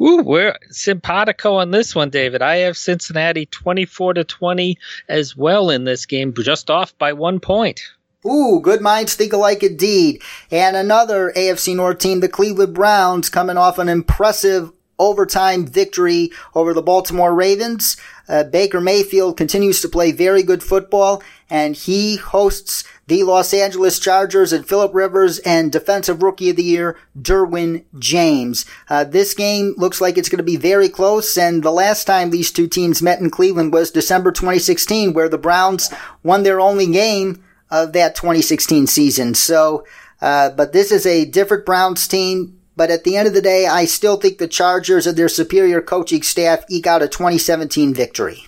Ooh, 0.00 0.22
we're 0.22 0.56
simpatico 0.70 1.54
on 1.54 1.70
this 1.70 1.94
one, 1.94 2.10
David. 2.10 2.42
I 2.42 2.56
have 2.56 2.76
Cincinnati 2.76 3.46
24 3.46 4.14
to 4.14 4.24
20 4.24 4.76
as 5.08 5.36
well 5.36 5.70
in 5.70 5.84
this 5.84 6.04
game, 6.04 6.34
just 6.34 6.68
off 6.68 6.96
by 6.98 7.12
one 7.12 7.38
point. 7.38 7.80
Ooh, 8.26 8.60
good 8.60 8.80
minds 8.80 9.14
think 9.14 9.32
alike 9.32 9.62
indeed. 9.62 10.22
And 10.50 10.76
another 10.76 11.32
AFC 11.36 11.76
North 11.76 11.98
team, 11.98 12.20
the 12.20 12.28
Cleveland 12.28 12.74
Browns, 12.74 13.28
coming 13.28 13.56
off 13.56 13.78
an 13.78 13.88
impressive 13.88 14.72
overtime 14.98 15.66
victory 15.66 16.30
over 16.54 16.72
the 16.72 16.82
Baltimore 16.82 17.34
Ravens. 17.34 17.96
Uh, 18.28 18.44
Baker 18.44 18.80
Mayfield 18.80 19.36
continues 19.36 19.80
to 19.82 19.88
play 19.88 20.12
very 20.12 20.42
good 20.42 20.62
football, 20.62 21.22
and 21.50 21.76
he 21.76 22.16
hosts 22.16 22.84
the 23.06 23.22
Los 23.22 23.52
Angeles 23.52 23.98
Chargers 23.98 24.52
and 24.52 24.66
Philip 24.66 24.94
Rivers 24.94 25.40
and 25.40 25.70
Defensive 25.70 26.22
Rookie 26.22 26.50
of 26.50 26.56
the 26.56 26.62
Year, 26.62 26.96
Derwin 27.20 27.84
James. 27.98 28.64
Uh, 28.88 29.04
this 29.04 29.34
game 29.34 29.74
looks 29.76 30.00
like 30.00 30.16
it's 30.16 30.30
going 30.30 30.38
to 30.38 30.42
be 30.42 30.56
very 30.56 30.88
close, 30.88 31.36
and 31.36 31.62
the 31.62 31.70
last 31.70 32.04
time 32.04 32.30
these 32.30 32.50
two 32.50 32.66
teams 32.66 33.02
met 33.02 33.20
in 33.20 33.30
Cleveland 33.30 33.74
was 33.74 33.90
December 33.90 34.32
2016, 34.32 35.12
where 35.12 35.28
the 35.28 35.36
Browns 35.36 35.92
won 36.22 36.44
their 36.44 36.60
only 36.60 36.86
game 36.86 37.43
of 37.70 37.92
that 37.92 38.14
2016 38.14 38.86
season. 38.86 39.34
So, 39.34 39.84
uh, 40.20 40.50
but 40.50 40.72
this 40.72 40.92
is 40.92 41.06
a 41.06 41.24
different 41.24 41.66
Browns 41.66 42.06
team. 42.08 42.58
But 42.76 42.90
at 42.90 43.04
the 43.04 43.16
end 43.16 43.28
of 43.28 43.34
the 43.34 43.42
day, 43.42 43.66
I 43.66 43.84
still 43.84 44.16
think 44.16 44.38
the 44.38 44.48
Chargers 44.48 45.06
and 45.06 45.16
their 45.16 45.28
superior 45.28 45.80
coaching 45.80 46.22
staff 46.22 46.64
eke 46.68 46.88
out 46.88 47.02
a 47.02 47.08
2017 47.08 47.94
victory. 47.94 48.44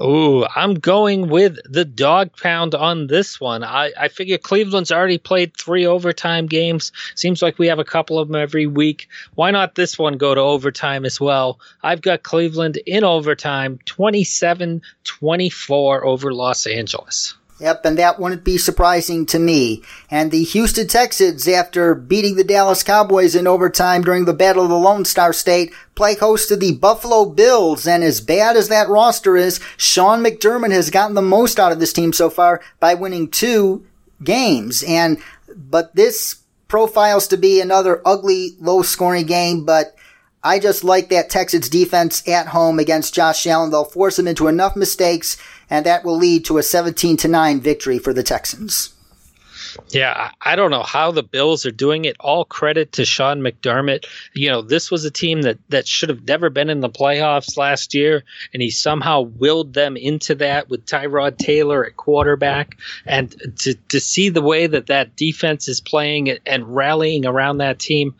Oh, 0.00 0.46
I'm 0.54 0.74
going 0.74 1.28
with 1.28 1.58
the 1.64 1.84
dog 1.84 2.30
pound 2.36 2.76
on 2.76 3.08
this 3.08 3.40
one. 3.40 3.64
I, 3.64 3.90
I 3.98 4.06
figure 4.06 4.38
Cleveland's 4.38 4.92
already 4.92 5.18
played 5.18 5.56
three 5.56 5.86
overtime 5.86 6.46
games. 6.46 6.92
Seems 7.16 7.42
like 7.42 7.58
we 7.58 7.66
have 7.66 7.80
a 7.80 7.84
couple 7.84 8.20
of 8.20 8.28
them 8.28 8.36
every 8.36 8.68
week. 8.68 9.08
Why 9.34 9.50
not 9.50 9.74
this 9.74 9.98
one 9.98 10.16
go 10.16 10.36
to 10.36 10.40
overtime 10.40 11.04
as 11.04 11.20
well? 11.20 11.58
I've 11.82 12.00
got 12.00 12.22
Cleveland 12.22 12.78
in 12.86 13.02
overtime, 13.02 13.80
27 13.86 14.82
24 15.02 16.04
over 16.04 16.32
Los 16.32 16.66
Angeles. 16.68 17.34
Yep, 17.60 17.84
and 17.84 17.98
that 17.98 18.20
wouldn't 18.20 18.44
be 18.44 18.56
surprising 18.56 19.26
to 19.26 19.38
me. 19.38 19.82
And 20.10 20.30
the 20.30 20.44
Houston 20.44 20.86
Texans, 20.86 21.48
after 21.48 21.94
beating 21.94 22.36
the 22.36 22.44
Dallas 22.44 22.84
Cowboys 22.84 23.34
in 23.34 23.48
overtime 23.48 24.02
during 24.02 24.26
the 24.26 24.32
Battle 24.32 24.62
of 24.62 24.68
the 24.68 24.78
Lone 24.78 25.04
Star 25.04 25.32
State, 25.32 25.72
play 25.96 26.14
host 26.14 26.48
to 26.48 26.56
the 26.56 26.74
Buffalo 26.74 27.24
Bills. 27.24 27.84
And 27.86 28.04
as 28.04 28.20
bad 28.20 28.56
as 28.56 28.68
that 28.68 28.88
roster 28.88 29.36
is, 29.36 29.58
Sean 29.76 30.22
McDermott 30.22 30.70
has 30.70 30.90
gotten 30.90 31.16
the 31.16 31.22
most 31.22 31.58
out 31.58 31.72
of 31.72 31.80
this 31.80 31.92
team 31.92 32.12
so 32.12 32.30
far 32.30 32.60
by 32.78 32.94
winning 32.94 33.28
two 33.28 33.84
games. 34.22 34.84
And, 34.86 35.18
but 35.56 35.96
this 35.96 36.36
profiles 36.68 37.26
to 37.28 37.36
be 37.36 37.60
another 37.60 38.00
ugly, 38.06 38.56
low 38.60 38.82
scoring 38.82 39.26
game, 39.26 39.64
but 39.64 39.96
I 40.44 40.60
just 40.60 40.84
like 40.84 41.08
that 41.08 41.30
Texans 41.30 41.68
defense 41.68 42.26
at 42.28 42.46
home 42.48 42.78
against 42.78 43.14
Josh 43.14 43.44
Allen. 43.46 43.70
They'll 43.70 43.84
force 43.84 44.18
him 44.18 44.28
into 44.28 44.46
enough 44.46 44.76
mistakes 44.76 45.36
and 45.70 45.86
that 45.86 46.04
will 46.04 46.16
lead 46.16 46.44
to 46.46 46.58
a 46.58 46.62
17 46.62 47.16
to 47.18 47.28
9 47.28 47.60
victory 47.60 47.98
for 47.98 48.12
the 48.12 48.22
Texans. 48.22 48.94
Yeah, 49.90 50.30
I 50.40 50.56
don't 50.56 50.70
know 50.70 50.82
how 50.82 51.10
the 51.10 51.22
Bills 51.22 51.66
are 51.66 51.70
doing 51.70 52.04
it. 52.04 52.16
All 52.20 52.44
credit 52.44 52.92
to 52.92 53.04
Sean 53.04 53.40
McDermott. 53.40 54.06
You 54.34 54.50
know, 54.50 54.62
this 54.62 54.90
was 54.90 55.04
a 55.04 55.10
team 55.10 55.42
that 55.42 55.58
that 55.68 55.86
should 55.86 56.08
have 56.08 56.26
never 56.26 56.50
been 56.50 56.70
in 56.70 56.80
the 56.80 56.90
playoffs 56.90 57.56
last 57.56 57.94
year, 57.94 58.24
and 58.52 58.62
he 58.62 58.70
somehow 58.70 59.22
willed 59.22 59.74
them 59.74 59.96
into 59.96 60.34
that 60.36 60.68
with 60.68 60.86
Tyrod 60.86 61.38
Taylor 61.38 61.84
at 61.86 61.96
quarterback. 61.96 62.76
And 63.06 63.34
to 63.58 63.74
to 63.74 64.00
see 64.00 64.28
the 64.28 64.42
way 64.42 64.66
that 64.66 64.86
that 64.86 65.16
defense 65.16 65.68
is 65.68 65.80
playing 65.80 66.30
and 66.46 66.74
rallying 66.74 67.26
around 67.26 67.58
that 67.58 67.78
team, 67.78 68.14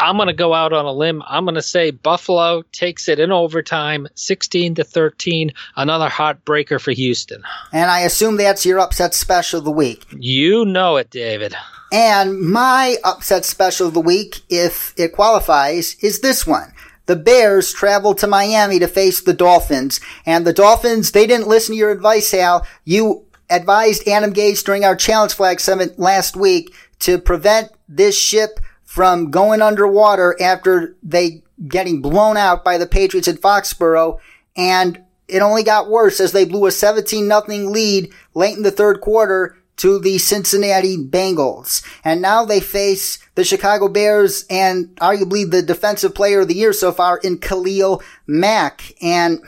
I'm 0.00 0.16
going 0.16 0.28
to 0.28 0.32
go 0.32 0.54
out 0.54 0.72
on 0.72 0.84
a 0.84 0.92
limb. 0.92 1.22
I'm 1.26 1.44
going 1.44 1.54
to 1.56 1.62
say 1.62 1.90
Buffalo 1.90 2.62
takes 2.72 3.08
it 3.08 3.18
in 3.18 3.32
overtime, 3.32 4.06
16 4.14 4.76
to 4.76 4.84
13. 4.84 5.52
Another 5.76 6.08
heartbreaker 6.08 6.80
for 6.80 6.92
Houston. 6.92 7.42
And 7.72 7.90
I 7.90 8.00
assume 8.00 8.36
that's 8.36 8.64
your 8.64 8.78
upset 8.78 9.14
special 9.14 9.58
of 9.58 9.64
the 9.64 9.70
week. 9.70 10.04
You 10.12 10.64
know 10.64 10.96
it, 10.96 11.10
David. 11.10 11.54
And 11.90 12.40
my 12.40 12.96
upset 13.02 13.44
special 13.44 13.88
of 13.88 13.94
the 13.94 14.00
week, 14.00 14.42
if 14.48 14.94
it 14.96 15.12
qualifies, 15.12 15.96
is 16.00 16.20
this 16.20 16.46
one. 16.46 16.72
The 17.06 17.16
Bears 17.16 17.72
traveled 17.72 18.18
to 18.18 18.26
Miami 18.26 18.78
to 18.78 18.86
face 18.86 19.22
the 19.22 19.32
Dolphins. 19.32 19.98
And 20.26 20.46
the 20.46 20.52
Dolphins, 20.52 21.12
they 21.12 21.26
didn't 21.26 21.48
listen 21.48 21.74
to 21.74 21.78
your 21.78 21.90
advice, 21.90 22.30
Hal. 22.30 22.66
You 22.84 23.24
advised 23.50 24.06
Adam 24.06 24.32
Gase 24.32 24.62
during 24.62 24.84
our 24.84 24.94
Challenge 24.94 25.32
Flag 25.32 25.58
Summit 25.58 25.98
last 25.98 26.36
week 26.36 26.74
to 27.00 27.18
prevent 27.18 27.70
this 27.88 28.18
ship 28.18 28.60
from 28.88 29.30
going 29.30 29.60
underwater 29.60 30.34
after 30.40 30.96
they 31.02 31.42
getting 31.68 32.00
blown 32.00 32.38
out 32.38 32.64
by 32.64 32.78
the 32.78 32.86
Patriots 32.86 33.28
at 33.28 33.38
Foxborough. 33.38 34.18
And 34.56 35.04
it 35.28 35.42
only 35.42 35.62
got 35.62 35.90
worse 35.90 36.20
as 36.20 36.32
they 36.32 36.46
blew 36.46 36.64
a 36.64 36.70
17 36.70 37.28
nothing 37.28 37.70
lead 37.70 38.10
late 38.32 38.56
in 38.56 38.62
the 38.62 38.70
third 38.70 39.02
quarter 39.02 39.58
to 39.76 39.98
the 39.98 40.16
Cincinnati 40.16 40.96
Bengals. 40.96 41.84
And 42.02 42.22
now 42.22 42.46
they 42.46 42.60
face 42.60 43.18
the 43.34 43.44
Chicago 43.44 43.88
Bears 43.88 44.46
and 44.48 44.86
arguably 44.96 45.48
the 45.48 45.60
defensive 45.60 46.14
player 46.14 46.40
of 46.40 46.48
the 46.48 46.54
year 46.54 46.72
so 46.72 46.90
far 46.90 47.18
in 47.18 47.40
Khalil 47.40 48.02
Mack. 48.26 48.94
And 49.02 49.40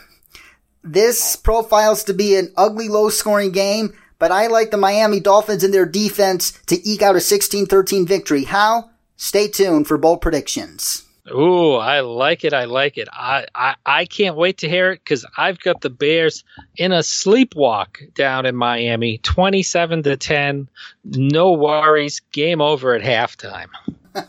this 0.85 1.35
profiles 1.35 2.05
to 2.05 2.13
be 2.13 2.37
an 2.37 2.53
ugly 2.59 2.91
low 2.91 3.09
scoring 3.09 3.53
game, 3.53 3.95
but 4.19 4.31
I 4.31 4.49
like 4.49 4.71
the 4.71 4.77
Miami 4.77 5.19
Dolphins 5.19 5.65
and 5.65 5.73
their 5.73 5.87
defense 5.87 6.53
to 6.67 6.87
eke 6.87 7.01
out 7.01 7.17
a 7.17 7.21
16-13 7.21 8.07
victory. 8.07 8.45
How? 8.45 8.90
Stay 9.23 9.49
tuned 9.49 9.87
for 9.87 9.99
bold 9.99 10.23
predictions. 10.23 11.05
Ooh, 11.31 11.75
I 11.75 12.01
like 12.01 12.43
it. 12.43 12.55
I 12.55 12.65
like 12.65 12.97
it. 12.97 13.07
I, 13.13 13.45
I, 13.55 13.75
I 13.85 14.07
can't 14.07 14.35
wait 14.35 14.57
to 14.59 14.69
hear 14.69 14.93
it 14.93 15.03
because 15.05 15.27
I've 15.37 15.61
got 15.61 15.83
the 15.83 15.91
Bears 15.91 16.43
in 16.79 16.91
a 16.91 17.01
sleepwalk 17.01 18.15
down 18.15 18.47
in 18.47 18.57
Miami, 18.57 19.19
27 19.19 20.05
to 20.05 20.17
10. 20.17 20.69
No 21.05 21.53
worries. 21.53 22.23
Game 22.33 22.63
over 22.63 22.95
at 22.95 23.03
halftime. 23.03 23.69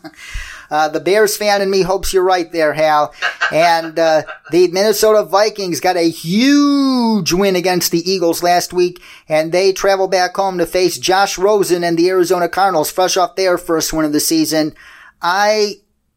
Uh, 0.72 0.88
the 0.88 1.00
Bears 1.00 1.36
fan 1.36 1.60
in 1.60 1.70
me 1.70 1.82
hopes 1.82 2.14
you're 2.14 2.22
right 2.22 2.50
there, 2.50 2.72
Hal. 2.72 3.12
And 3.52 3.98
uh, 3.98 4.22
the 4.52 4.68
Minnesota 4.68 5.22
Vikings 5.22 5.80
got 5.80 5.98
a 5.98 6.08
huge 6.08 7.30
win 7.34 7.56
against 7.56 7.92
the 7.92 8.10
Eagles 8.10 8.42
last 8.42 8.72
week, 8.72 9.02
and 9.28 9.52
they 9.52 9.74
travel 9.74 10.08
back 10.08 10.34
home 10.34 10.56
to 10.56 10.64
face 10.64 10.96
Josh 10.96 11.36
Rosen 11.36 11.84
and 11.84 11.98
the 11.98 12.08
Arizona 12.08 12.48
Cardinals, 12.48 12.90
fresh 12.90 13.18
off 13.18 13.36
their 13.36 13.58
first 13.58 13.92
win 13.92 14.06
of 14.06 14.14
the 14.14 14.20
season. 14.20 14.74
I 15.20 15.74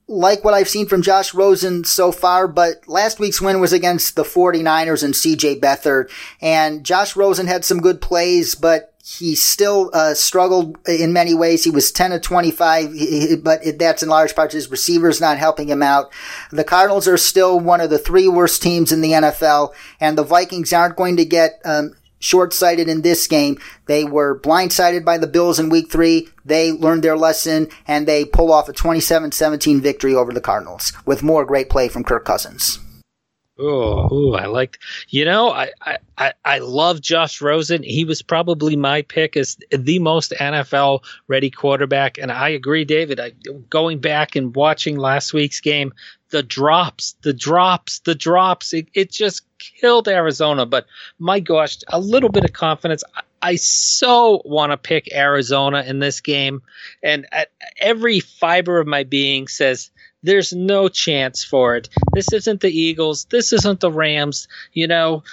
like 0.08 0.46
what 0.46 0.54
I've 0.54 0.70
seen 0.70 0.88
from 0.88 1.02
Josh 1.02 1.34
Rosen 1.34 1.84
so 1.84 2.14
far, 2.14 2.48
but 2.48 2.88
last 2.88 3.20
week's 3.20 3.42
win 3.42 3.60
was 3.60 3.74
against 3.74 4.16
the 4.16 4.24
49ers 4.24 5.04
and 5.04 5.14
CJ 5.14 5.60
Beathard. 5.60 6.10
And 6.42 6.86
Josh 6.86 7.18
Rosen 7.18 7.48
had 7.48 7.66
some 7.66 7.82
good 7.82 8.00
plays, 8.00 8.56
but 8.56 8.95
he 9.08 9.36
still 9.36 9.92
uh, 9.94 10.16
struggled 10.16 10.78
in 10.88 11.14
many 11.14 11.36
ways. 11.36 11.64
He 11.64 11.70
was 11.70 11.92
10 11.92 12.12
of 12.12 12.22
25, 12.22 13.44
but 13.44 13.62
that's 13.78 14.02
in 14.02 14.10
large 14.10 14.36
part 14.36 14.52
his 14.52 14.72
receivers 14.72 15.22
not 15.22 15.38
helping 15.38 15.70
him 15.70 15.84
out. 15.84 16.12
The 16.52 16.64
Cardinals 16.64 17.08
are 17.08 17.18
still 17.18 17.60
one 17.60 17.82
of 17.82 17.92
the 17.92 18.00
three 18.00 18.28
worst 18.28 18.64
teams 18.64 18.92
in 18.92 19.02
the 19.02 19.12
NFL, 19.12 19.74
and 20.00 20.18
the 20.18 20.24
Vikings 20.24 20.74
aren't 20.74 20.96
going 20.96 21.18
to 21.18 21.26
get 21.26 21.62
um, 21.64 21.94
short-sighted 22.18 22.90
in 22.90 23.04
this 23.04 23.28
game. 23.28 23.60
They 23.86 24.06
were 24.06 24.40
blindsided 24.40 25.06
by 25.06 25.20
the 25.20 25.28
Bills 25.28 25.60
in 25.60 25.70
week 25.70 25.92
three. 25.92 26.30
They 26.44 26.72
learned 26.72 27.04
their 27.04 27.18
lesson 27.18 27.68
and 27.88 28.08
they 28.08 28.26
pull 28.26 28.52
off 28.52 28.70
a 28.70 28.74
27-17 28.74 29.82
victory 29.82 30.16
over 30.16 30.34
the 30.34 30.42
Cardinals 30.42 30.94
with 31.06 31.22
more 31.22 31.46
great 31.46 31.70
play 31.70 31.90
from 31.90 32.04
Kirk 32.04 32.26
Cousins. 32.26 32.80
Oh, 33.58 34.14
ooh, 34.14 34.34
I 34.34 34.48
liked. 34.48 34.80
You 35.08 35.24
know, 35.24 35.50
I, 35.50 35.72
I, 36.18 36.34
I 36.44 36.60
love 36.60 37.00
Josh 37.00 37.40
Rosen. 37.40 37.84
He 37.84 38.04
was 38.04 38.22
probably 38.22 38.76
my 38.76 39.02
pick 39.02 39.38
as 39.38 39.58
the 39.72 40.00
most 40.00 40.34
NFL 40.38 41.04
ready 41.30 41.50
quarterback, 41.50 42.18
and 42.18 42.34
I 42.34 42.50
agree, 42.50 42.84
David. 42.84 43.20
I, 43.20 43.32
going 43.70 44.00
back 44.00 44.36
and 44.36 44.54
watching 44.54 44.98
last 44.98 45.34
week's 45.34 45.62
game, 45.62 45.94
the 46.32 46.44
drops, 46.44 47.16
the 47.22 47.32
drops, 47.32 48.00
the 48.00 48.16
drops. 48.16 48.74
It, 48.74 48.90
it 48.94 49.10
just 49.10 49.44
killed 49.58 50.10
Arizona. 50.10 50.66
But 50.66 50.86
my 51.18 51.40
gosh, 51.40 51.78
a 51.88 52.00
little 52.00 52.30
bit 52.30 52.44
of 52.44 52.52
confidence. 52.52 53.06
I, 53.16 53.22
I 53.42 53.56
so 53.56 54.42
want 54.44 54.74
to 54.74 54.78
pick 54.78 55.14
Arizona 55.14 55.84
in 55.84 56.00
this 56.00 56.20
game, 56.20 56.62
and 57.02 57.26
every 57.80 58.20
fiber 58.20 58.80
of 58.80 58.88
my 58.88 59.04
being 59.04 59.48
says 59.48 59.92
there's 60.26 60.54
no 60.54 60.88
chance 60.88 61.44
for 61.44 61.76
it. 61.76 61.90
This 62.14 62.34
isn't 62.34 62.62
the 62.62 62.72
Eagles. 62.72 63.26
This 63.26 63.54
isn't 63.54 63.80
the 63.80 63.92
Rams. 63.92 64.48
You 64.74 64.88
know, 64.88 65.24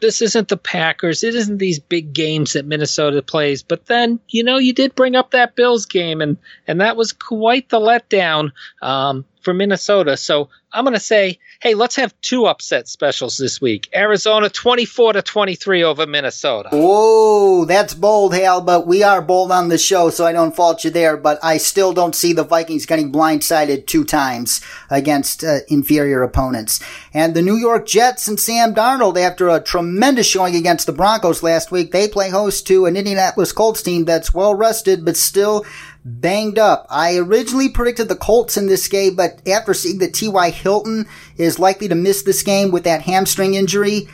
this 0.00 0.22
isn't 0.22 0.48
the 0.48 0.56
Packers. 0.56 1.24
It 1.24 1.34
isn't 1.34 1.58
these 1.58 1.78
big 1.78 2.12
games 2.12 2.52
that 2.52 2.66
Minnesota 2.66 3.22
plays. 3.22 3.62
But 3.62 3.86
then, 3.86 4.20
you 4.28 4.44
know, 4.44 4.58
you 4.58 4.72
did 4.72 4.94
bring 4.94 5.16
up 5.16 5.30
that 5.32 5.56
Bills 5.56 5.86
game, 5.86 6.20
and 6.20 6.36
and 6.66 6.80
that 6.80 6.96
was 6.96 7.12
quite 7.12 7.68
the 7.68 7.80
letdown 7.80 8.52
um, 8.82 9.24
for 9.46 9.54
Minnesota. 9.54 10.16
So 10.16 10.48
I'm 10.72 10.82
going 10.82 10.94
to 10.94 11.00
say 11.00 11.38
hey, 11.60 11.74
let's 11.74 11.96
have 11.96 12.18
two 12.20 12.46
upset 12.46 12.88
specials 12.88 13.38
this 13.38 13.60
week. 13.60 13.88
Arizona 13.94 14.50
24 14.50 15.14
to 15.14 15.22
23 15.22 15.84
over 15.84 16.06
Minnesota. 16.06 16.68
Whoa, 16.72 17.64
that's 17.64 17.94
bold, 17.94 18.34
Hal, 18.34 18.60
but 18.60 18.86
we 18.86 19.02
are 19.02 19.22
bold 19.22 19.52
on 19.52 19.68
the 19.68 19.78
show, 19.78 20.10
so 20.10 20.26
I 20.26 20.32
don't 20.32 20.54
fault 20.54 20.84
you 20.84 20.90
there. 20.90 21.16
But 21.16 21.38
I 21.42 21.56
still 21.56 21.92
don't 21.92 22.14
see 22.14 22.32
the 22.32 22.44
Vikings 22.44 22.86
getting 22.86 23.12
blindsided 23.12 23.86
two 23.86 24.04
times 24.04 24.60
against 24.90 25.44
uh, 25.44 25.58
inferior 25.68 26.22
opponents. 26.22 26.80
And 27.14 27.34
the 27.34 27.42
New 27.42 27.56
York 27.56 27.86
Jets 27.86 28.28
and 28.28 28.38
Sam 28.38 28.74
Darnold, 28.74 29.18
after 29.18 29.48
a 29.48 29.62
tremendous 29.62 30.26
showing 30.26 30.56
against 30.56 30.86
the 30.86 30.92
Broncos 30.92 31.42
last 31.42 31.70
week, 31.70 31.92
they 31.92 32.08
play 32.08 32.30
host 32.30 32.66
to 32.66 32.86
an 32.86 32.96
Indianapolis 32.96 33.52
Colts 33.52 33.82
team 33.82 34.04
that's 34.04 34.34
well 34.34 34.54
rested, 34.54 35.04
but 35.04 35.16
still 35.16 35.64
banged 36.06 36.58
up. 36.58 36.86
I 36.88 37.16
originally 37.16 37.68
predicted 37.68 38.08
the 38.08 38.16
Colts 38.16 38.56
in 38.56 38.68
this 38.68 38.86
game, 38.86 39.16
but 39.16 39.46
after 39.46 39.74
seeing 39.74 39.98
that 39.98 40.14
T.Y. 40.14 40.50
Hilton 40.50 41.06
is 41.36 41.58
likely 41.58 41.88
to 41.88 41.94
miss 41.94 42.22
this 42.22 42.42
game 42.42 42.70
with 42.70 42.84
that 42.84 43.02
hamstring 43.02 43.54
injury, 43.54 44.08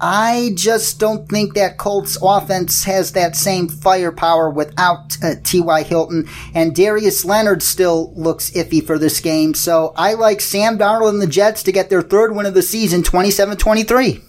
I 0.00 0.52
just 0.54 1.00
don't 1.00 1.28
think 1.28 1.54
that 1.54 1.78
Colts 1.78 2.18
offense 2.22 2.84
has 2.84 3.12
that 3.12 3.34
same 3.34 3.68
firepower 3.68 4.50
without 4.50 5.16
uh, 5.22 5.34
T.Y. 5.42 5.82
Hilton. 5.82 6.28
And 6.54 6.74
Darius 6.74 7.24
Leonard 7.24 7.62
still 7.62 8.12
looks 8.14 8.50
iffy 8.50 8.84
for 8.84 8.98
this 8.98 9.18
game. 9.20 9.54
So 9.54 9.92
I 9.96 10.14
like 10.14 10.40
Sam 10.40 10.78
Darnold 10.78 11.08
and 11.10 11.22
the 11.22 11.26
Jets 11.26 11.62
to 11.64 11.72
get 11.72 11.90
their 11.90 12.02
third 12.02 12.36
win 12.36 12.46
of 12.46 12.54
the 12.54 12.62
season, 12.62 13.02
27 13.02 13.56
23. 13.56 14.22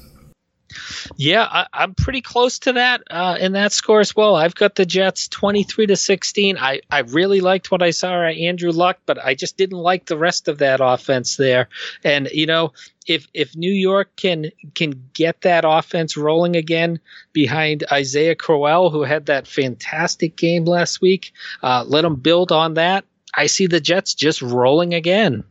Yeah, 1.16 1.44
I, 1.44 1.84
am 1.84 1.96
pretty 1.96 2.22
close 2.22 2.60
to 2.60 2.74
that 2.74 3.04
uh, 3.10 3.38
in 3.40 3.54
that 3.54 3.72
score 3.72 4.00
as 4.00 4.16
well. 4.16 4.36
I've 4.36 4.56
got 4.56 4.76
the 4.76 4.86
Jets 4.86 5.28
23 5.28 5.88
to 5.88 5.96
16. 5.96 6.58
I, 6.58 6.82
I 6.90 7.00
really 7.00 7.42
liked 7.42 7.72
what 7.72 7.82
I 7.82 7.92
saw 7.92 8.24
at 8.24 8.38
Andrew 8.38 8.72
Luck, 8.72 9.00
but 9.06 9.24
I 9.24 9.36
just 9.36 9.58
didn't 9.58 9.78
like 9.78 10.06
the 10.06 10.18
rest 10.18 10.48
of 10.48 10.60
that 10.60 10.80
offense 10.82 11.38
there. 11.38 11.70
And 12.04 12.30
you 12.32 12.46
know, 12.46 12.74
if 13.08 13.28
if 13.34 13.56
New 13.56 13.72
York 13.72 14.16
can 14.16 14.52
can 14.76 15.10
get 15.14 15.42
that 15.42 15.66
offense 15.66 16.16
rolling 16.16 16.56
again 16.56 17.00
behind 17.34 17.84
Isaiah 17.92 18.36
Crowell, 18.36 18.90
who 18.90 19.04
had 19.04 19.26
that 19.28 19.48
fantastic 19.48 20.36
game 20.36 20.66
last 20.66 21.02
week, 21.02 21.34
uh, 21.64 21.84
let 21.88 22.02
them 22.02 22.16
build 22.16 22.52
on 22.52 22.76
that. 22.76 23.06
I 23.34 23.48
see 23.48 23.68
the 23.68 23.80
Jets 23.80 24.14
just 24.14 24.42
rolling 24.42 24.94
again 24.94 25.44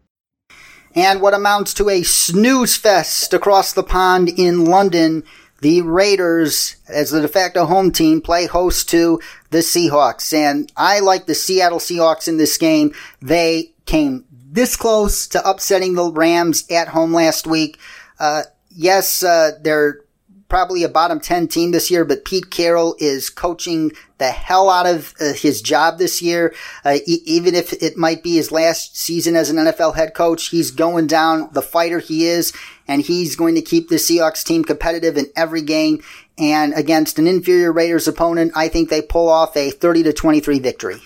and 0.98 1.20
what 1.20 1.32
amounts 1.32 1.72
to 1.74 1.88
a 1.88 2.02
snooze 2.02 2.76
fest 2.76 3.32
across 3.32 3.72
the 3.72 3.84
pond 3.84 4.28
in 4.28 4.64
London. 4.64 5.22
The 5.60 5.82
Raiders, 5.82 6.76
as 6.88 7.10
the 7.10 7.20
de 7.20 7.28
facto 7.28 7.66
home 7.66 7.92
team, 7.92 8.20
play 8.20 8.46
host 8.46 8.88
to 8.90 9.20
the 9.50 9.58
Seahawks. 9.58 10.32
And 10.32 10.72
I 10.76 10.98
like 10.98 11.26
the 11.26 11.36
Seattle 11.36 11.78
Seahawks 11.78 12.26
in 12.26 12.36
this 12.36 12.58
game. 12.58 12.92
They 13.22 13.72
came 13.86 14.24
this 14.30 14.74
close 14.74 15.28
to 15.28 15.48
upsetting 15.48 15.94
the 15.94 16.10
Rams 16.10 16.64
at 16.68 16.88
home 16.88 17.12
last 17.12 17.46
week. 17.46 17.78
Uh, 18.18 18.42
yes, 18.70 19.22
uh, 19.22 19.52
they're 19.60 20.00
probably 20.48 20.82
a 20.82 20.88
bottom 20.88 21.20
10 21.20 21.48
team 21.48 21.70
this 21.70 21.90
year, 21.90 22.04
but 22.04 22.24
Pete 22.24 22.50
Carroll 22.50 22.96
is 22.98 23.30
coaching 23.30 23.92
the 24.18 24.30
hell 24.30 24.70
out 24.70 24.86
of 24.86 25.14
uh, 25.20 25.32
his 25.32 25.62
job 25.62 25.98
this 25.98 26.20
year. 26.22 26.54
Uh, 26.84 26.98
e- 27.06 27.22
even 27.24 27.54
if 27.54 27.72
it 27.82 27.96
might 27.96 28.22
be 28.22 28.36
his 28.36 28.50
last 28.50 28.96
season 28.96 29.36
as 29.36 29.50
an 29.50 29.56
NFL 29.56 29.94
head 29.94 30.14
coach, 30.14 30.48
he's 30.48 30.70
going 30.70 31.06
down 31.06 31.50
the 31.52 31.62
fighter 31.62 31.98
he 31.98 32.26
is, 32.26 32.52
and 32.86 33.02
he's 33.02 33.36
going 33.36 33.54
to 33.54 33.62
keep 33.62 33.88
the 33.88 33.96
Seahawks 33.96 34.44
team 34.44 34.64
competitive 34.64 35.16
in 35.16 35.26
every 35.36 35.62
game. 35.62 36.02
And 36.38 36.72
against 36.74 37.18
an 37.18 37.26
inferior 37.26 37.72
Raiders 37.72 38.08
opponent, 38.08 38.52
I 38.54 38.68
think 38.68 38.88
they 38.88 39.02
pull 39.02 39.28
off 39.28 39.56
a 39.56 39.70
30 39.70 40.04
to 40.04 40.12
23 40.12 40.60
victory. 40.60 41.00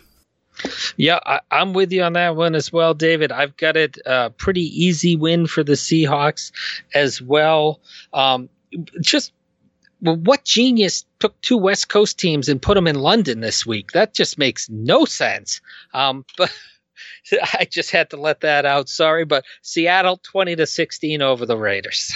Yeah, 0.96 1.18
I, 1.24 1.40
am 1.50 1.72
with 1.72 1.92
you 1.92 2.02
on 2.02 2.12
that 2.12 2.36
one 2.36 2.54
as 2.54 2.72
well, 2.72 2.94
David. 2.94 3.32
I've 3.32 3.56
got 3.56 3.76
it 3.76 3.98
a 4.04 4.10
uh, 4.10 4.28
pretty 4.30 4.62
easy 4.84 5.16
win 5.16 5.46
for 5.46 5.64
the 5.64 5.72
Seahawks 5.72 6.52
as 6.94 7.20
well. 7.20 7.80
Um, 8.12 8.48
just 9.00 9.32
well, 10.00 10.16
what 10.16 10.44
genius 10.44 11.04
took 11.20 11.40
two 11.40 11.56
West 11.56 11.88
Coast 11.88 12.18
teams 12.18 12.48
and 12.48 12.60
put 12.60 12.74
them 12.74 12.88
in 12.88 12.96
London 12.96 13.40
this 13.40 13.64
week? 13.64 13.92
That 13.92 14.12
just 14.12 14.36
makes 14.36 14.68
no 14.68 15.04
sense. 15.04 15.60
Um, 15.94 16.24
but 16.36 16.52
I 17.54 17.66
just 17.70 17.90
had 17.90 18.10
to 18.10 18.16
let 18.16 18.40
that 18.40 18.66
out. 18.66 18.88
Sorry, 18.88 19.24
but 19.24 19.44
Seattle 19.62 20.18
twenty 20.18 20.56
to 20.56 20.66
sixteen 20.66 21.22
over 21.22 21.46
the 21.46 21.56
Raiders. 21.56 22.12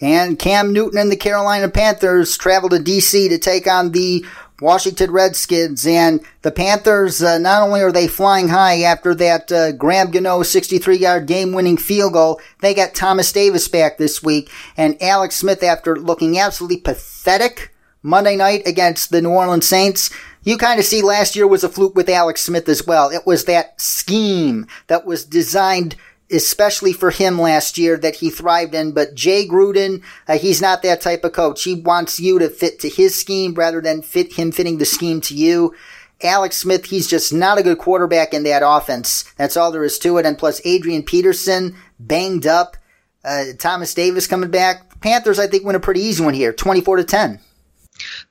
And 0.00 0.38
Cam 0.38 0.72
Newton 0.72 0.98
and 0.98 1.10
the 1.12 1.16
Carolina 1.16 1.68
Panthers 1.68 2.36
travel 2.36 2.68
to 2.70 2.76
DC 2.76 3.28
to 3.28 3.38
take 3.38 3.66
on 3.66 3.92
the 3.92 4.24
Washington 4.60 5.10
Redskins 5.10 5.86
and 5.86 6.20
the 6.42 6.50
Panthers. 6.50 7.22
Uh, 7.22 7.38
not 7.38 7.62
only 7.62 7.80
are 7.80 7.92
they 7.92 8.06
flying 8.06 8.48
high 8.48 8.82
after 8.82 9.14
that 9.14 9.50
uh, 9.50 9.72
Graham 9.72 10.10
Gano 10.10 10.42
63 10.42 10.96
yard 10.96 11.26
game 11.26 11.52
winning 11.52 11.76
field 11.76 12.12
goal, 12.12 12.40
they 12.60 12.74
got 12.74 12.94
Thomas 12.94 13.32
Davis 13.32 13.68
back 13.68 13.98
this 13.98 14.22
week 14.22 14.50
and 14.76 15.00
Alex 15.02 15.36
Smith 15.36 15.62
after 15.62 15.96
looking 15.96 16.38
absolutely 16.38 16.78
pathetic 16.78 17.74
Monday 18.02 18.36
night 18.36 18.62
against 18.66 19.10
the 19.10 19.22
New 19.22 19.30
Orleans 19.30 19.66
Saints. 19.66 20.10
You 20.44 20.58
kind 20.58 20.78
of 20.78 20.84
see 20.84 21.00
last 21.00 21.34
year 21.34 21.46
was 21.46 21.64
a 21.64 21.70
fluke 21.70 21.96
with 21.96 22.08
Alex 22.08 22.42
Smith 22.42 22.68
as 22.68 22.86
well. 22.86 23.08
It 23.10 23.26
was 23.26 23.46
that 23.46 23.80
scheme 23.80 24.66
that 24.88 25.06
was 25.06 25.24
designed 25.24 25.96
especially 26.30 26.92
for 26.92 27.10
him 27.10 27.40
last 27.40 27.78
year 27.78 27.96
that 27.98 28.16
he 28.16 28.30
thrived 28.30 28.74
in. 28.74 28.92
But 28.92 29.14
Jay 29.14 29.46
Gruden, 29.46 30.02
uh, 30.26 30.38
he's 30.38 30.60
not 30.60 30.82
that 30.82 31.00
type 31.00 31.24
of 31.24 31.32
coach. 31.32 31.64
He 31.64 31.74
wants 31.74 32.18
you 32.18 32.38
to 32.38 32.48
fit 32.48 32.80
to 32.80 32.88
his 32.88 33.14
scheme 33.14 33.54
rather 33.54 33.80
than 33.80 34.02
fit 34.02 34.34
him 34.34 34.52
fitting 34.52 34.78
the 34.78 34.84
scheme 34.84 35.20
to 35.22 35.34
you. 35.34 35.74
Alex 36.22 36.56
Smith, 36.56 36.86
he's 36.86 37.06
just 37.06 37.32
not 37.32 37.58
a 37.58 37.62
good 37.62 37.78
quarterback 37.78 38.32
in 38.32 38.44
that 38.44 38.62
offense. 38.64 39.24
That's 39.36 39.56
all 39.56 39.72
there 39.72 39.84
is 39.84 39.98
to 40.00 40.16
it. 40.18 40.26
And 40.26 40.38
plus 40.38 40.60
Adrian 40.64 41.02
Peterson 41.02 41.76
banged 41.98 42.46
up. 42.46 42.76
Uh, 43.24 43.46
Thomas 43.58 43.94
Davis 43.94 44.26
coming 44.26 44.50
back. 44.50 45.00
Panthers, 45.00 45.38
I 45.38 45.46
think, 45.46 45.64
win 45.64 45.76
a 45.76 45.80
pretty 45.80 46.00
easy 46.00 46.24
one 46.24 46.34
here, 46.34 46.52
24 46.52 46.96
to 46.98 47.04
10. 47.04 47.40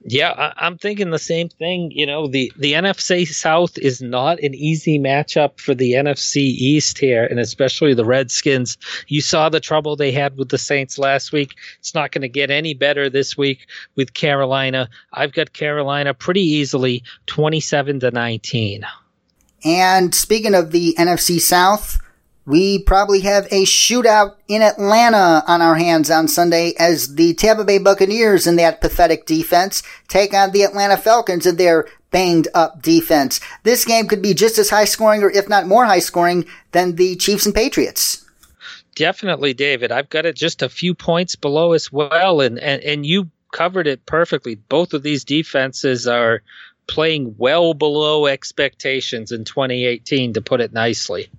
Yeah, 0.05 0.32
I, 0.57 0.68
am 0.68 0.78
thinking 0.78 1.11
the 1.11 1.20
same 1.20 1.47
thing. 1.47 1.91
You 1.91 2.05
know, 2.05 2.28
the, 2.28 2.51
the 2.57 2.74
NFC 2.74 3.26
South 3.28 3.78
is 3.78 4.01
not 4.01 4.39
an 4.39 4.53
easy 4.53 4.99
matchup 4.99 5.59
for 5.59 5.74
the 5.74 5.93
NFC 5.93 6.38
East 6.38 6.97
here, 6.97 7.26
and 7.26 7.39
especially 7.39 7.93
the 7.93 8.05
Redskins. 8.05 8.78
You 9.07 9.22
saw 9.22 9.49
the 9.49 9.59
trouble 9.59 9.95
they 9.95 10.11
had 10.11 10.38
with 10.38 10.49
the 10.49 10.57
Saints 10.57 10.97
last 10.97 11.32
week. 11.32 11.55
It's 11.80 11.95
not 11.95 12.11
going 12.11 12.24
to 12.24 12.30
get 12.30 12.51
any 12.51 12.74
better 12.74 13.09
this 13.09 13.38
week 13.38 13.68
with 13.95 14.14
Carolina. 14.14 14.89
I've 15.14 15.34
got 15.34 15.53
Carolina 15.53 16.14
pretty 16.14 16.43
easily 16.43 17.03
27 17.28 18.01
to 18.01 18.11
19. 18.11 18.86
And 19.66 20.14
speaking 20.14 20.55
of 20.55 20.72
the 20.72 20.93
NFC 20.99 21.39
South, 21.39 21.99
we 22.46 22.80
probably 22.80 23.22
have 23.22 23.46
a 23.46 23.64
shootout 23.64 24.36
in 24.48 24.62
Atlanta 24.62 25.44
on 25.48 25.62
our 25.62 25.76
hands 25.76 26.12
on 26.12 26.28
Sunday 26.28 26.74
as 26.78 27.16
the 27.16 27.34
Tampa 27.34 27.64
Bay 27.64 27.78
Buccaneers 27.78 28.48
in 28.48 28.58
that 28.58 28.82
pathetic 28.82 29.26
defense 29.26 29.82
take 30.08 30.34
on 30.34 30.52
the 30.52 30.64
Atlanta 30.64 30.98
Falcons 30.98 31.46
in 31.46 31.56
their 31.56 31.88
banged 32.12 32.48
up 32.54 32.82
defense. 32.82 33.39
This 33.64 33.86
game 33.86 34.08
could 34.08 34.22
be 34.22 34.34
just 34.34 34.58
as 34.58 34.70
high 34.70 34.86
scoring 34.86 35.24
or 35.24 35.32
if 35.32 35.48
not 35.48 35.68
more 35.68 35.86
high 35.86 36.00
scoring 36.00 36.46
than 36.72 36.96
the 36.96 37.16
Chiefs 37.16 37.46
and 37.46 37.56
Patriots. 37.56 38.26
Definitely, 38.96 39.54
David. 39.54 39.91
I've 39.91 40.10
got 40.10 40.26
it 40.26 40.36
just 40.36 40.62
a 40.62 40.70
few 40.70 40.94
points 40.94 41.36
below 41.36 41.72
as 41.74 41.91
well 41.91 42.41
and 42.41 42.60
and, 42.60 42.84
and 42.84 43.06
you 43.06 43.32
covered 43.52 43.88
it 43.88 44.06
perfectly. 44.06 44.56
Both 44.56 44.94
of 44.94 45.04
these 45.04 45.24
defenses 45.24 46.08
are 46.08 46.41
playing 46.88 47.36
well 47.38 47.74
below 47.74 48.28
expectations 48.28 49.32
in 49.32 49.46
2018 49.46 50.34
to 50.34 50.41
put 50.41 50.60
it 50.60 50.74
nicely. 50.74 51.30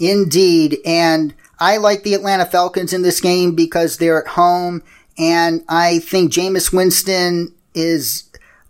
Indeed. 0.00 0.78
And 0.84 1.34
I 1.60 1.76
like 1.76 2.02
the 2.02 2.14
Atlanta 2.14 2.46
Falcons 2.46 2.92
in 2.92 3.02
this 3.02 3.20
game 3.20 3.54
because 3.54 3.98
they're 3.98 4.20
at 4.20 4.28
home. 4.28 4.82
And 5.18 5.62
I 5.68 5.98
think 6.00 6.32
Jameis 6.32 6.72
Winston 6.72 7.54
is 7.74 8.24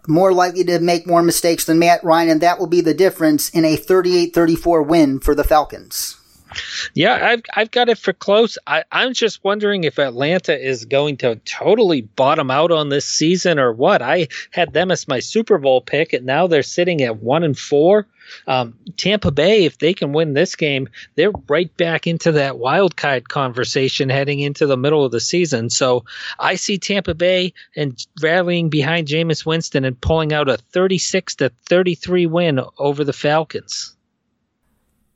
more 0.09 0.33
likely 0.33 0.64
to 0.64 0.81
make 0.81 1.07
more 1.07 1.22
mistakes 1.22 1.64
than 1.64 1.78
Matt 1.78 2.03
Ryan. 2.03 2.31
And 2.31 2.41
that 2.41 2.59
will 2.59 2.66
be 2.66 2.81
the 2.81 2.95
difference 2.95 3.49
in 3.51 3.64
a 3.64 3.76
38 3.76 4.35
34 4.35 4.83
win 4.83 5.20
for 5.20 5.35
the 5.35 5.45
Falcons. 5.45 6.16
Yeah, 6.95 7.14
I've 7.28 7.43
I've 7.55 7.70
got 7.70 7.89
it 7.89 7.99
for 7.99 8.12
close. 8.12 8.59
I, 8.66 8.85
I'm 8.91 9.14
just 9.14 9.45
wondering 9.45 9.85
if 9.85 9.99
Atlanta 9.99 10.59
is 10.59 10.85
going 10.85 11.18
to 11.18 11.37
totally 11.45 12.03
bottom 12.03 12.51
out 12.51 12.72
on 12.72 12.89
this 12.89 13.07
season 13.07 13.59
or 13.59 13.72
what. 13.72 14.03
I 14.03 14.28
had 14.51 14.72
them 14.72 14.91
as 14.91 15.07
my 15.07 15.20
Super 15.20 15.59
Bowl 15.59 15.81
pick, 15.81 16.12
and 16.12 16.26
now 16.26 16.47
they're 16.47 16.62
sitting 16.62 17.03
at 17.03 17.18
one 17.18 17.45
and 17.45 17.57
four. 17.57 18.07
Um, 18.47 18.78
Tampa 18.97 19.31
Bay, 19.31 19.64
if 19.64 19.78
they 19.78 19.95
can 19.95 20.12
win 20.12 20.35
this 20.35 20.57
game, 20.57 20.89
they're 21.14 21.33
right 21.49 21.74
back 21.76 22.07
into 22.07 22.33
that 22.33 22.59
wild 22.59 22.97
card 22.97 23.28
conversation 23.28 24.09
heading 24.09 24.41
into 24.41 24.66
the 24.66 24.76
middle 24.76 25.05
of 25.05 25.12
the 25.12 25.20
season. 25.20 25.70
So 25.70 26.05
I 26.39 26.57
see 26.57 26.78
Tampa 26.78 27.14
Bay 27.14 27.53
and 27.76 27.99
rallying 28.22 28.68
behind 28.68 29.09
Jameis 29.09 29.45
Winston 29.47 29.85
and 29.85 30.01
pulling 30.01 30.33
out 30.33 30.49
a 30.49 30.57
36 30.57 31.37
to 31.37 31.51
33 31.68 32.26
win 32.26 32.61
over 32.78 33.05
the 33.05 33.12
Falcons. 33.12 33.95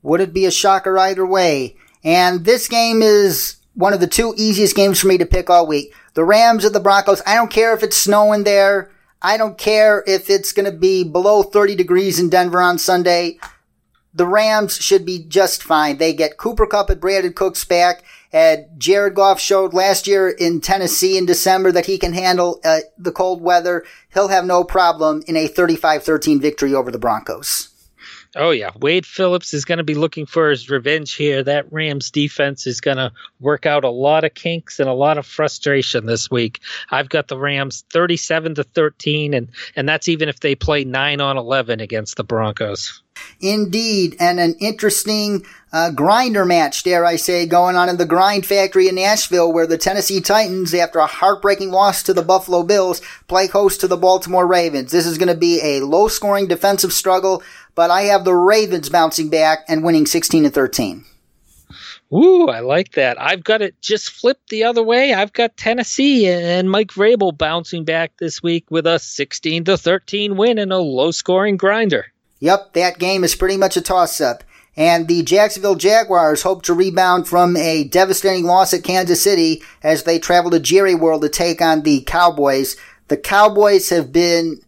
Would 0.03 0.21
it 0.21 0.33
be 0.33 0.45
a 0.45 0.51
shocker 0.51 0.97
either 0.97 1.25
way? 1.25 1.75
And 2.03 2.45
this 2.45 2.67
game 2.67 3.01
is 3.01 3.57
one 3.73 3.93
of 3.93 3.99
the 3.99 4.07
two 4.07 4.33
easiest 4.37 4.75
games 4.75 4.99
for 4.99 5.07
me 5.07 5.17
to 5.17 5.25
pick 5.25 5.49
all 5.49 5.67
week. 5.67 5.93
The 6.13 6.23
Rams 6.23 6.63
or 6.63 6.69
the 6.69 6.79
Broncos. 6.79 7.21
I 7.25 7.35
don't 7.35 7.51
care 7.51 7.73
if 7.73 7.83
it's 7.83 7.97
snowing 7.97 8.43
there. 8.43 8.91
I 9.21 9.37
don't 9.37 9.57
care 9.57 10.03
if 10.05 10.29
it's 10.29 10.51
going 10.51 10.69
to 10.71 10.77
be 10.77 11.03
below 11.03 11.43
30 11.43 11.75
degrees 11.75 12.19
in 12.19 12.29
Denver 12.29 12.61
on 12.61 12.77
Sunday. 12.77 13.39
The 14.13 14.27
Rams 14.27 14.77
should 14.77 15.05
be 15.05 15.19
just 15.19 15.61
fine. 15.61 15.97
They 15.97 16.13
get 16.13 16.37
Cooper 16.37 16.65
Kupp 16.65 16.89
and 16.89 17.01
Brandin 17.01 17.35
Cooks 17.35 17.65
back. 17.65 18.03
And 18.31 18.65
Jared 18.77 19.15
Goff 19.15 19.39
showed 19.39 19.73
last 19.73 20.07
year 20.07 20.29
in 20.29 20.61
Tennessee 20.61 21.17
in 21.17 21.25
December 21.25 21.71
that 21.71 21.85
he 21.85 21.97
can 21.97 22.13
handle 22.13 22.59
uh, 22.63 22.79
the 22.97 23.11
cold 23.11 23.41
weather. 23.41 23.83
He'll 24.13 24.27
have 24.29 24.45
no 24.45 24.63
problem 24.63 25.23
in 25.27 25.35
a 25.35 25.47
35-13 25.47 26.41
victory 26.41 26.73
over 26.73 26.91
the 26.91 26.99
Broncos. 26.99 27.74
Oh 28.35 28.51
yeah, 28.51 28.71
Wade 28.79 29.05
Phillips 29.05 29.53
is 29.53 29.63
going 29.63 29.77
to 29.77 29.83
be 29.83 29.95
looking 29.95 30.25
for 30.25 30.49
his 30.49 30.69
revenge 30.69 31.13
here. 31.13 31.41
That 31.41 31.71
Rams 31.71 32.11
defense 32.11 32.67
is 32.67 32.81
going 32.81 32.97
to 32.97 33.11
work 33.39 33.65
out 33.65 33.85
a 33.85 33.89
lot 33.89 34.25
of 34.25 34.33
kinks 34.33 34.79
and 34.79 34.89
a 34.89 34.93
lot 34.93 35.17
of 35.17 35.25
frustration 35.25 36.05
this 36.05 36.29
week. 36.29 36.59
I've 36.91 37.09
got 37.09 37.29
the 37.29 37.37
Rams 37.37 37.85
37 37.91 38.55
to 38.55 38.63
13 38.63 39.33
and 39.33 39.49
and 39.75 39.87
that's 39.87 40.09
even 40.09 40.27
if 40.27 40.41
they 40.41 40.55
play 40.55 40.83
9 40.83 41.21
on 41.21 41.37
11 41.37 41.79
against 41.79 42.17
the 42.17 42.23
Broncos. 42.23 43.01
Indeed, 43.39 44.15
and 44.19 44.39
an 44.39 44.55
interesting 44.59 45.45
uh, 45.71 45.91
grinder 45.91 46.45
match, 46.45 46.83
dare 46.83 47.05
I 47.05 47.15
say, 47.15 47.45
going 47.45 47.75
on 47.75 47.89
in 47.89 47.97
the 47.97 48.05
Grind 48.05 48.45
Factory 48.45 48.87
in 48.87 48.95
Nashville, 48.95 49.51
where 49.51 49.67
the 49.67 49.77
Tennessee 49.77 50.21
Titans, 50.21 50.73
after 50.73 50.99
a 50.99 51.05
heartbreaking 51.05 51.71
loss 51.71 52.03
to 52.03 52.13
the 52.13 52.21
Buffalo 52.21 52.63
Bills, 52.63 53.01
play 53.27 53.47
host 53.47 53.81
to 53.81 53.87
the 53.87 53.97
Baltimore 53.97 54.47
Ravens. 54.47 54.91
This 54.91 55.05
is 55.05 55.17
going 55.17 55.29
to 55.29 55.37
be 55.37 55.61
a 55.61 55.85
low-scoring 55.85 56.47
defensive 56.47 56.93
struggle 56.93 57.43
but 57.75 57.91
I 57.91 58.03
have 58.03 58.23
the 58.23 58.33
Ravens 58.33 58.89
bouncing 58.89 59.29
back 59.29 59.65
and 59.67 59.83
winning 59.83 60.05
16 60.05 60.43
to 60.43 60.49
13. 60.49 61.05
Ooh, 62.13 62.47
I 62.47 62.59
like 62.59 62.93
that. 62.93 63.21
I've 63.21 63.43
got 63.43 63.61
it 63.61 63.81
just 63.81 64.09
flipped 64.09 64.49
the 64.49 64.63
other 64.63 64.83
way. 64.83 65.13
I've 65.13 65.33
got 65.33 65.57
Tennessee 65.57 66.27
and 66.27 66.69
Mike 66.69 66.89
Vrabel 66.91 67.35
bouncing 67.35 67.83
back 67.83 68.13
this 68.17 68.41
week 68.41 68.69
with 68.69 68.85
a 68.85 68.99
16 68.99 69.65
to 69.65 69.77
13 69.77 70.37
win 70.37 70.57
in 70.57 70.71
a 70.71 70.77
low 70.77 71.11
scoring 71.11 71.57
grinder. 71.57 72.05
Yep, 72.39 72.73
that 72.73 72.99
game 72.99 73.23
is 73.23 73.35
pretty 73.35 73.57
much 73.57 73.75
a 73.75 73.81
toss 73.81 74.21
up. 74.21 74.43
And 74.77 75.07
the 75.07 75.23
Jacksonville 75.23 75.75
Jaguars 75.75 76.43
hope 76.43 76.63
to 76.63 76.73
rebound 76.73 77.27
from 77.27 77.55
a 77.55 77.85
devastating 77.85 78.45
loss 78.45 78.73
at 78.73 78.83
Kansas 78.83 79.21
City 79.21 79.63
as 79.81 80.03
they 80.03 80.19
travel 80.19 80.51
to 80.51 80.59
Jerry 80.59 80.95
World 80.95 81.21
to 81.21 81.29
take 81.29 81.61
on 81.61 81.81
the 81.81 82.01
Cowboys. 82.01 82.75
The 83.07 83.17
Cowboys 83.17 83.89
have 83.89 84.11
been, 84.11 84.59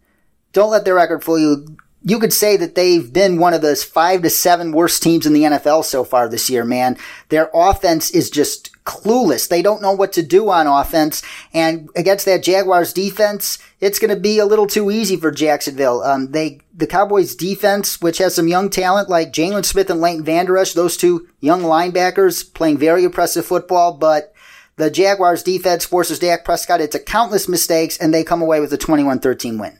don't 0.53 0.71
let 0.71 0.85
their 0.85 0.95
record 0.95 1.23
fool 1.23 1.39
you, 1.39 1.77
you 2.07 2.19
could 2.19 2.31
say 2.31 2.55
that 2.55 2.75
they've 2.75 3.11
been 3.11 3.37
one 3.37 3.53
of 3.53 3.61
those 3.61 3.83
five 3.83 4.21
to 4.21 4.29
seven 4.29 4.71
worst 4.71 5.03
teams 5.03 5.25
in 5.25 5.33
the 5.33 5.43
NFL 5.43 5.83
so 5.83 6.05
far 6.05 6.29
this 6.29 6.49
year, 6.49 6.63
man. 6.63 6.97
Their 7.27 7.49
offense 7.53 8.11
is 8.11 8.29
just 8.29 8.71
clueless. 8.85 9.49
They 9.49 9.61
don't 9.61 9.81
know 9.81 9.91
what 9.91 10.13
to 10.13 10.23
do 10.23 10.49
on 10.49 10.67
offense. 10.67 11.21
And 11.53 11.89
against 11.97 12.25
that 12.25 12.43
Jaguars 12.43 12.93
defense, 12.93 13.57
it's 13.81 13.99
going 13.99 14.15
to 14.15 14.19
be 14.19 14.39
a 14.39 14.45
little 14.45 14.67
too 14.67 14.89
easy 14.89 15.17
for 15.17 15.31
Jacksonville. 15.31 16.01
Um, 16.01 16.31
they, 16.31 16.61
the 16.73 16.87
Cowboys 16.87 17.35
defense, 17.35 17.99
which 17.99 18.19
has 18.19 18.33
some 18.33 18.47
young 18.47 18.69
talent 18.69 19.09
like 19.09 19.33
Jaylon 19.33 19.65
Smith 19.65 19.89
and 19.89 19.99
Leighton 19.99 20.23
Vander 20.23 20.57
Esch, 20.57 20.71
those 20.71 20.95
two 20.95 21.27
young 21.41 21.61
linebackers 21.61 22.53
playing 22.53 22.77
very 22.77 23.03
impressive 23.03 23.45
football, 23.45 23.91
but 23.91 24.33
the 24.77 24.89
Jaguars 24.89 25.43
defense 25.43 25.83
forces 25.83 26.19
Dak 26.19 26.45
Prescott 26.45 26.79
into 26.79 26.99
countless 26.99 27.49
mistakes 27.49 27.97
and 27.97 28.13
they 28.13 28.23
come 28.23 28.41
away 28.41 28.61
with 28.61 28.71
a 28.71 28.77
21-13 28.77 29.59
win. 29.59 29.77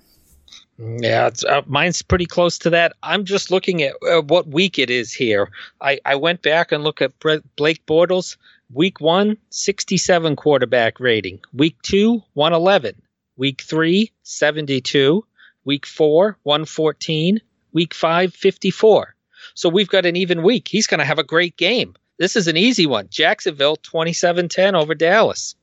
Yeah, 0.80 1.32
uh, 1.48 1.64
mine's 1.66 2.02
pretty 2.02 2.28
close 2.28 2.60
to 2.60 2.70
that. 2.70 2.94
I'm 3.02 3.26
just 3.26 3.50
looking 3.50 3.82
at 3.82 3.96
uh, 4.08 4.22
what 4.22 4.48
week 4.48 4.78
it 4.78 4.90
is 4.90 5.12
here. 5.12 5.50
I, 5.82 6.00
I 6.06 6.16
went 6.16 6.44
back 6.44 6.72
and 6.72 6.84
looked 6.84 7.02
at 7.02 7.14
Blake 7.20 7.86
Bortles. 7.86 8.38
Week 8.72 9.00
one, 9.00 9.38
67 9.50 10.36
quarterback 10.36 11.00
rating. 11.00 11.40
Week 11.54 11.82
two, 11.82 12.22
111. 12.34 13.02
Week 13.38 13.62
three, 13.62 14.12
72. 14.24 15.26
Week 15.66 15.86
four, 15.86 16.38
114. 16.44 17.42
Week 17.74 17.94
five, 17.94 18.34
54. 18.34 19.16
So 19.54 19.70
we've 19.70 19.90
got 19.90 20.06
an 20.06 20.16
even 20.16 20.44
week. 20.44 20.68
He's 20.68 20.88
going 20.88 21.00
to 21.00 21.06
have 21.06 21.20
a 21.20 21.24
great 21.24 21.58
game. 21.58 21.96
This 22.20 22.36
is 22.36 22.48
an 22.48 22.58
easy 22.58 22.86
one. 22.86 23.08
Jacksonville 23.10 23.78
27 23.78 24.50
10 24.50 24.76
over 24.76 24.96
Dallas. 24.96 25.56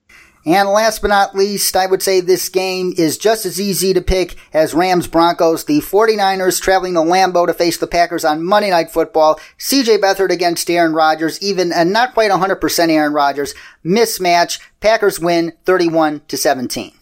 And 0.46 0.68
last 0.68 1.00
but 1.00 1.08
not 1.08 1.34
least, 1.34 1.74
I 1.74 1.86
would 1.86 2.02
say 2.02 2.20
this 2.20 2.48
game 2.48 2.92
is 2.98 3.16
just 3.16 3.46
as 3.46 3.60
easy 3.60 3.94
to 3.94 4.02
pick 4.02 4.36
as 4.52 4.74
Rams 4.74 5.06
Broncos. 5.06 5.64
The 5.64 5.80
49ers 5.80 6.60
traveling 6.60 6.94
to 6.94 7.00
Lambeau 7.00 7.46
to 7.46 7.54
face 7.54 7.78
the 7.78 7.86
Packers 7.86 8.24
on 8.24 8.44
Monday 8.44 8.70
Night 8.70 8.90
Football. 8.90 9.40
CJ 9.58 9.98
Beathard 9.98 10.30
against 10.30 10.70
Aaron 10.70 10.92
Rodgers, 10.92 11.40
even 11.40 11.72
a 11.72 11.84
not 11.84 12.12
quite 12.12 12.30
100% 12.30 12.88
Aaron 12.90 13.14
Rodgers. 13.14 13.54
Mismatch. 13.84 14.60
Packers 14.80 15.18
win 15.18 15.54
31 15.64 16.20
to 16.28 16.36
17. 16.36 16.92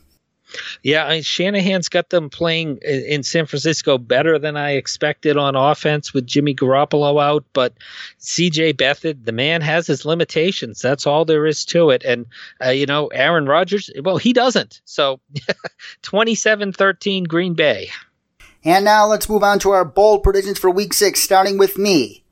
Yeah, 0.83 1.07
I 1.07 1.21
Shanahan's 1.21 1.89
got 1.89 2.11
them 2.11 2.31
playing 2.31 2.79
in 2.79 3.23
San 3.23 3.47
Francisco 3.47 3.99
better 3.99 4.39
than 4.39 4.57
I 4.57 4.73
expected 4.73 5.37
on 5.37 5.57
offense 5.57 6.13
with 6.13 6.27
Jimmy 6.27 6.55
Garoppolo 6.55 7.23
out. 7.23 7.45
But 7.53 7.75
CJ 8.21 8.75
Beathard, 8.75 9.25
the 9.25 9.33
man 9.33 9.61
has 9.61 9.87
his 9.87 10.05
limitations. 10.05 10.81
That's 10.81 11.07
all 11.07 11.25
there 11.25 11.47
is 11.47 11.65
to 11.67 11.91
it. 11.91 12.03
And, 12.05 12.27
uh, 12.65 12.71
you 12.71 12.87
know, 12.87 13.09
Aaron 13.09 13.47
Rodgers, 13.47 13.91
well, 14.03 14.17
he 14.17 14.33
doesn't. 14.33 14.81
So 14.85 15.21
27 16.03 16.73
13 16.73 17.25
Green 17.25 17.55
Bay. 17.55 17.91
And 18.65 18.85
now 18.85 19.07
let's 19.07 19.29
move 19.29 19.43
on 19.43 19.59
to 19.61 19.71
our 19.71 19.85
bold 19.85 20.23
predictions 20.23 20.59
for 20.59 20.71
week 20.71 20.95
six, 20.95 21.21
starting 21.21 21.59
with 21.59 21.77
me. 21.77 22.23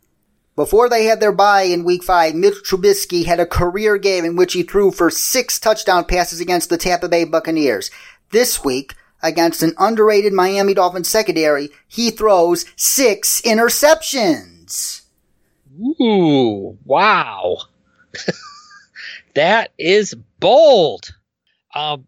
Before 0.61 0.89
they 0.89 1.05
had 1.05 1.21
their 1.21 1.33
bye 1.33 1.63
in 1.63 1.85
week 1.85 2.03
five, 2.03 2.35
Mitch 2.35 2.63
Trubisky 2.63 3.25
had 3.25 3.41
a 3.41 3.47
career 3.47 3.97
game 3.97 4.25
in 4.25 4.37
which 4.37 4.53
he 4.53 4.63
threw 4.63 4.91
for 4.91 5.11
six 5.11 5.59
touchdown 5.59 6.05
passes 6.05 6.39
against 6.39 6.69
the 6.69 6.77
Tampa 6.77 7.09
Bay 7.09 7.25
Buccaneers. 7.25 7.91
This 8.31 8.65
week, 8.65 8.95
against 9.23 9.63
an 9.63 9.75
underrated 9.79 10.33
Miami 10.33 10.75
Dolphins 10.75 11.09
secondary, 11.09 11.71
he 11.89 12.11
throws 12.11 12.65
six 12.77 13.41
interceptions. 13.43 15.03
Ooh, 15.81 16.79
wow. 16.85 17.59
that 19.35 19.73
is 19.79 20.15
bold. 20.39 21.15
Um, 21.75 22.07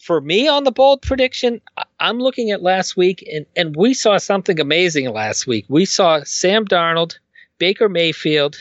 for 0.00 0.20
me 0.20 0.48
on 0.48 0.64
the 0.64 0.72
bold 0.72 1.02
prediction, 1.02 1.60
I'm 1.98 2.18
looking 2.18 2.50
at 2.50 2.62
last 2.62 2.96
week, 2.96 3.26
and, 3.32 3.46
and 3.56 3.76
we 3.76 3.92
saw 3.94 4.16
something 4.16 4.58
amazing 4.58 5.12
last 5.12 5.46
week. 5.46 5.66
We 5.68 5.84
saw 5.84 6.22
Sam 6.24 6.64
Darnold, 6.64 7.18
Baker 7.58 7.88
Mayfield, 7.88 8.56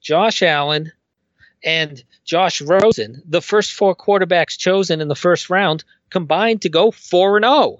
Josh 0.00 0.42
Allen, 0.42 0.92
and 1.64 2.04
Josh 2.24 2.60
Rosen, 2.62 3.22
the 3.26 3.42
first 3.42 3.72
four 3.72 3.94
quarterbacks 3.94 4.58
chosen 4.58 5.00
in 5.00 5.08
the 5.08 5.14
first 5.14 5.50
round, 5.50 5.84
combined 6.10 6.62
to 6.62 6.68
go 6.68 6.90
4 6.90 7.36
and 7.36 7.44
0, 7.44 7.78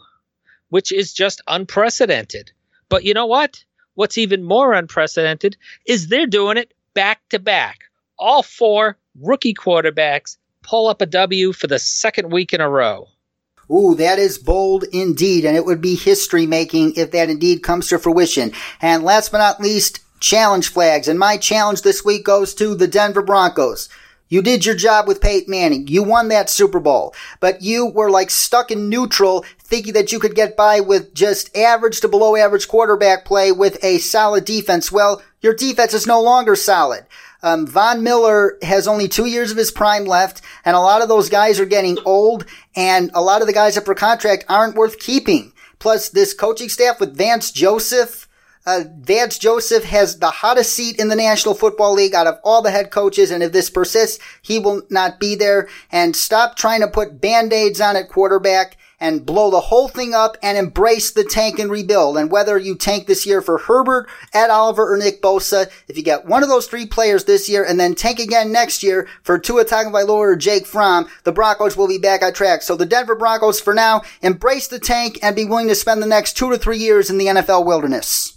which 0.69 0.93
is 0.93 1.13
just 1.13 1.41
unprecedented. 1.47 2.53
But 2.89 3.05
you 3.05 3.15
know 3.15 3.27
what? 3.27 3.65
What's 3.95 4.19
even 4.19 4.43
more 4.43 4.73
unprecedented 4.75 5.57
is 5.87 6.09
they're 6.09 6.27
doing 6.27 6.57
it 6.57 6.75
back 6.95 7.21
to 7.31 7.39
back. 7.39 7.85
All 8.19 8.43
four 8.43 8.99
rookie 9.21 9.55
quarterbacks 9.55 10.37
pull 10.63 10.89
up 10.89 11.01
a 11.01 11.07
W 11.07 11.53
for 11.53 11.67
the 11.67 11.79
second 11.79 12.31
week 12.33 12.53
in 12.53 12.61
a 12.61 12.69
row. 12.69 13.09
Ooh, 13.71 13.95
that 13.95 14.19
is 14.19 14.37
bold 14.37 14.85
indeed, 14.93 15.45
and 15.45 15.57
it 15.57 15.65
would 15.65 15.81
be 15.81 15.95
history 15.95 16.47
making 16.47 16.95
if 16.97 17.13
that 17.13 17.31
indeed 17.31 17.63
comes 17.63 17.89
to 17.89 17.99
fruition. 17.99 18.53
And 18.83 19.05
last 19.05 19.33
but 19.33 19.39
not 19.39 19.61
least, 19.61 20.01
challenge 20.21 20.69
flags. 20.69 21.09
And 21.09 21.19
my 21.19 21.39
challenge 21.39 21.83
this 21.83 22.05
week 22.05 22.25
goes 22.25 22.55
to 22.55 22.75
the 22.75 22.87
Denver 22.87 23.23
Broncos. 23.23 23.89
You 24.35 24.43
did 24.43 24.67
your 24.67 24.75
job 24.75 25.07
with 25.07 25.21
Peyton 25.21 25.49
Manning. 25.49 25.87
You 25.87 26.03
won 26.03 26.27
that 26.27 26.51
Super 26.51 26.81
Bowl. 26.81 27.15
But 27.39 27.63
you 27.63 27.87
were 27.87 28.11
like 28.11 28.31
stuck 28.31 28.73
in 28.73 28.89
neutral, 28.89 29.45
thinking 29.61 29.93
that 29.93 30.11
you 30.11 30.19
could 30.19 30.35
get 30.35 30.57
by 30.57 30.81
with 30.81 31.15
just 31.15 31.57
average 31.57 32.01
to 32.01 32.09
below 32.09 32.35
average 32.35 32.67
quarterback 32.67 33.25
play 33.25 33.53
with 33.53 33.79
a 33.85 33.99
solid 33.99 34.45
defense. 34.45 34.91
Well, 34.91 35.23
your 35.41 35.55
defense 35.55 35.95
is 35.95 36.09
no 36.09 36.21
longer 36.21 36.57
solid. 36.57 37.07
Um, 37.45 37.65
Von 37.65 38.03
Miller 38.03 38.59
has 38.63 38.89
only 38.89 39.07
two 39.07 39.27
years 39.27 39.53
of 39.53 39.57
his 39.57 39.71
prime 39.71 40.05
left, 40.05 40.43
and 40.65 40.75
a 40.75 40.81
lot 40.81 41.01
of 41.01 41.09
those 41.09 41.29
guys 41.29 41.61
are 41.61 41.65
getting 41.65 41.97
old, 42.05 42.45
and 42.75 43.13
a 43.15 43.23
lot 43.23 43.41
of 43.41 43.47
the 43.47 43.53
guys 43.53 43.77
up 43.79 43.85
for 43.85 43.95
contract 43.95 44.47
aren't 44.49 44.75
worth 44.75 44.99
keeping. 44.99 45.53
Plus, 45.79 46.09
this 46.09 46.35
coaching 46.35 46.69
staff 46.69 46.99
with 46.99 47.17
Vance 47.17 47.53
Joseph, 47.53 48.27
uh, 48.67 48.85
Vance 48.99 49.39
Joseph 49.39 49.85
has 49.85 50.19
the 50.19 50.31
hottest 50.31 50.73
seat 50.73 50.99
in 50.99 51.09
the 51.09 51.17
National 51.17 51.55
Football 51.55 51.95
League 51.95 52.15
out 52.15 52.27
of 52.27 52.39
all 52.43 52.63
the 52.63 52.71
head 52.71 52.91
coaches, 52.91 53.31
and 53.31 53.43
if 53.43 53.53
this 53.53 53.71
persists, 53.71 54.23
he 54.43 54.59
will 54.59 54.83
not 54.91 55.21
be 55.21 55.35
there. 55.35 55.69
And 55.93 56.17
stop 56.17 56.57
trying 56.57 56.81
to 56.81 56.89
put 56.89 57.21
band-aids 57.21 57.81
on 57.81 57.97
at 57.97 58.09
quarterback 58.09 58.77
and 59.01 59.27
blow 59.27 59.51
the 59.51 59.61
whole 59.61 59.89
thing 59.89 60.15
up 60.15 60.39
and 60.43 60.57
embrace 60.57 61.11
the 61.11 61.25
tank 61.25 61.59
and 61.59 61.71
rebuild. 61.71 62.17
And 62.17 62.31
whether 62.31 62.57
you 62.57 62.75
tank 62.75 63.07
this 63.07 63.27
year 63.27 63.43
for 63.43 63.59
Herbert, 63.59 64.09
Ed 64.33 64.49
Oliver, 64.49 64.95
or 64.95 64.97
Nick 64.97 65.21
Bosa, 65.21 65.71
if 65.89 65.97
you 65.99 66.03
get 66.03 66.25
one 66.25 66.43
of 66.43 66.49
those 66.49 66.67
three 66.67 66.87
players 66.87 67.25
this 67.25 67.47
year 67.47 67.65
and 67.65 67.79
then 67.79 67.95
tank 67.95 68.19
again 68.19 68.51
next 68.51 68.83
year 68.83 69.07
for 69.23 69.39
Tua 69.39 69.67
Tagovailoa 69.67 70.09
or 70.09 70.37
Jake 70.37 70.67
Fromm, 70.67 71.07
the 71.25 71.33
Broncos 71.33 71.77
will 71.77 71.89
be 71.89 71.99
back 71.99 72.23
on 72.23 72.33
track. 72.33 72.63
So 72.63 72.77
the 72.77 72.87
Denver 72.87 73.15
Broncos, 73.15 73.61
for 73.61 73.75
now, 73.75 74.03
embrace 74.23 74.69
the 74.69 74.79
tank 74.79 75.19
and 75.23 75.37
be 75.37 75.45
willing 75.45 75.69
to 75.69 75.75
spend 75.75 76.03
the 76.03 76.07
next 76.07 76.39
two 76.39 76.51
to 76.51 76.57
three 76.57 76.79
years 76.79 77.11
in 77.11 77.19
the 77.19 77.27
NFL 77.27 77.67
wilderness. 77.67 78.34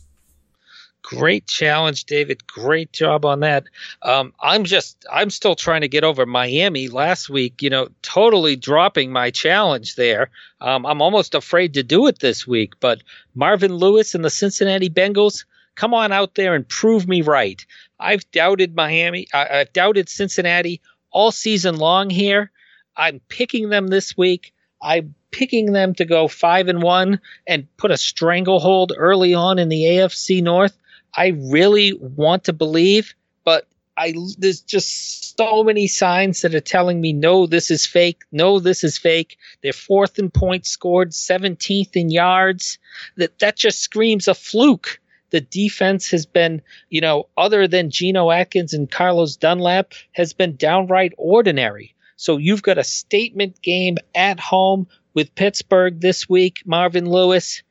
Great 1.07 1.47
challenge, 1.47 2.03
David. 2.03 2.45
Great 2.47 2.91
job 2.91 3.23
on 3.23 3.39
that. 3.39 3.63
Um, 4.01 4.33
I'm 4.41 4.65
just, 4.65 5.05
I'm 5.09 5.29
still 5.29 5.55
trying 5.55 5.79
to 5.79 5.87
get 5.87 6.03
over 6.03 6.25
Miami 6.25 6.89
last 6.89 7.29
week, 7.29 7.61
you 7.61 7.69
know, 7.69 7.87
totally 8.01 8.57
dropping 8.57 9.13
my 9.13 9.31
challenge 9.31 9.95
there. 9.95 10.29
Um, 10.59 10.85
I'm 10.85 11.01
almost 11.01 11.33
afraid 11.33 11.75
to 11.75 11.83
do 11.83 12.07
it 12.07 12.19
this 12.19 12.45
week, 12.45 12.73
but 12.81 13.03
Marvin 13.35 13.73
Lewis 13.73 14.15
and 14.15 14.25
the 14.25 14.29
Cincinnati 14.29 14.89
Bengals, 14.89 15.45
come 15.75 15.93
on 15.93 16.11
out 16.11 16.35
there 16.35 16.55
and 16.55 16.67
prove 16.67 17.07
me 17.07 17.21
right. 17.21 17.65
I've 17.97 18.29
doubted 18.31 18.75
Miami, 18.75 19.27
I, 19.33 19.59
I've 19.59 19.71
doubted 19.71 20.09
Cincinnati 20.09 20.81
all 21.11 21.31
season 21.31 21.77
long 21.77 22.09
here. 22.09 22.51
I'm 22.97 23.21
picking 23.29 23.69
them 23.69 23.87
this 23.87 24.17
week. 24.17 24.53
I'm 24.81 25.15
picking 25.31 25.71
them 25.71 25.93
to 25.95 26.03
go 26.03 26.27
five 26.27 26.67
and 26.67 26.83
one 26.83 27.21
and 27.47 27.65
put 27.77 27.91
a 27.91 27.97
stranglehold 27.97 28.91
early 28.97 29.33
on 29.33 29.57
in 29.57 29.69
the 29.69 29.83
AFC 29.83 30.43
North. 30.43 30.77
I 31.15 31.35
really 31.37 31.93
want 31.93 32.43
to 32.45 32.53
believe, 32.53 33.15
but 33.43 33.67
I 33.97 34.13
there's 34.37 34.61
just 34.61 35.35
so 35.37 35.63
many 35.63 35.87
signs 35.87 36.41
that 36.41 36.53
are 36.53 36.59
telling 36.59 37.01
me 37.01 37.13
no, 37.13 37.47
this 37.47 37.71
is 37.71 37.85
fake. 37.85 38.23
No, 38.31 38.59
this 38.59 38.83
is 38.83 38.97
fake. 38.97 39.37
They're 39.61 39.73
fourth 39.73 40.19
in 40.19 40.29
points 40.29 40.69
scored, 40.69 41.11
17th 41.11 41.95
in 41.95 42.09
yards. 42.09 42.77
That 43.15 43.39
that 43.39 43.55
just 43.55 43.79
screams 43.79 44.27
a 44.27 44.35
fluke. 44.35 44.99
The 45.29 45.41
defense 45.41 46.09
has 46.11 46.25
been, 46.25 46.61
you 46.89 47.01
know, 47.01 47.27
other 47.37 47.67
than 47.67 47.89
Geno 47.89 48.31
Atkins 48.31 48.73
and 48.73 48.89
Carlos 48.89 49.35
Dunlap, 49.35 49.93
has 50.13 50.31
been 50.31 50.55
downright 50.55 51.13
ordinary. 51.17 51.93
So 52.15 52.37
you've 52.37 52.63
got 52.63 52.77
a 52.77 52.83
statement 52.83 53.61
game 53.61 53.97
at 54.15 54.39
home 54.39 54.87
with 55.13 55.35
Pittsburgh 55.35 55.99
this 55.99 56.29
week, 56.29 56.61
Marvin 56.65 57.09
Lewis. 57.09 57.61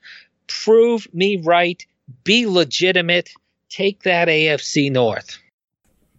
Prove 0.46 1.08
me 1.14 1.36
right 1.36 1.84
be 2.24 2.46
legitimate, 2.46 3.30
take 3.68 4.02
that 4.02 4.28
AFC 4.28 4.90
North. 4.90 5.38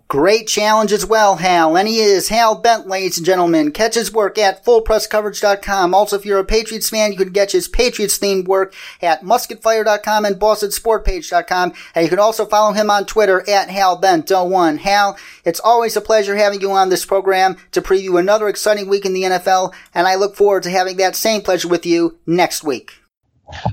Great 0.09 0.47
challenge 0.47 0.93
as 0.93 1.05
well, 1.05 1.35
Hal. 1.35 1.75
And 1.75 1.85
he 1.85 1.99
is 1.99 2.29
Hal 2.29 2.55
Bent, 2.55 2.87
ladies 2.87 3.17
and 3.17 3.25
gentlemen. 3.25 3.73
Catch 3.73 3.95
his 3.95 4.13
work 4.13 4.37
at 4.37 4.63
fullpresscoverage.com. 4.63 5.93
Also, 5.93 6.15
if 6.15 6.25
you're 6.25 6.39
a 6.39 6.45
Patriots 6.45 6.89
fan, 6.89 7.11
you 7.11 7.17
can 7.17 7.33
catch 7.33 7.51
his 7.51 7.67
Patriots 7.67 8.17
themed 8.17 8.47
work 8.47 8.73
at 9.01 9.21
musketfire.com 9.23 10.23
and 10.23 10.37
bostonsportpage.com. 10.37 11.73
And 11.93 12.03
you 12.05 12.09
can 12.09 12.19
also 12.19 12.45
follow 12.45 12.71
him 12.71 12.89
on 12.89 13.05
Twitter 13.05 13.43
at 13.49 13.69
Hal 13.69 14.01
Bent01. 14.01 14.77
Hal, 14.77 15.17
it's 15.43 15.59
always 15.59 15.97
a 15.97 16.01
pleasure 16.01 16.37
having 16.37 16.61
you 16.61 16.71
on 16.71 16.87
this 16.87 17.05
program 17.05 17.57
to 17.71 17.81
preview 17.81 18.17
another 18.17 18.47
exciting 18.47 18.87
week 18.87 19.05
in 19.05 19.11
the 19.11 19.23
NFL. 19.23 19.73
And 19.93 20.07
I 20.07 20.15
look 20.15 20.37
forward 20.37 20.63
to 20.63 20.69
having 20.69 20.95
that 20.97 21.17
same 21.17 21.41
pleasure 21.41 21.67
with 21.67 21.85
you 21.85 22.17
next 22.25 22.63
week. 22.63 22.93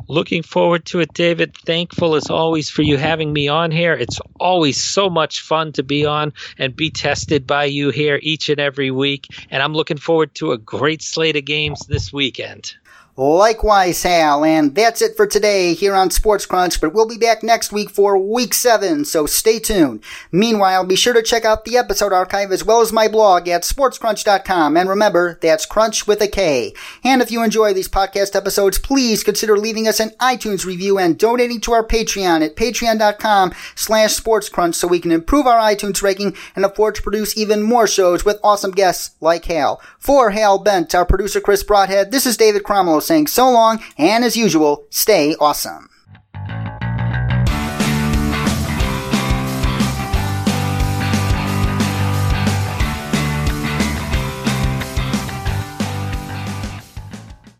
Looking 0.08 0.42
forward 0.42 0.84
to 0.86 1.00
it, 1.00 1.12
David. 1.14 1.56
Thankful 1.56 2.14
as 2.14 2.30
always 2.30 2.70
for 2.70 2.82
you 2.82 2.96
having 2.96 3.32
me 3.32 3.48
on 3.48 3.70
here. 3.70 3.94
It's 3.94 4.20
always 4.38 4.82
so 4.82 5.10
much 5.10 5.40
fun 5.40 5.72
to 5.72 5.82
be 5.82 6.04
on 6.04 6.32
and 6.58 6.76
be 6.76 6.90
tested 6.90 7.46
by 7.46 7.64
you 7.64 7.90
here 7.90 8.18
each 8.22 8.48
and 8.48 8.60
every 8.60 8.90
week. 8.90 9.28
And 9.50 9.62
I'm 9.62 9.74
looking 9.74 9.98
forward 9.98 10.34
to 10.36 10.52
a 10.52 10.58
great 10.58 11.02
slate 11.02 11.36
of 11.36 11.44
games 11.44 11.86
this 11.86 12.12
weekend. 12.12 12.74
Likewise, 13.16 14.02
Hal. 14.02 14.44
And 14.44 14.74
that's 14.74 15.00
it 15.00 15.16
for 15.16 15.24
today 15.24 15.72
here 15.74 15.94
on 15.94 16.10
Sports 16.10 16.46
Krunch, 16.46 16.80
but 16.80 16.92
we'll 16.92 17.06
be 17.06 17.16
back 17.16 17.44
next 17.44 17.70
week 17.70 17.90
for 17.90 18.18
week 18.18 18.52
seven, 18.52 19.04
so 19.04 19.24
stay 19.24 19.60
tuned. 19.60 20.02
Meanwhile, 20.32 20.84
be 20.84 20.96
sure 20.96 21.14
to 21.14 21.22
check 21.22 21.44
out 21.44 21.64
the 21.64 21.76
episode 21.76 22.12
archive 22.12 22.50
as 22.50 22.64
well 22.64 22.80
as 22.80 22.92
my 22.92 23.06
blog 23.06 23.46
at 23.46 23.62
sportskrunch.com. 23.62 24.76
And 24.76 24.88
remember, 24.88 25.38
that's 25.40 25.64
crunch 25.64 26.08
with 26.08 26.20
a 26.22 26.26
K. 26.26 26.74
And 27.04 27.22
if 27.22 27.30
you 27.30 27.44
enjoy 27.44 27.72
these 27.72 27.88
podcast 27.88 28.34
episodes, 28.34 28.78
please 28.78 29.22
consider 29.22 29.56
leaving 29.56 29.86
us 29.86 30.00
an 30.00 30.10
iTunes 30.20 30.66
review 30.66 30.98
and 30.98 31.16
donating 31.16 31.60
to 31.62 31.72
our 31.72 31.86
Patreon 31.86 32.44
at 32.44 32.56
patreon.com 32.56 33.52
slash 33.76 34.18
sportscrunch 34.18 34.74
so 34.74 34.88
we 34.88 34.98
can 34.98 35.12
improve 35.12 35.46
our 35.46 35.60
iTunes 35.60 36.02
ranking 36.02 36.36
and 36.56 36.64
afford 36.64 36.96
to 36.96 37.02
produce 37.02 37.38
even 37.38 37.62
more 37.62 37.86
shows 37.86 38.24
with 38.24 38.40
awesome 38.42 38.72
guests 38.72 39.14
like 39.20 39.44
Hal. 39.44 39.80
For 40.00 40.30
Hal 40.30 40.58
Bent, 40.58 40.96
our 40.96 41.06
producer 41.06 41.40
Chris 41.40 41.62
Broadhead, 41.62 42.10
this 42.10 42.26
is 42.26 42.36
David 42.36 42.64
Cromwell 42.64 43.03
saying 43.04 43.28
so 43.28 43.50
long, 43.50 43.82
and 43.96 44.24
as 44.24 44.36
usual, 44.36 44.86
stay 44.90 45.34
awesome. 45.38 45.88